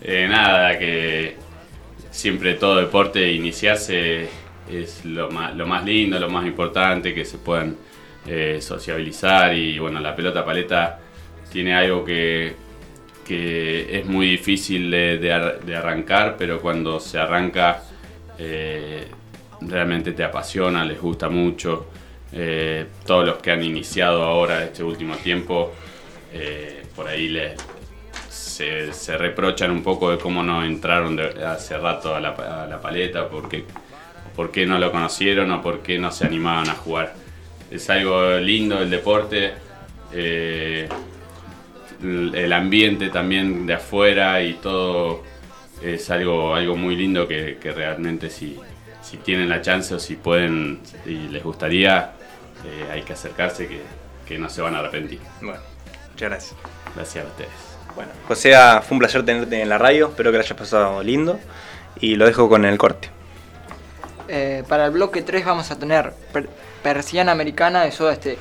Eh, 0.00 0.28
nada, 0.30 0.78
que 0.78 1.34
siempre 2.12 2.54
todo 2.54 2.76
deporte 2.76 3.32
iniciarse 3.32 4.28
es 4.70 5.04
lo 5.04 5.28
más, 5.32 5.84
lindo, 5.84 6.16
lo 6.20 6.30
más 6.30 6.46
importante, 6.46 7.12
que 7.12 7.24
se 7.24 7.38
puedan 7.38 7.76
eh, 8.24 8.58
sociabilizar 8.60 9.52
y 9.52 9.80
bueno, 9.80 9.98
la 9.98 10.14
pelota 10.14 10.44
paleta 10.44 11.00
tiene 11.50 11.74
algo 11.74 12.04
que, 12.04 12.54
que 13.26 13.98
es 13.98 14.06
muy 14.06 14.28
difícil 14.28 14.92
de, 14.92 15.18
de 15.18 15.74
arrancar, 15.74 16.36
pero 16.38 16.60
cuando 16.60 17.00
se 17.00 17.18
arranca 17.18 17.82
eh, 18.38 19.08
realmente 19.60 20.12
te 20.12 20.22
apasiona, 20.22 20.84
les 20.84 21.00
gusta 21.00 21.28
mucho. 21.28 21.88
Eh, 22.34 22.86
todos 23.06 23.26
los 23.26 23.36
que 23.38 23.50
han 23.50 23.62
iniciado 23.62 24.24
ahora 24.24 24.64
este 24.64 24.82
último 24.82 25.16
tiempo, 25.16 25.72
eh, 26.32 26.82
por 26.96 27.08
ahí 27.08 27.36
se, 28.28 29.18
reprochan 29.18 29.70
un 29.70 29.82
poco 29.82 30.10
de 30.10 30.18
cómo 30.18 30.42
no 30.42 30.64
entraron 30.64 31.20
hace 31.20 31.76
rato 31.76 32.14
a 32.14 32.20
la, 32.20 32.80
paleta, 32.80 33.28
porque, 33.28 33.64
por 34.34 34.50
qué 34.50 34.64
no 34.64 34.78
lo 34.78 34.90
conocieron 34.90 35.50
o 35.50 35.62
por 35.62 35.80
qué 35.80 35.98
no 35.98 36.10
se 36.10 36.26
animaban 36.26 36.70
a 36.70 36.74
jugar. 36.74 37.14
Es 37.70 37.90
algo 37.90 38.38
lindo 38.38 38.80
el 38.80 38.88
deporte, 38.88 39.52
eh, 40.12 40.88
el 42.02 42.52
ambiente 42.52 43.10
también 43.10 43.66
de 43.66 43.74
afuera 43.74 44.42
y 44.42 44.54
todo 44.54 45.22
es 45.82 46.10
algo, 46.10 46.54
algo 46.54 46.76
muy 46.76 46.96
lindo 46.96 47.28
que, 47.28 47.58
realmente 47.74 48.30
si, 48.30 48.58
si 49.02 49.18
tienen 49.18 49.48
la 49.48 49.60
chance 49.60 49.94
o 49.94 49.98
si 49.98 50.16
pueden 50.16 50.80
y 51.06 51.28
les 51.28 51.42
gustaría, 51.42 52.14
eh, 52.64 52.88
hay 52.92 53.02
que 53.02 53.12
acercarse 53.12 53.66
que, 53.68 53.82
que 54.26 54.38
no 54.38 54.48
se 54.48 54.62
van 54.62 54.74
a 54.74 54.78
arrepentir. 54.80 55.20
Bueno, 55.40 55.60
muchas 56.12 56.28
gracias. 56.30 56.54
Gracias 56.94 57.24
a 57.24 57.28
ustedes. 57.28 57.50
Bueno, 57.94 58.10
José, 58.28 58.52
fue 58.82 58.94
un 58.94 58.98
placer 59.00 59.24
tenerte 59.24 59.60
en 59.60 59.68
la 59.68 59.76
radio, 59.78 60.08
espero 60.08 60.30
que 60.30 60.38
lo 60.38 60.42
hayas 60.44 60.56
pasado 60.56 61.02
lindo 61.02 61.38
y 62.00 62.16
lo 62.16 62.24
dejo 62.26 62.48
con 62.48 62.64
el 62.64 62.78
corte. 62.78 63.10
Eh, 64.28 64.64
para 64.68 64.86
el 64.86 64.92
bloque 64.92 65.20
3 65.22 65.44
vamos 65.44 65.70
a 65.70 65.78
tener 65.78 66.12
per- 66.32 66.48
Persiana 66.82 67.32
Americana 67.32 67.82
de 67.84 67.92
Soda 67.92 68.14
Stereo. 68.14 68.38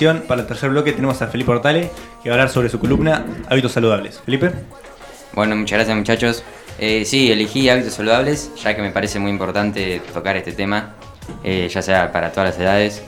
Para 0.00 0.40
el 0.40 0.46
tercer 0.46 0.70
bloque, 0.70 0.92
tenemos 0.92 1.20
a 1.20 1.26
Felipe 1.26 1.50
Hortale, 1.50 1.90
que 2.22 2.30
va 2.30 2.34
a 2.34 2.38
hablar 2.38 2.48
sobre 2.48 2.70
su 2.70 2.78
columna 2.80 3.22
Hábitos 3.50 3.72
Saludables. 3.72 4.18
Felipe. 4.24 4.50
Bueno, 5.34 5.54
muchas 5.56 5.76
gracias 5.76 5.94
muchachos. 5.94 6.42
Eh, 6.78 7.04
sí, 7.04 7.30
elegí 7.30 7.68
hábitos 7.68 7.92
saludables, 7.92 8.50
ya 8.56 8.74
que 8.74 8.80
me 8.80 8.92
parece 8.92 9.18
muy 9.18 9.30
importante 9.30 10.00
tocar 10.14 10.38
este 10.38 10.52
tema, 10.52 10.94
eh, 11.44 11.68
ya 11.70 11.82
sea 11.82 12.12
para 12.12 12.32
todas 12.32 12.48
las 12.48 12.58
edades. 12.58 13.02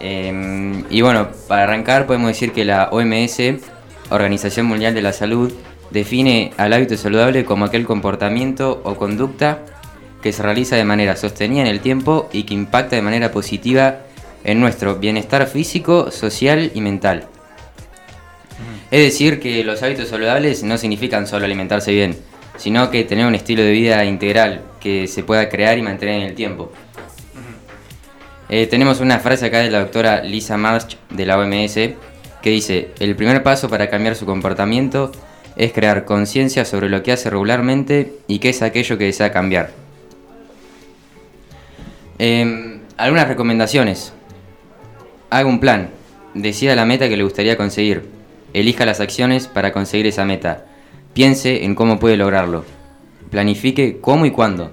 Eh, 0.00 0.82
y 0.88 1.02
bueno, 1.02 1.28
para 1.48 1.64
arrancar 1.64 2.06
podemos 2.06 2.28
decir 2.28 2.52
que 2.52 2.64
la 2.64 2.88
OMS, 2.90 3.60
Organización 4.08 4.64
Mundial 4.64 4.94
de 4.94 5.02
la 5.02 5.12
Salud, 5.12 5.52
define 5.90 6.54
al 6.56 6.72
hábito 6.72 6.96
saludable 6.96 7.44
como 7.44 7.66
aquel 7.66 7.84
comportamiento 7.84 8.80
o 8.84 8.94
conducta 8.94 9.58
que 10.22 10.32
se 10.32 10.42
realiza 10.42 10.76
de 10.76 10.84
manera 10.84 11.14
sostenida 11.14 11.60
en 11.60 11.66
el 11.66 11.80
tiempo 11.80 12.30
y 12.32 12.44
que 12.44 12.54
impacta 12.54 12.96
de 12.96 13.02
manera 13.02 13.32
positiva 13.32 13.98
en 14.44 14.60
nuestro 14.60 14.96
bienestar 14.96 15.46
físico, 15.46 16.10
social 16.10 16.70
y 16.74 16.80
mental. 16.80 17.26
Es 18.90 19.00
decir, 19.00 19.40
que 19.40 19.64
los 19.64 19.82
hábitos 19.82 20.08
saludables 20.08 20.62
no 20.62 20.76
significan 20.76 21.26
solo 21.26 21.46
alimentarse 21.46 21.92
bien, 21.92 22.16
sino 22.56 22.90
que 22.90 23.04
tener 23.04 23.26
un 23.26 23.34
estilo 23.34 23.62
de 23.62 23.72
vida 23.72 24.04
integral 24.04 24.62
que 24.80 25.08
se 25.08 25.22
pueda 25.22 25.48
crear 25.48 25.78
y 25.78 25.82
mantener 25.82 26.16
en 26.16 26.22
el 26.28 26.34
tiempo. 26.34 26.70
Eh, 28.48 28.66
tenemos 28.66 29.00
una 29.00 29.18
frase 29.18 29.46
acá 29.46 29.60
de 29.60 29.70
la 29.70 29.80
doctora 29.80 30.22
Lisa 30.22 30.58
March 30.58 30.98
de 31.08 31.24
la 31.24 31.38
OMS 31.38 31.74
que 32.42 32.50
dice, 32.50 32.90
el 32.98 33.16
primer 33.16 33.42
paso 33.42 33.70
para 33.70 33.88
cambiar 33.88 34.16
su 34.16 34.26
comportamiento 34.26 35.12
es 35.56 35.72
crear 35.72 36.04
conciencia 36.04 36.64
sobre 36.64 36.88
lo 36.88 37.02
que 37.02 37.12
hace 37.12 37.30
regularmente 37.30 38.14
y 38.26 38.40
qué 38.40 38.50
es 38.50 38.62
aquello 38.62 38.98
que 38.98 39.04
desea 39.04 39.32
cambiar. 39.32 39.70
Em, 42.18 42.80
algunas 42.96 43.28
recomendaciones. 43.28 44.12
Haga 45.32 45.48
un 45.48 45.60
plan. 45.60 45.88
Decida 46.34 46.76
la 46.76 46.84
meta 46.84 47.08
que 47.08 47.16
le 47.16 47.22
gustaría 47.24 47.56
conseguir. 47.56 48.06
Elija 48.52 48.84
las 48.84 49.00
acciones 49.00 49.48
para 49.48 49.72
conseguir 49.72 50.06
esa 50.06 50.26
meta. 50.26 50.66
Piense 51.14 51.64
en 51.64 51.74
cómo 51.74 51.98
puede 51.98 52.18
lograrlo. 52.18 52.66
Planifique 53.30 53.96
cómo 53.98 54.26
y 54.26 54.30
cuándo. 54.30 54.72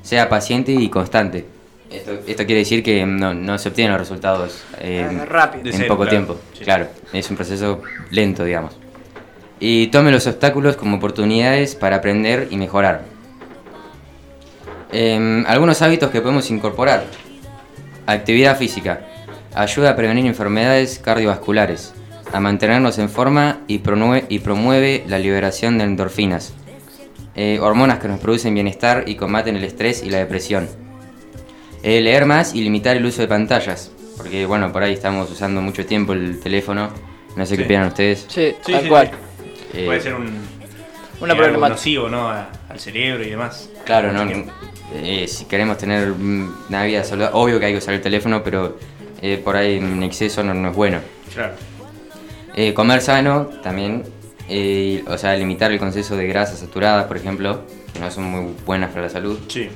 Sea 0.00 0.30
paciente 0.30 0.72
y 0.72 0.88
constante. 0.88 1.44
Esto, 1.90 2.12
esto 2.26 2.46
quiere 2.46 2.60
decir 2.60 2.82
que 2.82 3.04
no, 3.04 3.34
no 3.34 3.58
se 3.58 3.68
obtienen 3.68 3.92
los 3.92 4.00
resultados 4.00 4.64
eh, 4.80 5.06
Ah, 5.06 5.24
rápido. 5.26 5.66
En 5.66 5.72
cero, 5.74 5.88
poco 5.88 6.04
claro. 6.04 6.10
tiempo. 6.10 6.40
Claro, 6.62 6.88
es 7.12 7.28
un 7.28 7.36
proceso 7.36 7.82
lento, 8.10 8.42
digamos. 8.42 8.74
Y 9.60 9.88
tome 9.88 10.10
los 10.10 10.26
obstáculos 10.26 10.76
como 10.76 10.96
oportunidades 10.96 11.74
para 11.74 11.96
aprender 11.96 12.48
y 12.50 12.56
mejorar. 12.56 13.02
Em, 14.92 15.44
algunos 15.46 15.82
hábitos 15.82 16.10
que 16.10 16.22
podemos 16.22 16.50
incorporar. 16.50 17.04
Actividad 18.06 18.56
física. 18.56 19.08
Ayuda 19.54 19.90
a 19.90 19.96
prevenir 19.96 20.26
enfermedades 20.26 20.98
cardiovasculares, 20.98 21.94
a 22.32 22.40
mantenernos 22.40 22.98
en 22.98 23.08
forma 23.08 23.60
y 23.68 23.78
promueve, 23.78 24.26
y 24.28 24.40
promueve 24.40 25.04
la 25.06 25.18
liberación 25.18 25.78
de 25.78 25.84
endorfinas. 25.84 26.54
Eh, 27.36 27.58
hormonas 27.60 27.98
que 27.98 28.08
nos 28.08 28.20
producen 28.20 28.54
bienestar 28.54 29.04
y 29.06 29.14
combaten 29.16 29.56
el 29.56 29.64
estrés 29.64 30.02
y 30.02 30.10
la 30.10 30.18
depresión. 30.18 30.68
Eh, 31.82 32.00
leer 32.00 32.26
más 32.26 32.54
y 32.54 32.62
limitar 32.62 32.96
el 32.96 33.04
uso 33.04 33.22
de 33.22 33.28
pantallas. 33.28 33.90
Porque 34.16 34.46
bueno, 34.46 34.72
por 34.72 34.82
ahí 34.82 34.92
estamos 34.92 35.30
usando 35.30 35.60
mucho 35.60 35.84
tiempo 35.86 36.12
el 36.12 36.40
teléfono. 36.40 36.88
No 37.36 37.44
sé 37.46 37.56
qué 37.56 37.64
opinan 37.64 37.88
ustedes. 37.88 38.26
Sí, 38.28 38.54
Sí, 38.64 38.72
tal 38.72 38.82
sí, 38.82 38.88
cual. 38.88 39.10
Eh, 39.72 39.84
Puede 39.86 40.00
ser 40.00 40.14
un, 40.14 40.26
Una 41.20 41.34
problemática. 41.34 41.68
nocivo, 41.68 42.08
¿no? 42.08 42.28
A- 42.28 42.48
al 42.68 42.78
cerebro 42.80 43.24
y 43.24 43.30
demás. 43.30 43.68
Claro, 43.84 44.12
¿no? 44.12 44.24
Eh, 44.94 45.26
si 45.26 45.46
queremos 45.46 45.76
tener 45.78 46.12
una 46.12 46.84
vida 46.84 47.02
saludable, 47.02 47.36
obvio 47.36 47.58
que 47.58 47.66
hay 47.66 47.72
que 47.72 47.78
usar 47.78 47.94
el 47.94 48.00
teléfono, 48.00 48.42
pero 48.44 48.78
eh, 49.26 49.40
por 49.42 49.56
ahí 49.56 49.76
en 49.78 50.02
exceso 50.02 50.42
no, 50.42 50.52
no 50.52 50.68
es 50.70 50.76
bueno. 50.76 50.98
Claro. 51.32 51.54
Eh, 52.54 52.74
comer 52.74 53.00
sano 53.00 53.46
también, 53.62 54.02
eh, 54.50 55.02
o 55.06 55.16
sea, 55.16 55.34
limitar 55.34 55.72
el 55.72 55.78
conceso 55.78 56.14
de 56.14 56.26
grasas 56.26 56.58
saturadas, 56.60 57.06
por 57.06 57.16
ejemplo, 57.16 57.62
que 57.94 58.00
no 58.00 58.10
son 58.10 58.24
muy 58.24 58.54
buenas 58.66 58.90
para 58.90 59.02
la 59.02 59.08
salud. 59.08 59.38
Sí. 59.48 59.70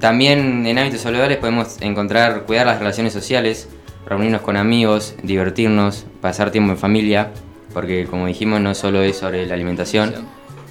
También 0.00 0.66
en 0.66 0.78
hábitos 0.78 1.00
saludables 1.00 1.38
podemos 1.38 1.76
encontrar 1.80 2.42
cuidar 2.44 2.66
las 2.66 2.78
relaciones 2.78 3.12
sociales, 3.12 3.68
reunirnos 4.06 4.42
con 4.42 4.56
amigos, 4.56 5.14
divertirnos, 5.22 6.06
pasar 6.20 6.50
tiempo 6.50 6.72
en 6.72 6.78
familia, 6.78 7.30
porque 7.72 8.06
como 8.06 8.26
dijimos 8.26 8.60
no 8.60 8.74
solo 8.74 9.02
es 9.02 9.16
sobre 9.18 9.46
la 9.46 9.54
alimentación, 9.54 10.14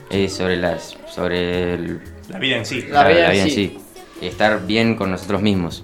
es 0.09 0.33
sobre 0.33 0.57
las 0.57 0.95
sobre 1.09 1.73
el- 1.73 2.01
La 2.29 2.39
vida 2.39 2.57
en 2.57 2.65
sí. 2.65 2.83
La 2.89 3.03
la- 3.03 3.09
vida 3.09 3.19
la 3.21 3.25
en 3.27 3.31
vida 3.33 3.43
en 3.43 3.49
sí. 3.49 3.55
sí. 3.55 3.79
Estar 4.21 4.65
bien 4.65 4.95
con 4.95 5.11
nosotros 5.11 5.41
mismos. 5.41 5.83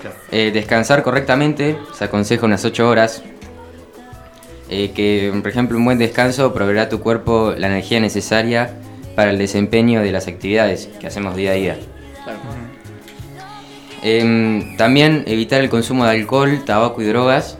Claro. 0.00 0.16
Eh, 0.30 0.50
descansar 0.52 1.02
correctamente, 1.02 1.76
se 1.92 2.04
aconseja 2.04 2.46
unas 2.46 2.64
8 2.64 2.88
horas. 2.88 3.22
Eh, 4.70 4.92
que, 4.94 5.32
por 5.40 5.48
ejemplo, 5.50 5.78
un 5.78 5.84
buen 5.84 5.98
descanso 5.98 6.52
proveerá 6.52 6.82
a 6.82 6.88
tu 6.88 7.00
cuerpo 7.00 7.54
la 7.56 7.68
energía 7.68 8.00
necesaria 8.00 8.74
para 9.16 9.30
el 9.30 9.38
desempeño 9.38 10.02
de 10.02 10.12
las 10.12 10.28
actividades 10.28 10.88
que 11.00 11.06
hacemos 11.06 11.34
día 11.36 11.52
a 11.52 11.54
día. 11.54 11.76
Claro. 12.22 12.38
Em, 14.02 14.76
también 14.76 15.24
evitar 15.26 15.60
el 15.60 15.68
consumo 15.70 16.04
de 16.04 16.10
alcohol, 16.12 16.62
tabaco 16.64 17.02
y 17.02 17.04
drogas, 17.06 17.58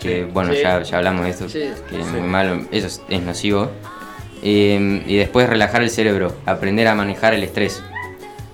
que 0.00 0.24
bueno, 0.24 0.52
Sí. 0.52 0.60
ya, 0.62 0.82
ya 0.82 0.98
hablamos 0.98 1.24
de 1.24 1.30
esto, 1.30 1.48
Sí. 1.48 1.64
que 1.88 2.00
es 2.00 2.06
muy 2.06 2.20
malo, 2.20 2.60
eso 2.70 2.86
es, 2.86 3.02
es 3.08 3.22
nocivo. 3.22 3.70
Em, 4.42 5.02
y 5.06 5.16
después 5.16 5.48
relajar 5.48 5.82
el 5.82 5.90
cerebro, 5.90 6.34
aprender 6.46 6.86
a 6.88 6.94
manejar 6.94 7.34
el 7.34 7.42
estrés. 7.42 7.82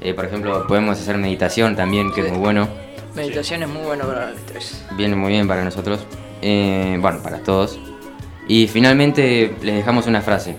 Eh, 0.01 0.15
por 0.15 0.25
ejemplo, 0.25 0.67
podemos 0.67 1.01
hacer 1.01 1.19
meditación 1.19 1.77
también, 1.77 2.13
que 2.13 2.23
es 2.23 2.31
muy 2.31 2.39
bueno. 2.39 2.69
Meditación 3.15 3.63
es 3.63 3.69
muy 3.69 3.83
bueno 3.83 4.07
para 4.07 4.31
el 4.31 4.37
estrés. 4.37 4.85
Viene 4.97 5.17
muy 5.17 5.33
bien 5.33 5.49
para 5.49 5.65
nosotros. 5.65 6.07
Eh, 6.43 6.99
bueno, 7.01 7.21
para 7.23 7.39
todos. 7.39 7.79
Y 8.47 8.69
finalmente 8.69 9.55
les 9.63 9.75
dejamos 9.77 10.07
una 10.07 10.21
frase. 10.21 10.57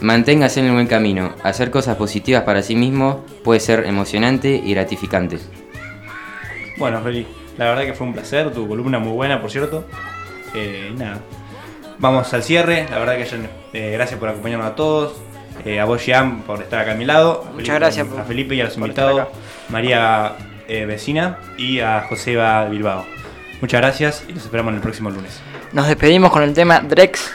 Manténgase 0.00 0.60
en 0.60 0.66
el 0.66 0.72
buen 0.72 0.88
camino. 0.88 1.34
Hacer 1.44 1.70
cosas 1.70 1.96
positivas 1.96 2.42
para 2.42 2.62
sí 2.62 2.74
mismo 2.74 3.24
puede 3.44 3.60
ser 3.60 3.86
emocionante 3.86 4.60
y 4.62 4.74
gratificante. 4.74 5.38
Bueno, 6.76 7.00
Feli, 7.02 7.26
la 7.56 7.66
verdad 7.66 7.84
que 7.84 7.94
fue 7.94 8.08
un 8.08 8.12
placer, 8.12 8.50
tu 8.52 8.66
columna 8.66 8.98
muy 8.98 9.12
buena, 9.12 9.40
por 9.40 9.50
cierto. 9.50 9.84
Eh, 10.54 10.92
nada, 10.96 11.20
vamos 11.98 12.34
al 12.34 12.42
cierre. 12.42 12.86
La 12.90 12.98
verdad 12.98 13.16
que 13.16 13.48
eh, 13.72 13.92
gracias 13.92 14.18
por 14.18 14.28
acompañarnos 14.28 14.66
a 14.66 14.74
todos. 14.74 15.14
Eh, 15.64 15.78
a 15.80 15.84
vos, 15.84 16.04
Jean, 16.04 16.42
por 16.42 16.60
estar 16.62 16.80
acá 16.80 16.92
a 16.92 16.94
mi 16.94 17.04
lado. 17.04 17.44
Muchas 17.54 17.66
Felipe- 17.68 17.78
gracias 17.78 18.06
por- 18.06 18.20
A 18.20 18.24
Felipe 18.24 18.54
y 18.54 18.60
a 18.60 18.64
los 18.64 18.76
invitados. 18.76 19.28
María 19.68 20.32
eh, 20.68 20.86
Vecina 20.86 21.38
y 21.56 21.80
a 21.80 22.02
Joseba 22.08 22.64
Bilbao. 22.66 23.04
Muchas 23.60 23.80
gracias 23.80 24.24
y 24.28 24.32
los 24.32 24.44
esperamos 24.44 24.74
el 24.74 24.80
próximo 24.80 25.10
lunes. 25.10 25.40
Nos 25.72 25.86
despedimos 25.86 26.30
con 26.32 26.42
el 26.42 26.52
tema 26.52 26.80
Drex 26.80 27.30